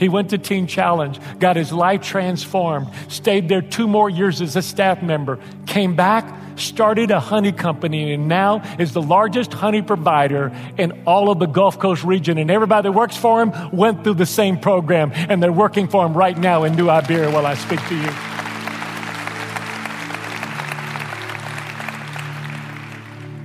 He 0.00 0.08
went 0.08 0.30
to 0.30 0.38
Teen 0.38 0.66
Challenge, 0.66 1.20
got 1.38 1.56
his 1.56 1.72
life 1.74 2.00
transformed, 2.00 2.88
stayed 3.08 3.50
there 3.50 3.60
two 3.60 3.86
more 3.86 4.08
years 4.08 4.40
as 4.40 4.56
a 4.56 4.62
staff 4.62 5.02
member, 5.02 5.38
came 5.66 5.94
back, 5.94 6.58
started 6.58 7.10
a 7.10 7.20
honey 7.20 7.52
company, 7.52 8.14
and 8.14 8.26
now 8.26 8.62
is 8.78 8.94
the 8.94 9.02
largest 9.02 9.52
honey 9.52 9.82
provider 9.82 10.50
in 10.78 11.02
all 11.04 11.30
of 11.30 11.38
the 11.38 11.44
Gulf 11.44 11.78
Coast 11.78 12.02
region. 12.02 12.38
And 12.38 12.50
everybody 12.50 12.88
that 12.88 12.92
works 12.92 13.14
for 13.14 13.42
him 13.42 13.52
went 13.72 14.02
through 14.02 14.14
the 14.14 14.24
same 14.24 14.58
program, 14.58 15.12
and 15.12 15.42
they're 15.42 15.52
working 15.52 15.86
for 15.86 16.06
him 16.06 16.14
right 16.14 16.36
now 16.36 16.64
in 16.64 16.76
New 16.76 16.88
Iberia 16.88 17.30
while 17.30 17.44
I 17.44 17.52
speak 17.54 17.86
to 17.88 17.94
you. 17.94 18.10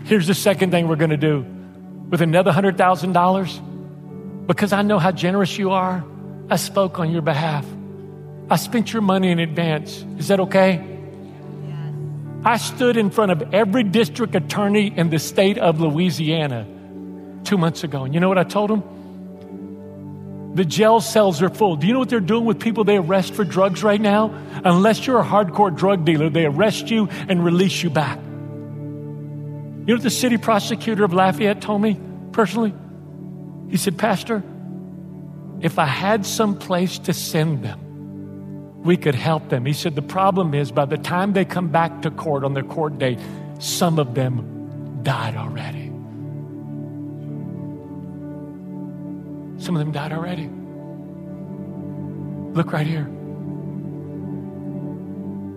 Here's 0.06 0.28
the 0.28 0.34
second 0.34 0.72
thing 0.72 0.88
we're 0.88 0.95
going 0.95 1.10
to 1.10 1.18
do 1.18 1.45
with 2.10 2.22
another 2.22 2.53
$100,000 2.53 4.47
because 4.47 4.72
I 4.72 4.84
know 4.84 4.99
how 4.99 5.12
generous 5.12 5.58
you 5.58 5.72
are. 5.72 6.06
I 6.50 6.58
spoke 6.58 7.00
on 7.00 7.12
your 7.12 7.22
behalf. 7.22 7.66
I 8.50 8.58
spent 8.58 8.93
your 8.93 9.02
money 9.02 9.32
in 9.32 9.39
advance. 9.39 10.06
Is 10.18 10.28
that 10.28 10.39
okay? 10.41 10.84
I 12.43 12.58
stood 12.58 12.96
in 12.96 13.10
front 13.10 13.32
of 13.32 13.54
every 13.56 13.84
district 13.84 14.36
attorney 14.36 14.93
in 14.96 15.10
the 15.10 15.18
state 15.18 15.58
of 15.58 15.82
Louisiana 15.82 16.68
two 17.43 17.58
months 17.58 17.84
ago. 17.84 18.04
And 18.04 18.14
you 18.14 18.20
know 18.20 18.30
what 18.30 18.38
I 18.38 18.43
told 18.43 18.70
them? 18.70 18.84
The 20.54 20.64
jail 20.64 21.02
cells 21.02 21.41
are 21.41 21.50
full. 21.50 21.76
Do 21.76 21.88
you 21.88 21.93
know 21.93 22.00
what 22.00 22.10
they're 22.10 22.20
doing 22.20 22.46
with 22.46 22.60
people 22.60 22.84
they 22.84 22.98
arrest 22.98 23.34
for 23.34 23.43
drugs 23.43 23.84
right 23.84 24.00
now? 24.00 24.32
Unless 24.64 25.08
you're 25.08 25.20
a 25.20 25.26
hardcore 25.26 25.76
drug 25.76 26.06
dealer, 26.06 26.30
they 26.30 26.46
arrest 26.46 26.91
you 26.91 27.10
and 27.28 27.43
release 27.43 27.82
you 27.82 27.89
back. 27.89 28.20
You 28.20 29.86
know 29.88 29.96
what 29.96 30.04
the 30.04 30.10
city 30.10 30.38
prosecutor 30.38 31.04
of 31.04 31.14
Lafayette 31.14 31.62
told 31.62 31.82
me 31.82 32.00
personally? 32.32 32.74
He 33.70 33.78
said, 33.78 33.98
Pastor, 33.98 34.43
if 35.62 35.80
I 35.80 35.86
had 35.86 36.26
some 36.26 36.58
place 36.58 36.99
to 36.99 37.14
send 37.14 37.64
them, 37.64 38.84
we 38.84 38.97
could 38.97 39.16
help 39.16 39.49
them. 39.49 39.66
He 39.66 39.74
said, 39.74 39.95
The 39.95 40.01
problem 40.01 40.53
is 40.53 40.72
by 40.72 40.86
the 40.86 40.97
time 40.97 41.34
they 41.34 41.45
come 41.45 41.70
back 41.70 42.03
to 42.03 42.12
court 42.12 42.43
on 42.43 42.53
their 42.53 42.64
court 42.64 42.99
date, 42.99 43.20
some 43.60 43.97
of 43.99 44.14
them 44.14 44.99
died 45.01 45.36
already. 45.36 45.88
Some 49.58 49.76
of 49.76 49.80
them 49.80 49.91
died 49.91 50.12
already. 50.12 50.49
Look 52.53 52.72
right 52.72 52.86
here. 52.86 53.10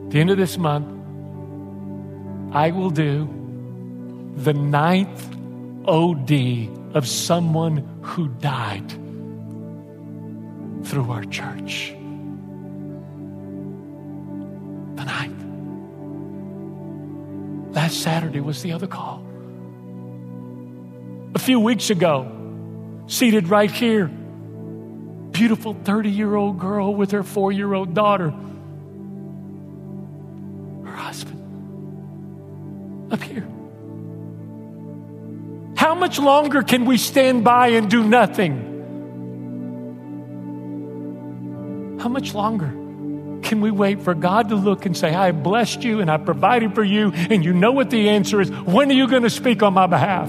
At 0.04 0.12
the 0.12 0.20
end 0.20 0.30
of 0.30 0.38
this 0.38 0.56
month, 0.56 0.88
I 2.54 2.70
will 2.70 2.90
do 2.90 3.28
the 4.36 4.54
ninth 4.54 5.28
OD 5.86 6.94
of 6.94 7.06
someone 7.06 7.86
who 8.02 8.28
died 8.28 8.90
through 10.88 11.10
our 11.12 11.24
church. 11.24 11.94
Ninth. 15.08 15.42
Last 17.74 18.02
Saturday 18.02 18.40
was 18.40 18.62
the 18.62 18.72
other 18.72 18.86
call. 18.86 19.24
A 21.34 21.38
few 21.38 21.60
weeks 21.60 21.88
ago, 21.90 22.30
seated 23.06 23.48
right 23.48 23.70
here, 23.70 24.06
beautiful 25.30 25.74
30 25.74 26.10
year 26.10 26.34
old 26.34 26.58
girl 26.58 26.94
with 26.94 27.12
her 27.12 27.22
four 27.22 27.52
year 27.52 27.72
old 27.72 27.94
daughter, 27.94 28.30
her 30.84 30.96
husband, 30.96 31.40
up 33.12 33.22
here. 33.22 33.48
How 35.76 35.94
much 35.94 36.18
longer 36.18 36.62
can 36.62 36.84
we 36.84 36.98
stand 36.98 37.44
by 37.44 37.68
and 37.68 37.90
do 37.90 38.02
nothing? 38.02 38.67
How 41.98 42.08
much 42.08 42.34
longer 42.34 42.68
can 43.42 43.60
we 43.60 43.70
wait 43.70 44.00
for 44.02 44.14
God 44.14 44.50
to 44.50 44.56
look 44.56 44.86
and 44.86 44.96
say, 44.96 45.14
I 45.14 45.32
blessed 45.32 45.82
you 45.84 46.00
and 46.00 46.10
I 46.10 46.16
provided 46.18 46.74
for 46.74 46.84
you, 46.84 47.12
and 47.12 47.44
you 47.44 47.52
know 47.52 47.72
what 47.72 47.90
the 47.90 48.08
answer 48.10 48.40
is? 48.40 48.50
When 48.50 48.90
are 48.90 48.94
you 48.94 49.08
going 49.08 49.22
to 49.22 49.30
speak 49.30 49.62
on 49.62 49.74
my 49.74 49.86
behalf? 49.86 50.28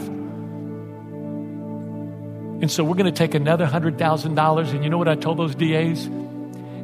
And 2.62 2.70
so 2.70 2.84
we're 2.84 2.96
going 2.96 3.06
to 3.06 3.12
take 3.12 3.36
another 3.36 3.66
$100,000. 3.66 4.70
And 4.74 4.84
you 4.84 4.90
know 4.90 4.98
what 4.98 5.08
I 5.08 5.16
told 5.16 5.38
those 5.38 5.56
DAs? 5.56 6.08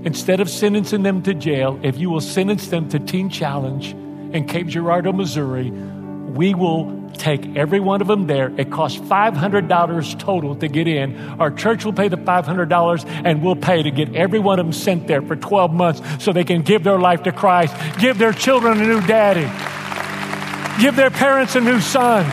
Instead 0.06 0.40
of 0.40 0.50
sentencing 0.50 1.04
them 1.04 1.22
to 1.24 1.34
jail, 1.34 1.80
if 1.84 1.98
you 1.98 2.10
will 2.10 2.22
sentence 2.22 2.68
them 2.68 2.88
to 2.90 3.00
Teen 3.00 3.30
Challenge 3.30 3.92
in 4.34 4.48
Cape 4.48 4.68
Girardeau, 4.68 5.12
Missouri, 5.12 5.72
we 5.72 6.54
will 6.54 7.05
take 7.16 7.56
every 7.56 7.80
one 7.80 8.02
of 8.02 8.08
them 8.08 8.28
there. 8.28 8.52
It 8.58 8.72
costs 8.72 9.00
$500 9.00 10.20
total 10.20 10.56
to 10.56 10.68
get 10.68 10.88
in. 10.88 11.18
Our 11.40 11.52
church 11.52 11.86
will 11.86 11.94
pay 11.94 12.08
the 12.08 12.18
$500 12.18 13.06
and 13.26 13.44
we'll 13.44 13.56
pay 13.56 13.84
to 13.84 13.92
get 13.92 14.16
every 14.16 14.40
one 14.40 14.60
of 14.60 14.66
them 14.66 14.74
sent 14.74 15.08
there 15.08 15.22
for 15.22 15.36
12 15.36 15.74
months 15.74 16.24
so 16.24 16.32
they 16.32 16.44
can 16.44 16.62
give 16.62 16.84
their 16.84 17.00
life 17.00 17.24
to 17.24 17.32
Christ, 17.32 17.76
give 18.00 18.18
their 18.18 18.34
children 18.34 18.82
a 18.82 18.86
new 18.86 19.02
daddy, 19.02 19.50
give 20.82 20.96
their 20.96 21.10
parents 21.10 21.56
a 21.56 21.62
new 21.62 21.80
son. 21.80 22.26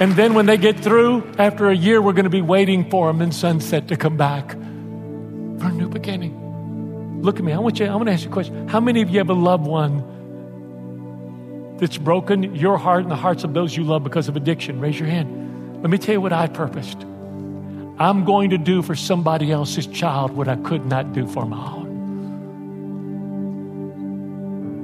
And 0.00 0.12
then 0.12 0.32
when 0.32 0.46
they 0.46 0.56
get 0.56 0.80
through, 0.80 1.30
after 1.38 1.68
a 1.68 1.76
year, 1.76 2.00
we're 2.00 2.14
going 2.14 2.24
to 2.24 2.30
be 2.30 2.40
waiting 2.40 2.88
for 2.88 3.08
them 3.08 3.20
in 3.20 3.32
sunset 3.32 3.88
to 3.88 3.96
come 3.96 4.16
back 4.16 4.52
for 4.52 5.66
a 5.66 5.72
new 5.72 5.90
beginning. 5.90 7.20
Look 7.22 7.36
at 7.36 7.44
me. 7.44 7.52
I 7.52 7.58
want 7.58 7.78
you, 7.78 7.86
I 7.86 7.94
want 7.96 8.06
to 8.06 8.12
ask 8.12 8.24
you 8.24 8.30
a 8.30 8.32
question. 8.32 8.66
How 8.66 8.80
many 8.80 9.02
of 9.02 9.10
you 9.10 9.18
have 9.18 9.28
a 9.28 9.34
loved 9.34 9.66
one 9.66 10.19
that's 11.80 11.98
broken 11.98 12.54
your 12.54 12.78
heart 12.78 13.02
and 13.02 13.10
the 13.10 13.16
hearts 13.16 13.42
of 13.42 13.54
those 13.54 13.76
you 13.76 13.82
love 13.84 14.04
because 14.04 14.28
of 14.28 14.36
addiction? 14.36 14.80
Raise 14.80 14.98
your 14.98 15.08
hand. 15.08 15.82
Let 15.82 15.90
me 15.90 15.98
tell 15.98 16.14
you 16.14 16.20
what 16.20 16.32
I 16.32 16.46
purposed. 16.46 17.02
I'm 17.98 18.24
going 18.24 18.50
to 18.50 18.58
do 18.58 18.82
for 18.82 18.94
somebody 18.94 19.50
else's 19.50 19.86
child 19.86 20.30
what 20.32 20.46
I 20.48 20.56
could 20.56 20.86
not 20.86 21.12
do 21.12 21.26
for 21.26 21.44
my 21.44 21.72
own. 21.72 21.90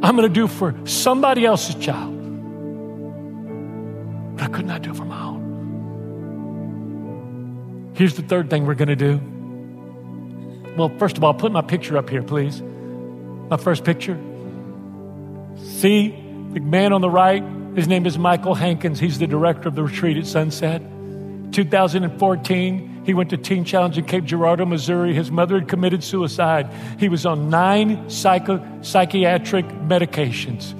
I'm 0.02 0.16
going 0.16 0.28
to 0.28 0.34
do 0.34 0.46
for 0.48 0.74
somebody 0.86 1.44
else's 1.46 1.74
child 1.76 2.14
what 4.32 4.42
I 4.42 4.48
could 4.48 4.66
not 4.66 4.82
do 4.82 4.92
for 4.92 5.04
my 5.04 5.22
own. 5.22 5.36
Here's 7.94 8.14
the 8.14 8.22
third 8.22 8.50
thing 8.50 8.66
we're 8.66 8.74
going 8.74 8.88
to 8.88 8.96
do. 8.96 9.20
Well, 10.76 10.90
first 10.98 11.16
of 11.16 11.24
all, 11.24 11.32
put 11.32 11.52
my 11.52 11.62
picture 11.62 11.96
up 11.96 12.10
here, 12.10 12.22
please. 12.22 12.60
My 12.60 13.56
first 13.56 13.84
picture. 13.84 14.18
See 15.56 16.25
the 16.56 16.62
man 16.62 16.94
on 16.94 17.02
the 17.02 17.10
right? 17.10 17.42
His 17.74 17.86
name 17.86 18.06
is 18.06 18.16
Michael 18.16 18.54
Hankins. 18.54 18.98
He's 18.98 19.18
the 19.18 19.26
director 19.26 19.68
of 19.68 19.74
the 19.74 19.82
retreat 19.82 20.16
at 20.16 20.26
Sunset. 20.26 20.80
2014, 21.52 23.02
he 23.04 23.12
went 23.12 23.28
to 23.28 23.36
Teen 23.36 23.62
Challenge 23.62 23.98
in 23.98 24.06
Cape 24.06 24.24
Girardeau, 24.24 24.64
Missouri. 24.64 25.12
His 25.12 25.30
mother 25.30 25.58
had 25.58 25.68
committed 25.68 26.02
suicide. 26.02 26.72
He 26.98 27.10
was 27.10 27.26
on 27.26 27.50
nine 27.50 28.08
psycho, 28.08 28.66
psychiatric 28.80 29.66
medications. 29.66 30.72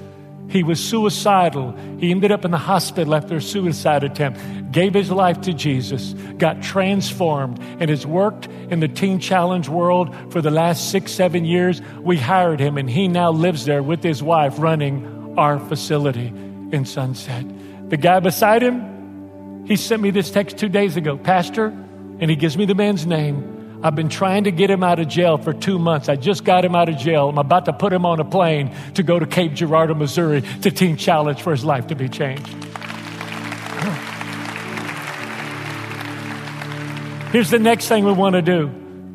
He 0.49 0.63
was 0.63 0.83
suicidal. 0.83 1.73
He 1.99 2.09
ended 2.09 2.31
up 2.31 2.43
in 2.43 2.49
the 2.49 2.57
hospital 2.57 3.13
after 3.13 3.35
a 3.35 3.41
suicide 3.41 4.03
attempt, 4.03 4.71
gave 4.71 4.95
his 4.95 5.11
life 5.11 5.41
to 5.41 5.53
Jesus, 5.53 6.13
got 6.39 6.63
transformed, 6.63 7.59
and 7.79 7.91
has 7.91 8.03
worked 8.03 8.47
in 8.71 8.79
the 8.79 8.87
Teen 8.87 9.19
Challenge 9.19 9.69
world 9.69 10.15
for 10.31 10.41
the 10.41 10.49
last 10.49 10.89
six, 10.89 11.11
seven 11.11 11.45
years. 11.45 11.83
We 12.01 12.17
hired 12.17 12.59
him, 12.59 12.79
and 12.79 12.89
he 12.89 13.07
now 13.07 13.29
lives 13.29 13.65
there 13.65 13.83
with 13.83 14.01
his 14.01 14.23
wife 14.23 14.55
running 14.57 15.16
our 15.37 15.59
facility 15.59 16.33
in 16.71 16.85
Sunset. 16.85 17.45
The 17.89 17.97
guy 17.97 18.19
beside 18.19 18.63
him, 18.63 19.65
he 19.65 19.75
sent 19.75 20.01
me 20.01 20.11
this 20.11 20.31
text 20.31 20.57
two 20.57 20.69
days 20.69 20.95
ago 20.97 21.17
Pastor, 21.17 21.67
and 21.67 22.29
he 22.29 22.35
gives 22.35 22.57
me 22.57 22.65
the 22.65 22.75
man's 22.75 23.05
name. 23.05 23.79
I've 23.83 23.95
been 23.95 24.09
trying 24.09 24.45
to 24.45 24.51
get 24.51 24.71
him 24.71 24.83
out 24.83 24.99
of 24.99 25.07
jail 25.07 25.37
for 25.37 25.53
two 25.53 25.77
months. 25.77 26.09
I 26.09 26.15
just 26.15 26.43
got 26.43 26.65
him 26.65 26.75
out 26.75 26.89
of 26.89 26.97
jail. 26.97 27.29
I'm 27.29 27.37
about 27.37 27.65
to 27.65 27.73
put 27.73 27.93
him 27.93 28.07
on 28.07 28.19
a 28.19 28.25
plane 28.25 28.75
to 28.95 29.03
go 29.03 29.19
to 29.19 29.27
Cape 29.27 29.53
Girardeau, 29.53 29.93
Missouri 29.93 30.41
to 30.63 30.71
Teen 30.71 30.97
Challenge 30.97 31.39
for 31.39 31.51
his 31.51 31.63
life 31.63 31.85
to 31.87 31.95
be 31.95 32.09
changed. 32.09 32.47
Here's 37.31 37.51
the 37.51 37.59
next 37.59 37.87
thing 37.87 38.03
we 38.03 38.13
want 38.13 38.33
to 38.33 38.41
do. 38.41 38.71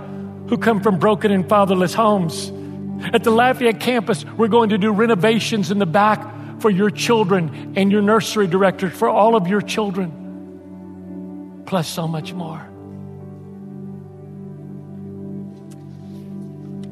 who 0.49 0.59
come 0.59 0.81
from 0.81 0.99
broken 0.99 1.31
and 1.31 1.49
fatherless 1.49 1.95
homes. 1.95 2.53
At 3.13 3.25
the 3.25 3.31
Lafayette 3.31 3.81
campus, 3.81 4.25
we're 4.25 4.49
going 4.49 4.71
to 4.71 4.79
do 4.79 4.93
renovations 4.93 5.71
in 5.71 5.79
the 5.79 5.87
back 5.87 6.61
for 6.61 6.71
your 6.71 6.91
children 6.91 7.75
and 7.77 7.91
your 7.91 8.03
nursery 8.03 8.47
directors 8.47 8.93
for 8.93 9.09
all 9.09 9.37
of 9.37 9.49
your 9.49 9.61
children, 9.61 11.63
plus 11.67 11.89
so 11.89 12.09
much 12.09 12.33
more. 12.33 12.67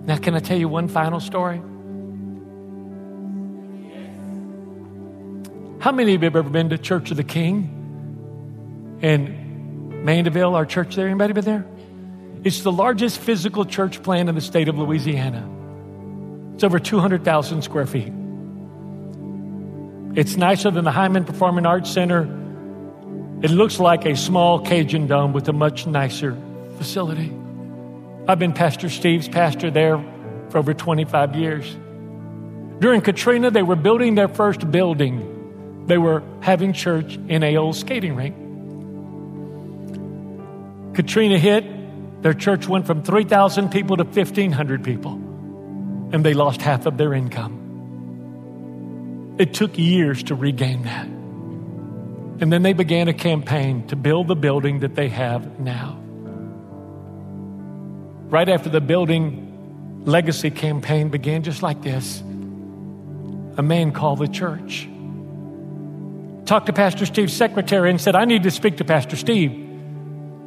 Now, 0.04 0.16
can 0.16 0.34
I 0.34 0.40
tell 0.40 0.58
you 0.58 0.68
one 0.68 0.88
final 0.88 1.20
story? 1.20 1.58
How 5.78 5.92
many 5.92 6.14
of 6.14 6.22
you 6.22 6.26
have 6.26 6.36
ever 6.36 6.50
been 6.50 6.70
to 6.70 6.78
Church 6.78 7.10
of 7.10 7.16
the 7.16 7.24
King 7.24 8.98
in 9.00 10.04
Mandeville, 10.04 10.54
our 10.54 10.66
church 10.66 10.96
there? 10.96 11.06
Anybody 11.06 11.32
been 11.32 11.44
there? 11.44 11.66
It's 12.44 12.62
the 12.62 12.72
largest 12.72 13.18
physical 13.18 13.64
church 13.64 14.02
plan 14.02 14.28
in 14.28 14.34
the 14.34 14.40
state 14.40 14.68
of 14.68 14.78
Louisiana. 14.78 15.48
It's 16.54 16.64
over 16.64 16.78
200,000 16.78 17.62
square 17.62 17.86
feet. 17.86 18.12
It's 20.14 20.36
nicer 20.36 20.70
than 20.70 20.84
the 20.84 20.90
Heymann 20.90 21.26
Performing 21.26 21.66
Arts 21.66 21.90
Center. 21.90 22.22
It 23.42 23.50
looks 23.50 23.80
like 23.80 24.04
a 24.04 24.16
small 24.16 24.60
Cajun 24.60 25.06
dome 25.06 25.32
with 25.32 25.48
a 25.48 25.52
much 25.52 25.86
nicer 25.86 26.36
facility. 26.76 27.32
I've 28.28 28.38
been 28.38 28.52
Pastor 28.52 28.88
Steve's 28.88 29.28
pastor 29.28 29.70
there 29.70 29.98
for 30.50 30.58
over 30.58 30.74
25 30.74 31.34
years. 31.36 31.76
During 32.78 33.00
Katrina, 33.00 33.50
they 33.50 33.62
were 33.62 33.76
building 33.76 34.14
their 34.14 34.28
first 34.28 34.70
building 34.70 35.32
they 35.86 35.98
were 35.98 36.22
having 36.40 36.72
church 36.72 37.18
in 37.28 37.42
a 37.42 37.56
old 37.56 37.76
skating 37.76 38.14
rink. 38.14 38.36
Katrina 40.94 41.38
hit, 41.38 41.64
their 42.22 42.34
church 42.34 42.66
went 42.68 42.86
from 42.86 43.02
3,000 43.02 43.70
people 43.70 43.96
to 43.96 44.04
1,500 44.04 44.82
people, 44.82 45.12
and 46.12 46.24
they 46.24 46.34
lost 46.34 46.62
half 46.62 46.86
of 46.86 46.96
their 46.96 47.12
income. 47.12 47.58
It 49.38 49.54
took 49.54 49.76
years 49.76 50.22
to 50.24 50.34
regain 50.34 50.84
that. 50.84 51.06
And 51.06 52.52
then 52.52 52.62
they 52.62 52.72
began 52.72 53.08
a 53.08 53.14
campaign 53.14 53.86
to 53.88 53.96
build 53.96 54.28
the 54.28 54.36
building 54.36 54.80
that 54.80 54.94
they 54.94 55.08
have 55.08 55.60
now. 55.60 55.98
Right 58.28 58.48
after 58.48 58.70
the 58.70 58.80
building 58.80 60.02
legacy 60.04 60.50
campaign 60.50 61.10
began, 61.10 61.42
just 61.42 61.62
like 61.62 61.82
this, 61.82 62.20
a 63.56 63.62
man 63.62 63.92
called 63.92 64.20
the 64.20 64.28
church 64.28 64.88
talked 66.52 66.66
to 66.66 66.72
Pastor 66.72 67.06
Steve's 67.06 67.32
secretary 67.32 67.90
and 67.90 68.00
said, 68.00 68.14
I 68.14 68.24
need 68.24 68.42
to 68.42 68.50
speak 68.50 68.78
to 68.78 68.84
Pastor 68.84 69.16
Steve. 69.16 69.61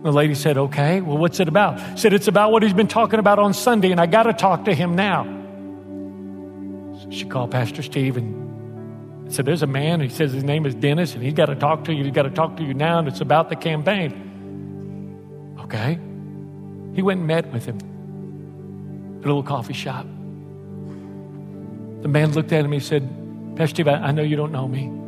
The 0.06 0.12
lady 0.12 0.36
said, 0.36 0.56
Okay, 0.56 1.02
well, 1.02 1.18
what's 1.18 1.40
it 1.40 1.48
about? 1.48 1.98
Said, 1.98 2.14
It's 2.14 2.28
about 2.28 2.52
what 2.52 2.62
he's 2.62 2.76
been 2.76 2.88
talking 2.88 3.18
about 3.18 3.40
on 3.40 3.56
Sunday, 3.56 3.90
and 3.90 4.00
I 4.00 4.06
got 4.06 4.24
to 4.24 4.34
talk 4.34 4.66
to 4.66 4.76
him 4.76 4.96
now. 4.96 5.24
So 7.02 7.10
she 7.10 7.26
called 7.26 7.50
Pastor 7.50 7.82
Steve 7.82 8.16
and 8.16 9.34
said, 9.34 9.46
There's 9.46 9.64
a 9.64 9.68
man, 9.68 10.02
he 10.02 10.10
says 10.10 10.32
his 10.32 10.44
name 10.44 10.68
is 10.68 10.76
Dennis, 10.76 11.16
and 11.16 11.24
he's 11.24 11.34
got 11.34 11.48
to 11.48 11.56
talk 11.56 11.86
to 11.86 11.92
you. 11.92 12.04
He's 12.04 12.14
got 12.14 12.22
to 12.22 12.30
talk 12.30 12.56
to 12.58 12.64
you 12.64 12.76
now, 12.76 13.00
and 13.00 13.08
it's 13.08 13.20
about 13.20 13.50
the 13.50 13.56
campaign. 13.56 15.58
Okay. 15.62 15.94
He 16.94 17.02
went 17.02 17.22
and 17.22 17.28
met 17.28 17.52
with 17.52 17.66
him 17.66 17.78
at 17.78 19.26
a 19.26 19.28
little 19.28 19.42
coffee 19.42 19.74
shop. 19.74 20.06
The 22.04 22.10
man 22.10 22.32
looked 22.34 22.52
at 22.52 22.64
him, 22.64 22.72
he 22.72 22.80
said, 22.80 23.10
Pastor 23.56 23.74
Steve, 23.74 23.88
I, 23.88 23.96
I 23.96 24.12
know 24.12 24.22
you 24.22 24.36
don't 24.36 24.52
know 24.52 24.68
me. 24.68 25.05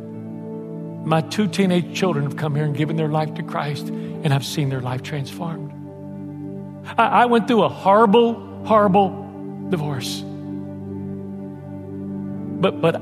My 1.08 1.22
two 1.22 1.48
teenage 1.48 1.96
children 1.96 2.26
have 2.26 2.36
come 2.36 2.54
here 2.54 2.64
and 2.64 2.76
given 2.76 2.96
their 2.96 3.08
life 3.08 3.32
to 3.36 3.42
Christ, 3.42 3.88
and 3.88 4.34
I've 4.34 4.44
seen 4.44 4.68
their 4.68 4.82
life 4.82 5.02
transformed. 5.02 5.72
I, 6.98 7.22
I 7.22 7.24
went 7.24 7.48
through 7.48 7.62
a 7.62 7.68
horrible, 7.70 8.34
horrible 8.66 9.68
divorce. 9.70 10.22
But, 12.60 12.82
but 12.82 13.00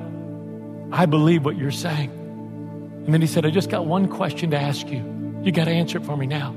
I 0.92 1.06
believe 1.06 1.44
what 1.44 1.56
you're 1.56 1.72
saying. 1.72 2.10
And 3.06 3.12
then 3.12 3.20
he 3.20 3.26
said, 3.26 3.44
I 3.44 3.50
just 3.50 3.70
got 3.70 3.86
one 3.86 4.06
question 4.06 4.52
to 4.52 4.56
ask 4.56 4.88
you. 4.88 5.40
You 5.42 5.50
got 5.50 5.64
to 5.64 5.72
answer 5.72 5.98
it 5.98 6.04
for 6.04 6.16
me 6.16 6.26
now. 6.26 6.54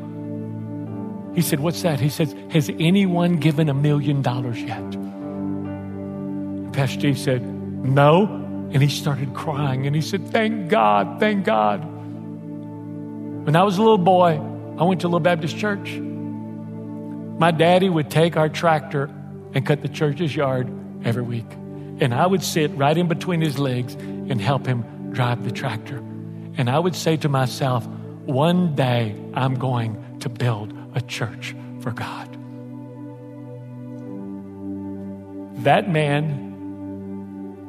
He 1.33 1.41
said, 1.41 1.59
What's 1.59 1.81
that? 1.81 1.99
He 1.99 2.09
says, 2.09 2.35
Has 2.51 2.69
anyone 2.79 3.37
given 3.37 3.69
a 3.69 3.73
million 3.73 4.21
dollars 4.21 4.61
yet? 4.61 4.83
Pastor 6.73 6.99
Steve 6.99 7.17
said, 7.17 7.41
No. 7.41 8.48
And 8.71 8.83
he 8.83 8.89
started 8.89 9.33
crying 9.33 9.87
and 9.87 9.95
he 9.95 10.01
said, 10.01 10.29
Thank 10.29 10.69
God, 10.69 11.19
thank 11.19 11.43
God. 11.43 11.83
When 13.45 13.55
I 13.55 13.63
was 13.63 13.77
a 13.77 13.81
little 13.81 13.97
boy, 13.97 14.39
I 14.77 14.83
went 14.83 15.01
to 15.01 15.07
a 15.07 15.09
little 15.09 15.19
Baptist 15.19 15.57
church. 15.57 15.97
My 17.39 17.51
daddy 17.51 17.89
would 17.89 18.11
take 18.11 18.37
our 18.37 18.49
tractor 18.49 19.09
and 19.53 19.65
cut 19.65 19.81
the 19.81 19.87
church's 19.87 20.35
yard 20.35 20.69
every 21.03 21.23
week. 21.23 21.51
And 22.01 22.13
I 22.13 22.27
would 22.27 22.43
sit 22.43 22.71
right 22.71 22.95
in 22.95 23.07
between 23.07 23.41
his 23.41 23.57
legs 23.57 23.95
and 23.95 24.39
help 24.39 24.65
him 24.65 25.11
drive 25.11 25.43
the 25.43 25.51
tractor. 25.51 25.97
And 26.57 26.69
I 26.69 26.77
would 26.77 26.95
say 26.95 27.17
to 27.17 27.29
myself, 27.29 27.87
one 28.25 28.75
day 28.75 29.15
I'm 29.33 29.55
going 29.55 30.19
to 30.19 30.29
build 30.29 30.73
a 30.93 31.01
church 31.01 31.55
for 31.79 31.91
God. 31.91 32.27
That 35.63 35.89
man 35.89 36.48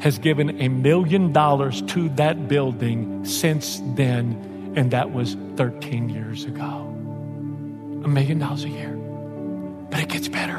has 0.01 0.19
given 0.19 0.61
a 0.61 0.69
million 0.69 1.33
dollars 1.33 1.83
to 1.83 2.09
that 2.11 2.49
building 2.49 3.25
since 3.25 3.81
then, 3.95 4.73
and 4.77 4.91
that 4.93 5.13
was 5.13 5.37
13 5.57 6.09
years 6.09 6.45
ago. 6.45 6.87
A 8.05 8.09
million 8.09 8.39
dollars 8.39 8.65
a 8.65 8.69
year. 8.69 8.91
But 9.91 10.01
it 10.01 10.09
gets 10.09 10.29
better. 10.29 10.57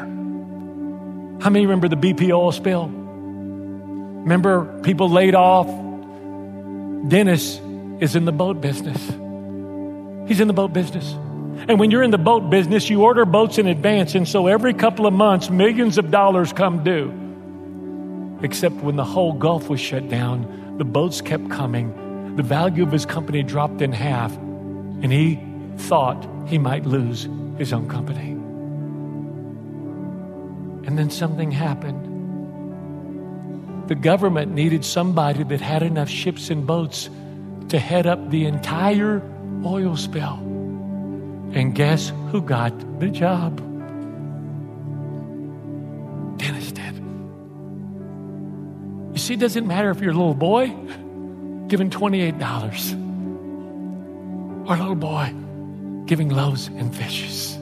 How 1.42 1.50
many 1.50 1.66
remember 1.66 1.88
the 1.88 1.96
BP 1.96 2.30
oil 2.32 2.52
spill? 2.52 2.88
Remember 2.88 4.82
people 4.84 5.10
laid 5.10 5.34
off? 5.34 5.68
Dennis 7.08 7.60
is 8.00 8.16
in 8.16 8.26
the 8.26 8.32
boat 8.32 8.62
business. 8.62 9.00
He's 10.28 10.40
in 10.40 10.48
the 10.48 10.54
boat 10.54 10.72
business. 10.72 11.12
And 11.68 11.80
when 11.80 11.90
you're 11.90 12.04
in 12.04 12.12
the 12.12 12.20
boat 12.20 12.52
business, 12.52 12.90
you 12.92 13.02
order 13.04 13.26
boats 13.26 13.58
in 13.58 13.66
advance. 13.66 14.14
And 14.14 14.28
so 14.28 14.46
every 14.46 14.76
couple 14.76 15.08
of 15.08 15.14
months, 15.14 15.50
millions 15.50 15.98
of 15.98 16.12
dollars 16.12 16.54
come 16.54 16.84
due. 16.84 17.31
Except 18.44 18.76
when 18.76 18.96
the 18.96 19.06
whole 19.06 19.34
Gulf 19.34 19.70
was 19.70 19.80
shut 19.80 20.10
down, 20.10 20.76
the 20.78 20.86
boats 20.86 21.22
kept 21.22 21.50
coming. 21.50 22.36
The 22.36 22.44
value 22.44 22.84
of 22.84 22.92
his 22.92 23.06
company 23.06 23.44
dropped 23.44 23.82
in 23.82 23.92
half, 23.92 24.36
and 24.36 25.12
he 25.12 25.40
thought 25.78 26.28
he 26.48 26.58
might 26.58 26.86
lose 26.86 27.28
his 27.58 27.72
own 27.74 27.88
company. 27.88 28.32
And 30.88 30.98
then 30.98 31.10
something 31.10 31.52
happened. 31.52 32.08
The 33.88 33.96
government 33.96 34.54
needed 34.54 34.84
somebody 34.86 35.44
that 35.44 35.62
had 35.62 35.84
enough 35.84 36.10
ships 36.10 36.50
and 36.50 36.66
boats 36.66 37.10
to 37.70 37.78
head 37.78 38.08
up 38.08 38.30
the 38.30 38.46
entire 38.46 39.22
oil 39.66 39.96
spill. 39.96 40.40
And 41.54 41.76
guess 41.76 42.12
who 42.32 42.42
got 42.42 43.00
the 43.00 43.10
job? 43.10 43.71
See, 49.32 49.36
it 49.36 49.40
doesn't 49.40 49.66
matter 49.66 49.90
if 49.92 50.02
you're 50.02 50.12
a 50.12 50.16
little 50.16 50.34
boy 50.34 50.68
giving 51.68 51.90
$28 51.90 54.68
or 54.68 54.76
a 54.76 54.78
little 54.78 54.96
boy 54.96 55.34
giving 56.06 56.30
loaves 56.30 56.68
and 56.68 56.94
fishes, 56.94 57.56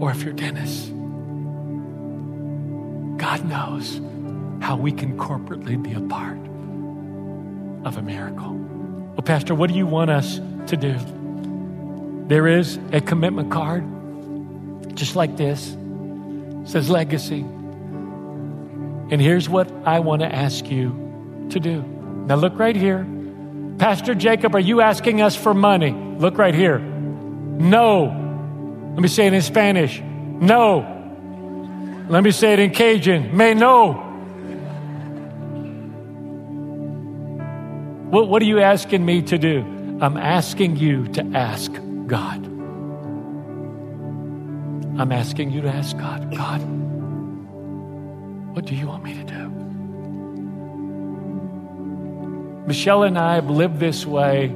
or 0.00 0.10
if 0.10 0.22
you're 0.22 0.32
Dennis. 0.32 0.86
God 3.20 3.46
knows 3.46 4.00
how 4.62 4.76
we 4.76 4.92
can 4.92 5.18
corporately 5.18 5.80
be 5.80 5.92
a 5.92 6.00
part 6.00 6.38
of 7.86 7.98
a 7.98 8.02
miracle. 8.02 8.52
Well, 8.52 9.22
Pastor, 9.22 9.54
what 9.54 9.68
do 9.68 9.76
you 9.76 9.86
want 9.86 10.10
us 10.10 10.40
to 10.68 10.76
do? 10.76 10.96
there 12.28 12.46
is 12.46 12.78
a 12.92 13.00
commitment 13.00 13.50
card, 13.50 13.84
just 14.96 15.16
like 15.16 15.36
this. 15.36 15.72
It 15.72 16.68
says 16.68 16.88
legacy. 16.88 17.44
And 19.12 19.20
here's 19.20 19.46
what 19.46 19.70
I 19.84 20.00
want 20.00 20.22
to 20.22 20.34
ask 20.34 20.70
you 20.70 21.46
to 21.50 21.60
do. 21.60 21.82
Now, 21.82 22.36
look 22.36 22.58
right 22.58 22.74
here. 22.74 23.06
Pastor 23.76 24.14
Jacob, 24.14 24.54
are 24.54 24.58
you 24.58 24.80
asking 24.80 25.20
us 25.20 25.36
for 25.36 25.52
money? 25.52 25.90
Look 25.90 26.38
right 26.38 26.54
here. 26.54 26.78
No. 26.78 28.04
Let 28.94 29.02
me 29.02 29.08
say 29.08 29.26
it 29.26 29.34
in 29.34 29.42
Spanish. 29.42 30.00
No. 30.00 30.78
Let 32.08 32.22
me 32.22 32.30
say 32.30 32.54
it 32.54 32.58
in 32.58 32.70
Cajun. 32.70 33.36
Mais 33.36 33.54
non. 33.54 33.96
What, 38.10 38.28
what 38.28 38.40
are 38.40 38.46
you 38.46 38.60
asking 38.60 39.04
me 39.04 39.20
to 39.24 39.36
do? 39.36 39.60
I'm 40.00 40.16
asking 40.16 40.76
you 40.76 41.08
to 41.08 41.22
ask 41.34 41.70
God. 42.06 42.46
I'm 44.98 45.12
asking 45.12 45.50
you 45.50 45.60
to 45.60 45.68
ask 45.68 45.98
God, 45.98 46.34
God, 46.34 46.81
what 48.52 48.66
do 48.66 48.74
you 48.74 48.86
want 48.86 49.02
me 49.02 49.14
to 49.14 49.24
do? 49.24 49.48
Michelle 52.66 53.02
and 53.02 53.18
I 53.18 53.34
have 53.36 53.50
lived 53.50 53.80
this 53.80 54.06
way 54.06 54.48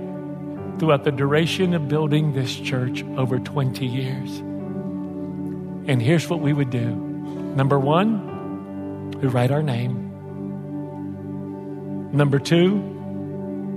throughout 0.79 1.05
the 1.05 1.13
duration 1.13 1.75
of 1.75 1.89
building 1.89 2.33
this 2.33 2.55
church 2.55 3.03
over 3.17 3.39
20 3.39 3.87
years. 3.87 4.39
And 5.89 6.03
here's 6.03 6.29
what 6.29 6.41
we 6.41 6.53
would 6.53 6.71
do. 6.71 6.95
Number 6.95 7.79
one, 7.79 9.13
we 9.13 9.29
write 9.29 9.51
our 9.51 9.63
name. 9.63 10.03
Number 12.13 12.39
two, 12.39 12.75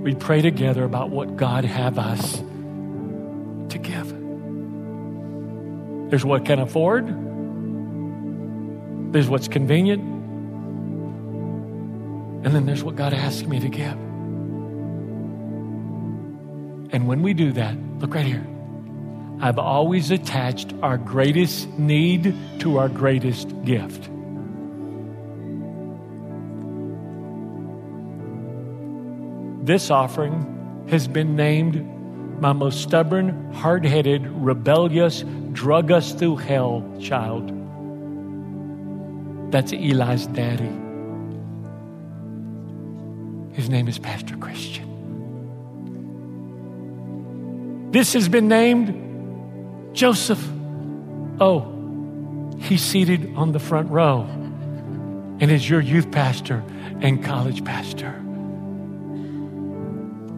we 0.02 0.14
pray 0.14 0.42
together 0.42 0.84
about 0.84 1.10
what 1.10 1.36
God 1.36 1.64
have 1.64 1.98
us 1.98 2.38
to 3.70 3.78
give. 3.78 4.08
There's 6.10 6.24
what 6.24 6.44
can 6.44 6.58
afford. 6.58 7.29
There's 9.10 9.28
what's 9.28 9.48
convenient. 9.48 10.02
And 12.44 12.54
then 12.54 12.64
there's 12.64 12.82
what 12.82 12.96
God 12.96 13.12
asked 13.12 13.46
me 13.46 13.60
to 13.60 13.68
give. 13.68 13.92
And 16.92 17.06
when 17.06 17.22
we 17.22 17.34
do 17.34 17.52
that, 17.52 17.76
look 17.98 18.14
right 18.14 18.26
here. 18.26 18.46
I've 19.40 19.58
always 19.58 20.10
attached 20.10 20.74
our 20.82 20.98
greatest 20.98 21.68
need 21.78 22.34
to 22.60 22.78
our 22.78 22.88
greatest 22.88 23.48
gift. 23.64 24.10
This 29.64 29.90
offering 29.90 30.86
has 30.88 31.06
been 31.08 31.36
named 31.36 31.86
my 32.40 32.52
most 32.52 32.82
stubborn, 32.82 33.52
hard 33.52 33.84
headed, 33.84 34.26
rebellious, 34.26 35.24
drug 35.52 35.92
us 35.92 36.12
through 36.12 36.36
hell 36.36 36.82
child. 37.00 37.59
That's 39.50 39.72
Eli's 39.72 40.26
daddy. 40.26 40.70
His 43.54 43.68
name 43.68 43.88
is 43.88 43.98
Pastor 43.98 44.36
Christian. 44.36 44.86
This 47.90 48.12
has 48.12 48.28
been 48.28 48.46
named 48.46 49.94
Joseph. 49.94 50.46
Oh, 51.40 52.56
he's 52.60 52.82
seated 52.82 53.34
on 53.34 53.52
the 53.52 53.58
front 53.58 53.90
row 53.90 54.28
and 55.40 55.50
is 55.50 55.68
your 55.68 55.80
youth 55.80 56.10
pastor 56.12 56.62
and 57.00 57.24
college 57.24 57.64
pastor. 57.64 58.14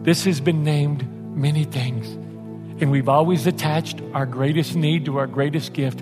This 0.01 0.25
has 0.25 0.41
been 0.41 0.63
named 0.63 1.07
many 1.35 1.63
things. 1.65 2.07
And 2.81 2.89
we've 2.91 3.09
always 3.09 3.45
attached 3.45 4.01
our 4.13 4.25
greatest 4.25 4.75
need 4.75 5.05
to 5.05 5.17
our 5.17 5.27
greatest 5.27 5.73
gift. 5.73 6.01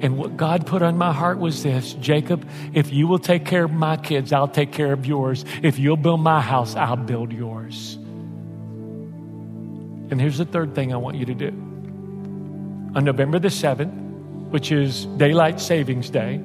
And 0.00 0.16
what 0.16 0.36
God 0.36 0.66
put 0.66 0.80
on 0.82 0.96
my 0.96 1.12
heart 1.12 1.38
was 1.38 1.62
this 1.62 1.92
Jacob, 1.94 2.48
if 2.72 2.92
you 2.92 3.06
will 3.06 3.18
take 3.18 3.44
care 3.44 3.64
of 3.64 3.72
my 3.72 3.96
kids, 3.98 4.32
I'll 4.32 4.48
take 4.48 4.72
care 4.72 4.92
of 4.92 5.04
yours. 5.04 5.44
If 5.62 5.78
you'll 5.78 5.98
build 5.98 6.20
my 6.20 6.40
house, 6.40 6.74
I'll 6.74 6.96
build 6.96 7.32
yours. 7.32 7.96
And 10.10 10.20
here's 10.20 10.38
the 10.38 10.44
third 10.46 10.74
thing 10.74 10.92
I 10.92 10.96
want 10.96 11.16
you 11.16 11.26
to 11.26 11.34
do. 11.34 11.48
On 11.48 13.04
November 13.04 13.38
the 13.38 13.48
7th, 13.48 13.92
which 14.50 14.72
is 14.72 15.04
Daylight 15.06 15.60
Savings 15.60 16.10
Day, 16.10 16.38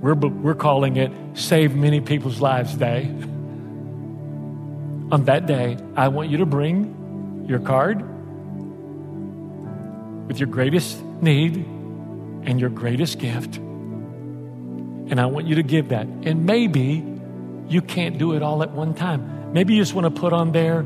we're, 0.00 0.14
we're 0.14 0.54
calling 0.54 0.96
it 0.96 1.10
Save 1.34 1.74
Many 1.74 2.00
People's 2.00 2.40
Lives 2.40 2.74
Day. 2.74 3.06
On 5.10 5.24
that 5.24 5.46
day, 5.46 5.78
I 5.96 6.08
want 6.08 6.28
you 6.28 6.36
to 6.38 6.46
bring 6.46 7.46
your 7.48 7.58
card 7.58 8.04
with 10.28 10.38
your 10.38 10.46
greatest 10.46 11.02
need 11.20 11.56
and 11.56 12.60
your 12.60 12.70
greatest 12.70 13.18
gift. 13.18 13.56
And 13.56 15.20
I 15.20 15.26
want 15.26 15.46
you 15.46 15.56
to 15.56 15.62
give 15.64 15.88
that. 15.88 16.06
And 16.06 16.46
maybe 16.46 17.04
you 17.68 17.82
can't 17.82 18.18
do 18.18 18.34
it 18.34 18.42
all 18.42 18.62
at 18.62 18.70
one 18.70 18.94
time. 18.94 19.52
Maybe 19.52 19.74
you 19.74 19.82
just 19.82 19.94
want 19.94 20.14
to 20.14 20.20
put 20.20 20.32
on 20.32 20.52
there 20.52 20.84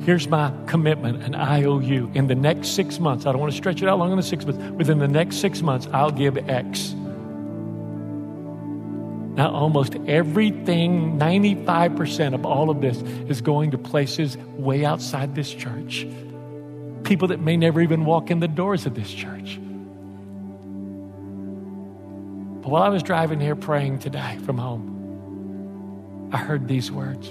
Here's 0.00 0.28
my 0.28 0.52
commitment, 0.66 1.22
an 1.22 1.34
IOU. 1.34 2.12
In 2.14 2.26
the 2.26 2.34
next 2.34 2.68
six 2.68 3.00
months, 3.00 3.26
I 3.26 3.32
don't 3.32 3.40
want 3.40 3.52
to 3.52 3.56
stretch 3.56 3.82
it 3.82 3.88
out 3.88 3.98
longer 3.98 4.14
than 4.14 4.22
six 4.22 4.44
months. 4.44 4.62
Within 4.72 4.98
the 4.98 5.08
next 5.08 5.36
six 5.38 5.62
months, 5.62 5.88
I'll 5.92 6.10
give 6.10 6.36
X. 6.48 6.92
Now, 9.34 9.50
almost 9.50 9.96
everything, 10.06 11.18
95% 11.18 12.34
of 12.34 12.46
all 12.46 12.70
of 12.70 12.80
this, 12.80 12.98
is 13.28 13.40
going 13.40 13.72
to 13.72 13.78
places 13.78 14.36
way 14.56 14.84
outside 14.84 15.34
this 15.34 15.52
church. 15.52 16.06
People 17.06 17.28
that 17.28 17.38
may 17.38 17.56
never 17.56 17.80
even 17.80 18.04
walk 18.04 18.32
in 18.32 18.40
the 18.40 18.48
doors 18.48 18.84
of 18.84 18.96
this 18.96 19.12
church. 19.12 19.60
But 22.62 22.68
while 22.68 22.82
I 22.82 22.88
was 22.88 23.04
driving 23.04 23.38
here 23.38 23.54
praying 23.54 24.00
today 24.00 24.38
from 24.44 24.58
home, 24.58 26.30
I 26.32 26.36
heard 26.36 26.66
these 26.66 26.90
words 26.90 27.28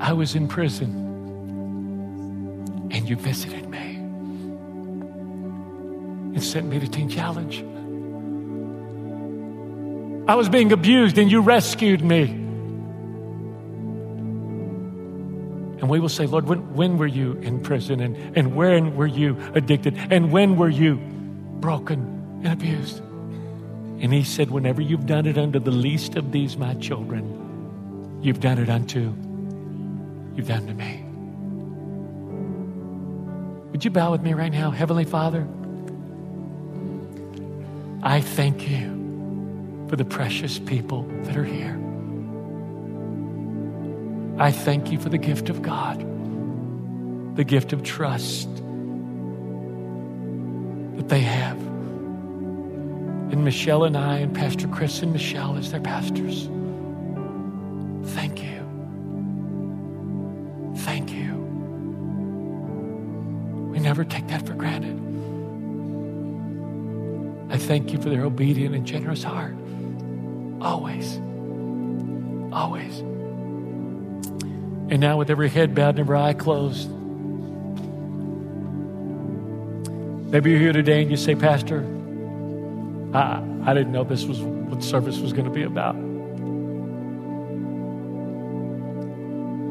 I 0.00 0.12
was 0.12 0.34
in 0.34 0.48
prison 0.48 0.90
and 2.90 3.08
you 3.08 3.14
visited 3.14 3.68
me 3.68 3.94
and 6.34 6.42
sent 6.42 6.66
me 6.66 6.80
to 6.80 6.88
Teen 6.88 7.08
Challenge. 7.08 7.64
I 10.28 10.34
was 10.34 10.48
being 10.48 10.72
abused 10.72 11.18
and 11.18 11.30
you 11.30 11.40
rescued 11.40 12.02
me. 12.02 12.43
And 15.84 15.90
we 15.90 16.00
will 16.00 16.08
say, 16.08 16.24
Lord, 16.24 16.46
when, 16.46 16.72
when 16.72 16.96
were 16.96 17.06
you 17.06 17.32
in 17.42 17.60
prison? 17.60 18.00
And, 18.00 18.16
and 18.38 18.56
when 18.56 18.96
were 18.96 19.06
you 19.06 19.36
addicted? 19.54 19.94
And 20.10 20.32
when 20.32 20.56
were 20.56 20.70
you 20.70 20.96
broken 21.60 22.40
and 22.42 22.54
abused? 22.54 23.00
And 23.00 24.10
he 24.10 24.24
said, 24.24 24.50
Whenever 24.50 24.80
you've 24.80 25.04
done 25.04 25.26
it 25.26 25.36
unto 25.36 25.58
the 25.58 25.70
least 25.70 26.16
of 26.16 26.32
these, 26.32 26.56
my 26.56 26.72
children, 26.76 28.18
you've 28.22 28.40
done 28.40 28.56
it 28.56 28.70
unto, 28.70 29.12
you've 30.34 30.48
done 30.48 30.66
to 30.68 30.72
me. 30.72 31.04
Would 33.72 33.84
you 33.84 33.90
bow 33.90 34.10
with 34.10 34.22
me 34.22 34.32
right 34.32 34.52
now? 34.52 34.70
Heavenly 34.70 35.04
Father, 35.04 35.46
I 38.02 38.22
thank 38.22 38.70
you 38.70 39.86
for 39.90 39.96
the 39.96 40.06
precious 40.06 40.58
people 40.58 41.02
that 41.24 41.36
are 41.36 41.44
here. 41.44 41.83
I 44.38 44.50
thank 44.50 44.90
you 44.90 44.98
for 44.98 45.08
the 45.08 45.18
gift 45.18 45.48
of 45.48 45.62
God, 45.62 46.00
the 47.36 47.44
gift 47.44 47.72
of 47.72 47.82
trust 47.82 48.48
that 50.96 51.08
they 51.08 51.20
have. 51.20 51.56
And 53.32 53.44
Michelle 53.44 53.84
and 53.84 53.96
I, 53.96 54.18
and 54.18 54.34
Pastor 54.34 54.68
Chris 54.68 55.02
and 55.02 55.12
Michelle 55.12 55.56
as 55.56 55.70
their 55.70 55.80
pastors. 55.80 56.48
Thank 58.14 58.42
you. 58.42 58.60
Thank 60.76 61.10
you 61.12 61.34
We 63.74 63.80
never 63.80 64.04
take 64.04 64.28
that 64.28 64.46
for 64.46 64.54
granted. 64.54 65.00
I 67.50 67.58
thank 67.58 67.92
you 67.92 68.00
for 68.00 68.08
their 68.08 68.24
obedient 68.24 68.72
and 68.72 68.86
generous 68.86 69.24
heart. 69.24 69.56
Always. 70.60 71.20
Always. 72.52 73.02
And 74.90 75.00
now, 75.00 75.16
with 75.16 75.30
every 75.30 75.48
head 75.48 75.74
bowed 75.74 75.90
and 75.90 76.00
every 76.00 76.18
eye 76.18 76.34
closed, 76.34 76.90
maybe 80.30 80.50
you're 80.50 80.60
here 80.60 80.72
today 80.72 81.00
and 81.00 81.10
you 81.10 81.16
say, 81.16 81.34
Pastor, 81.34 81.80
I, 83.14 83.42
I 83.64 83.72
didn't 83.72 83.92
know 83.92 84.04
this 84.04 84.24
was 84.24 84.40
what 84.40 84.82
service 84.82 85.18
was 85.18 85.32
going 85.32 85.46
to 85.46 85.50
be 85.50 85.62
about. 85.62 85.94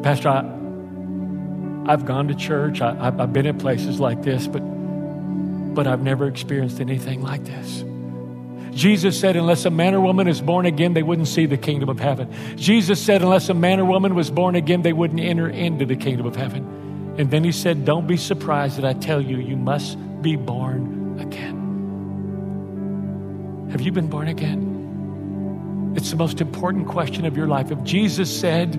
Pastor, 0.03 0.30
I, 0.30 0.39
I've 1.86 2.05
gone 2.05 2.28
to 2.30 2.36
church, 2.36 2.82
I, 2.82 2.95
have 2.95 3.34
been 3.34 3.45
in 3.45 3.57
places 3.57 3.99
like 3.99 4.24
this, 4.24 4.47
but, 4.47 4.61
but 4.61 5.86
I've 5.86 6.01
never 6.01 6.28
experienced 6.28 6.80
anything 6.80 7.22
like 7.22 7.43
this. 7.43 7.84
Jesus 8.76 9.19
said, 9.19 9.36
unless 9.36 9.65
a 9.65 9.69
man 9.69 9.93
or 9.93 10.01
woman 10.01 10.28
is 10.28 10.41
born 10.41 10.65
again, 10.65 10.93
they 10.93 11.03
wouldn't 11.03 11.28
see 11.28 11.45
the 11.45 11.57
kingdom 11.57 11.89
of 11.89 11.99
heaven. 11.99 12.34
Jesus 12.55 12.99
said, 13.01 13.21
unless 13.21 13.49
a 13.49 13.53
man 13.53 13.80
or 13.80 13.86
woman 13.86 14.15
was 14.15 14.32
born 14.32 14.55
again, 14.55 14.82
they 14.82 14.93
wouldn't 14.93 15.19
enter 15.19 15.49
into 15.49 15.86
the 15.86 15.95
kingdom 15.95 16.26
of 16.26 16.36
heaven. 16.36 17.15
And 17.17 17.30
then 17.30 17.43
he 17.43 17.51
said, 17.51 17.86
Don't 17.86 18.07
be 18.07 18.17
surprised 18.17 18.78
that 18.78 18.86
I 18.86 18.93
tell 18.93 19.21
you, 19.21 19.38
you 19.38 19.55
must 19.55 19.97
be 20.24 20.36
born 20.36 21.19
again. 21.19 21.59
Have 23.69 23.82
you 23.82 23.91
been 23.91 24.07
born 24.07 24.28
again? 24.28 25.93
It's 25.95 26.09
the 26.09 26.17
most 26.17 26.41
important 26.41 26.88
question 26.88 27.26
of 27.26 27.38
your 27.38 27.45
life. 27.47 27.69
If 27.71 27.84
Jesus 27.84 28.36
said, 28.36 28.74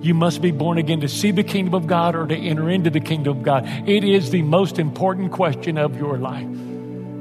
you 0.00 0.14
must 0.14 0.42
be 0.42 0.50
born 0.52 0.78
again 0.78 1.00
to 1.00 1.08
see 1.08 1.30
the 1.30 1.42
kingdom 1.42 1.74
of 1.74 1.86
God 1.86 2.14
or 2.14 2.26
to 2.26 2.36
enter 2.36 2.68
into 2.70 2.90
the 2.90 3.00
kingdom 3.00 3.38
of 3.38 3.42
God. 3.42 3.66
It 3.88 4.04
is 4.04 4.30
the 4.30 4.42
most 4.42 4.78
important 4.78 5.32
question 5.32 5.76
of 5.76 5.96
your 5.96 6.18
life. 6.18 6.46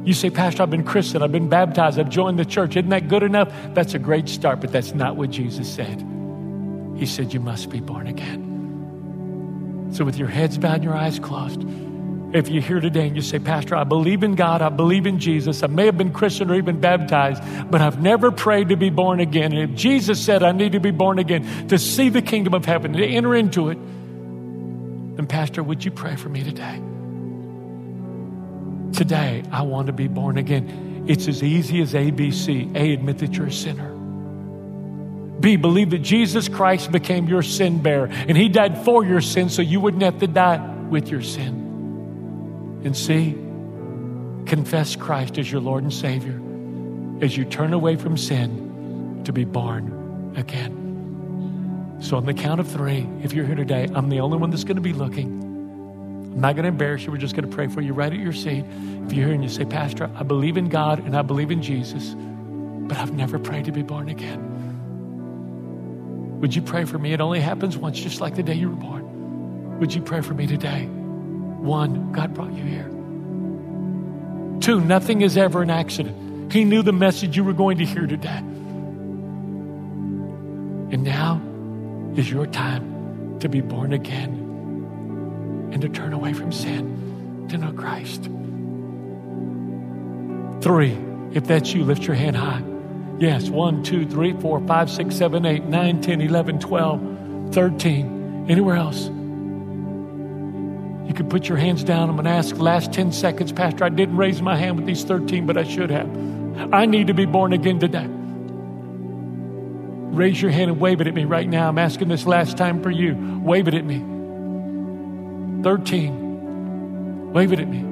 You 0.08 0.14
say, 0.14 0.30
Pastor, 0.30 0.64
I've 0.64 0.70
been 0.70 0.86
christened, 0.86 1.22
I've 1.22 1.34
been 1.34 1.50
baptized, 1.50 2.00
I've 2.00 2.10
joined 2.10 2.40
the 2.40 2.46
church. 2.46 2.78
Isn't 2.78 2.92
that 2.92 3.10
good 3.10 3.24
enough? 3.24 3.52
That's 3.74 3.94
a 3.94 4.00
great 4.00 4.30
start, 4.30 4.62
but 4.62 4.72
that's 4.72 4.94
not 4.94 5.18
what 5.18 5.32
Jesus 5.32 5.70
said. 5.70 6.02
He 6.96 7.06
said, 7.06 7.34
You 7.34 7.42
must 7.42 7.70
be 7.70 7.82
born 7.82 8.08
again. 8.08 9.90
So, 9.92 10.06
with 10.06 10.18
your 10.18 10.30
heads 10.30 10.58
bowed 10.58 10.76
and 10.76 10.84
your 10.86 10.96
eyes 10.96 11.20
closed, 11.20 11.62
if 12.34 12.48
you're 12.48 12.62
here 12.62 12.80
today 12.80 13.08
and 13.08 13.18
you 13.18 13.22
say, 13.22 13.38
Pastor, 13.38 13.76
I 13.76 13.84
believe 13.84 14.24
in 14.24 14.36
God, 14.36 14.62
I 14.62 14.70
believe 14.70 15.08
in 15.08 15.20
Jesus, 15.20 15.62
I 15.62 15.68
may 15.68 15.88
have 15.88 15.98
been 15.98 16.14
Christian 16.14 16.50
or 16.52 16.56
even 16.56 16.80
baptized, 16.80 17.44
but 17.70 17.82
I've 17.82 18.02
never 18.02 18.32
prayed 18.32 18.70
to 18.70 18.78
be 18.78 18.90
born 18.90 19.20
again. 19.20 19.52
And 19.52 19.70
if 19.70 19.78
Jesus 19.78 20.24
said 20.24 20.42
I 20.42 20.54
need 20.54 20.72
to 20.72 20.80
be 20.80 20.92
born 20.92 21.20
again 21.20 21.68
to 21.68 21.78
see 21.78 22.08
the 22.08 22.22
kingdom 22.22 22.54
of 22.54 22.64
heaven, 22.64 22.94
to 22.94 23.06
enter 23.06 23.36
into 23.36 23.68
it, 23.72 23.78
then, 25.18 25.28
Pastor, 25.28 25.62
would 25.62 25.84
you 25.84 25.92
pray 25.92 26.16
for 26.16 26.30
me 26.30 26.46
today? 26.46 26.82
Today, 28.98 29.44
I 29.52 29.62
want 29.62 29.86
to 29.88 29.94
be 29.94 30.08
born 30.08 30.40
again. 30.40 31.06
It's 31.08 31.28
as 31.28 31.44
easy 31.44 31.84
as 31.84 31.94
ABC. 31.94 32.76
A, 32.76 32.94
admit 32.94 33.20
that 33.20 33.36
you're 33.36 33.46
a 33.46 33.52
sinner. 33.52 33.94
B, 35.40 35.56
believe 35.56 35.92
that 35.92 36.00
Jesus 36.00 36.50
Christ 36.50 36.92
became 36.92 37.28
your 37.28 37.44
sin 37.44 37.84
bearer 37.84 38.08
and 38.08 38.36
he 38.36 38.50
died 38.50 38.84
for 38.84 39.06
your 39.06 39.22
sin 39.22 39.50
so 39.52 39.62
you 39.62 39.80
wouldn't 39.80 40.02
have 40.02 40.18
to 40.22 40.26
die 40.26 40.58
with 40.90 41.10
your 41.10 41.22
sin. 41.22 42.82
And 42.84 42.98
C, 42.98 43.34
confess 44.48 44.96
Christ 44.96 45.38
as 45.38 45.52
your 45.52 45.62
Lord 45.62 45.84
and 45.84 45.94
Savior 45.94 46.42
as 47.24 47.38
you 47.38 47.46
turn 47.46 47.74
away 47.74 47.98
from 47.98 48.18
sin 48.18 49.22
to 49.26 49.32
be 49.32 49.46
born 49.46 50.34
again. 50.36 51.98
So, 52.00 52.18
on 52.18 52.26
the 52.26 52.34
count 52.34 52.60
of 52.60 52.68
three, 52.68 53.08
if 53.22 53.32
you're 53.32 53.46
here 53.46 53.54
today, 53.54 53.88
I'm 53.94 54.10
the 54.10 54.22
only 54.22 54.40
one 54.40 54.50
that's 54.50 54.64
going 54.64 54.78
to 54.78 54.82
be 54.82 54.94
looking. 54.94 55.47
I'm 56.38 56.42
not 56.42 56.56
going 56.56 56.66
to 56.66 56.70
embarrass 56.70 57.04
you. 57.04 57.12
We're 57.12 57.18
just 57.18 57.34
going 57.34 57.50
to 57.50 57.56
pray 57.56 57.66
for 57.68 57.82
you 57.82 57.94
right 57.94 58.14
at 58.14 58.20
your 58.20 58.32
seat. 58.32 58.64
If 59.08 59.12
you're 59.12 59.26
here 59.26 59.34
and 59.34 59.42
you 59.42 59.50
say, 59.50 59.66
Pastor, 59.66 60.08
I 60.14 60.22
believe 60.22 60.56
in 60.56 60.70
God 60.70 61.04
and 61.04 61.18
I 61.18 61.24
believe 61.24 61.50
in 61.50 61.64
Jesus, 61.64 62.14
but 62.16 62.96
I've 62.96 63.12
never 63.12 63.40
prayed 63.40 63.66
to 63.66 63.72
be 63.72 63.82
born 63.82 64.08
again. 64.08 64.54
Would 66.40 66.56
you 66.56 66.62
pray 66.62 66.86
for 66.86 67.00
me? 67.00 67.12
It 67.12 67.22
only 67.22 67.40
happens 67.40 67.76
once, 67.76 68.00
just 68.00 68.22
like 68.22 68.36
the 68.36 68.44
day 68.44 68.54
you 68.54 68.70
were 68.70 68.76
born. 68.76 69.80
Would 69.80 69.96
you 69.96 70.02
pray 70.04 70.22
for 70.22 70.36
me 70.36 70.46
today? 70.46 70.86
One, 70.86 72.12
God 72.12 72.36
brought 72.36 72.54
you 72.54 72.64
here. 72.64 72.92
Two, 74.62 74.80
nothing 74.80 75.24
is 75.24 75.38
ever 75.38 75.64
an 75.64 75.72
accident. 75.72 76.54
He 76.54 76.66
knew 76.66 76.84
the 76.84 76.94
message 76.94 77.36
you 77.36 77.46
were 77.46 77.54
going 77.54 77.80
to 77.80 77.86
hear 77.86 78.06
today. 78.06 78.38
And 80.92 81.04
now 81.04 81.42
is 82.16 82.30
your 82.30 82.46
time 82.46 83.40
to 83.40 83.50
be 83.50 83.62
born 83.62 83.92
again 83.92 84.37
and 85.78 85.94
to 85.94 86.02
turn 86.02 86.12
away 86.12 86.34
from 86.34 86.52
sin 86.52 87.46
to 87.50 87.58
know 87.58 87.72
Christ. 87.72 88.24
Three, 90.64 90.98
if 91.34 91.46
that's 91.46 91.72
you, 91.72 91.84
lift 91.84 92.04
your 92.04 92.16
hand 92.16 92.36
high. 92.36 92.64
Yes, 93.20 93.48
one, 93.48 93.84
two, 93.84 94.08
three, 94.08 94.34
four, 94.34 94.60
five, 94.66 94.90
six, 94.90 95.16
seven, 95.16 95.46
eight, 95.46 95.66
nine, 95.66 96.02
ten, 96.02 96.20
eleven, 96.20 96.60
twelve, 96.60 97.00
thirteen. 97.52 98.48
Anywhere 98.50 98.76
else? 98.76 99.06
You 101.08 101.14
could 101.14 101.30
put 101.30 101.48
your 101.48 101.60
hands 101.60 101.84
down. 101.84 102.10
I'm 102.10 102.16
going 102.16 102.26
to 102.26 102.32
ask 102.32 102.58
last 102.58 102.92
10 102.92 103.12
seconds, 103.12 103.52
Pastor. 103.52 103.84
I 103.84 103.90
didn't 103.90 104.18
raise 104.18 104.42
my 104.42 104.56
hand 104.56 104.78
with 104.78 104.86
these 104.86 105.04
13, 105.04 105.46
but 105.46 105.58
I 105.58 105.64
should 105.64 105.92
have. 105.92 106.10
I 106.74 106.86
need 106.86 107.08
to 107.08 107.14
be 107.14 107.26
born 107.26 107.54
again 107.54 107.80
today. 107.80 108.08
Raise 110.16 110.42
your 110.42 110.52
hand 110.52 110.72
and 110.72 110.80
wave 110.80 111.02
it 111.02 111.08
at 111.08 111.14
me 111.14 111.26
right 111.26 111.48
now. 111.48 111.70
I'm 111.70 111.78
asking 111.78 112.08
this 112.08 112.26
last 112.26 112.58
time 112.58 112.82
for 112.82 112.90
you. 112.90 113.42
Wave 113.44 113.68
it 113.68 113.74
at 113.74 113.86
me. 113.86 114.17
13. 115.64 117.32
Wave 117.34 117.54
it 117.54 117.60
at 117.60 117.68
me. 117.68 117.84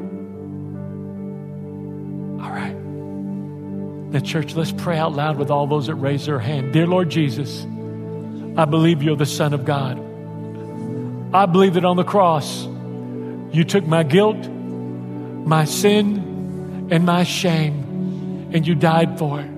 All 2.44 2.50
right. 2.50 2.76
Now, 4.12 4.20
church, 4.20 4.56
let's 4.56 4.72
pray 4.72 4.98
out 4.98 5.14
loud 5.14 5.38
with 5.38 5.52
all 5.52 5.68
those 5.68 5.88
that 5.88 5.96
raise 5.96 6.26
their 6.26 6.40
hand. 6.40 6.74
Dear 6.74 6.88
Lord 6.88 7.10
Jesus, 7.10 7.66
I 8.58 8.66
believe 8.66 9.04
you're 9.04 9.16
the 9.16 9.26
Son 9.26 9.54
of 9.54 9.66
God. 9.66 10.00
I 11.34 11.46
believe 11.48 11.74
that 11.74 11.86
on 11.86 11.98
the 11.98 12.04
cross, 12.04 12.66
you 13.52 13.64
took 13.64 13.86
my 13.86 14.04
guilt, 14.04 14.48
my 14.48 15.66
sin, 15.66 16.88
and 16.92 17.06
my 17.06 17.24
shame, 17.24 18.52
and 18.54 18.66
you 18.66 18.76
died 18.76 19.20
for 19.20 19.42
it. 19.42 19.50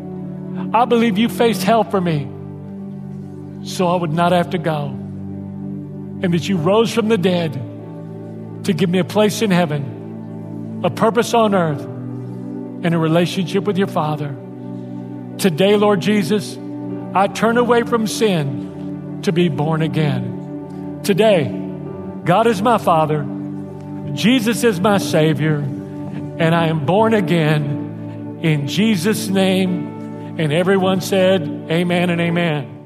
I 0.74 0.86
believe 0.86 1.18
you 1.18 1.30
faced 1.30 1.62
hell 1.64 1.84
for 1.84 2.02
me 2.02 2.28
so 3.64 3.88
I 3.88 3.96
would 3.96 4.14
not 4.14 4.32
have 4.32 4.52
to 4.52 4.58
go. 4.58 4.88
And 4.88 6.34
that 6.34 6.50
you 6.50 6.58
rose 6.58 6.92
from 6.92 7.10
the 7.10 7.18
dead 7.18 7.56
to 8.68 8.74
give 8.74 8.90
me 8.90 9.00
a 9.00 9.06
place 9.06 9.42
in 9.42 9.50
heaven, 9.50 10.82
a 10.84 10.90
purpose 10.90 11.34
on 11.34 11.56
earth, 11.56 11.82
and 11.82 12.94
a 12.94 12.98
relationship 12.98 13.64
with 13.64 13.78
your 13.78 13.88
Father. 13.88 14.36
Today, 15.38 15.78
Lord 15.78 16.02
Jesus, 16.02 16.58
I 17.14 17.28
turn 17.28 17.58
away 17.58 17.84
from 17.84 18.08
sin 18.08 19.22
to 19.24 19.32
be 19.32 19.48
born 19.48 19.82
again. 19.82 21.00
Today, 21.02 21.46
God 22.26 22.46
is 22.46 22.62
my 22.62 22.78
Father. 22.78 23.26
Jesus 24.14 24.66
is 24.66 24.82
my 24.82 24.98
Savior, 24.98 25.60
and 25.60 26.54
I 26.54 26.68
am 26.68 26.86
born 26.86 27.14
again 27.14 28.40
in 28.44 28.68
Jesus' 28.68 29.30
name. 29.30 30.36
And 30.38 30.52
everyone 30.52 31.00
said, 31.00 31.42
Amen 31.72 32.10
and 32.10 32.20
Amen. 32.20 32.77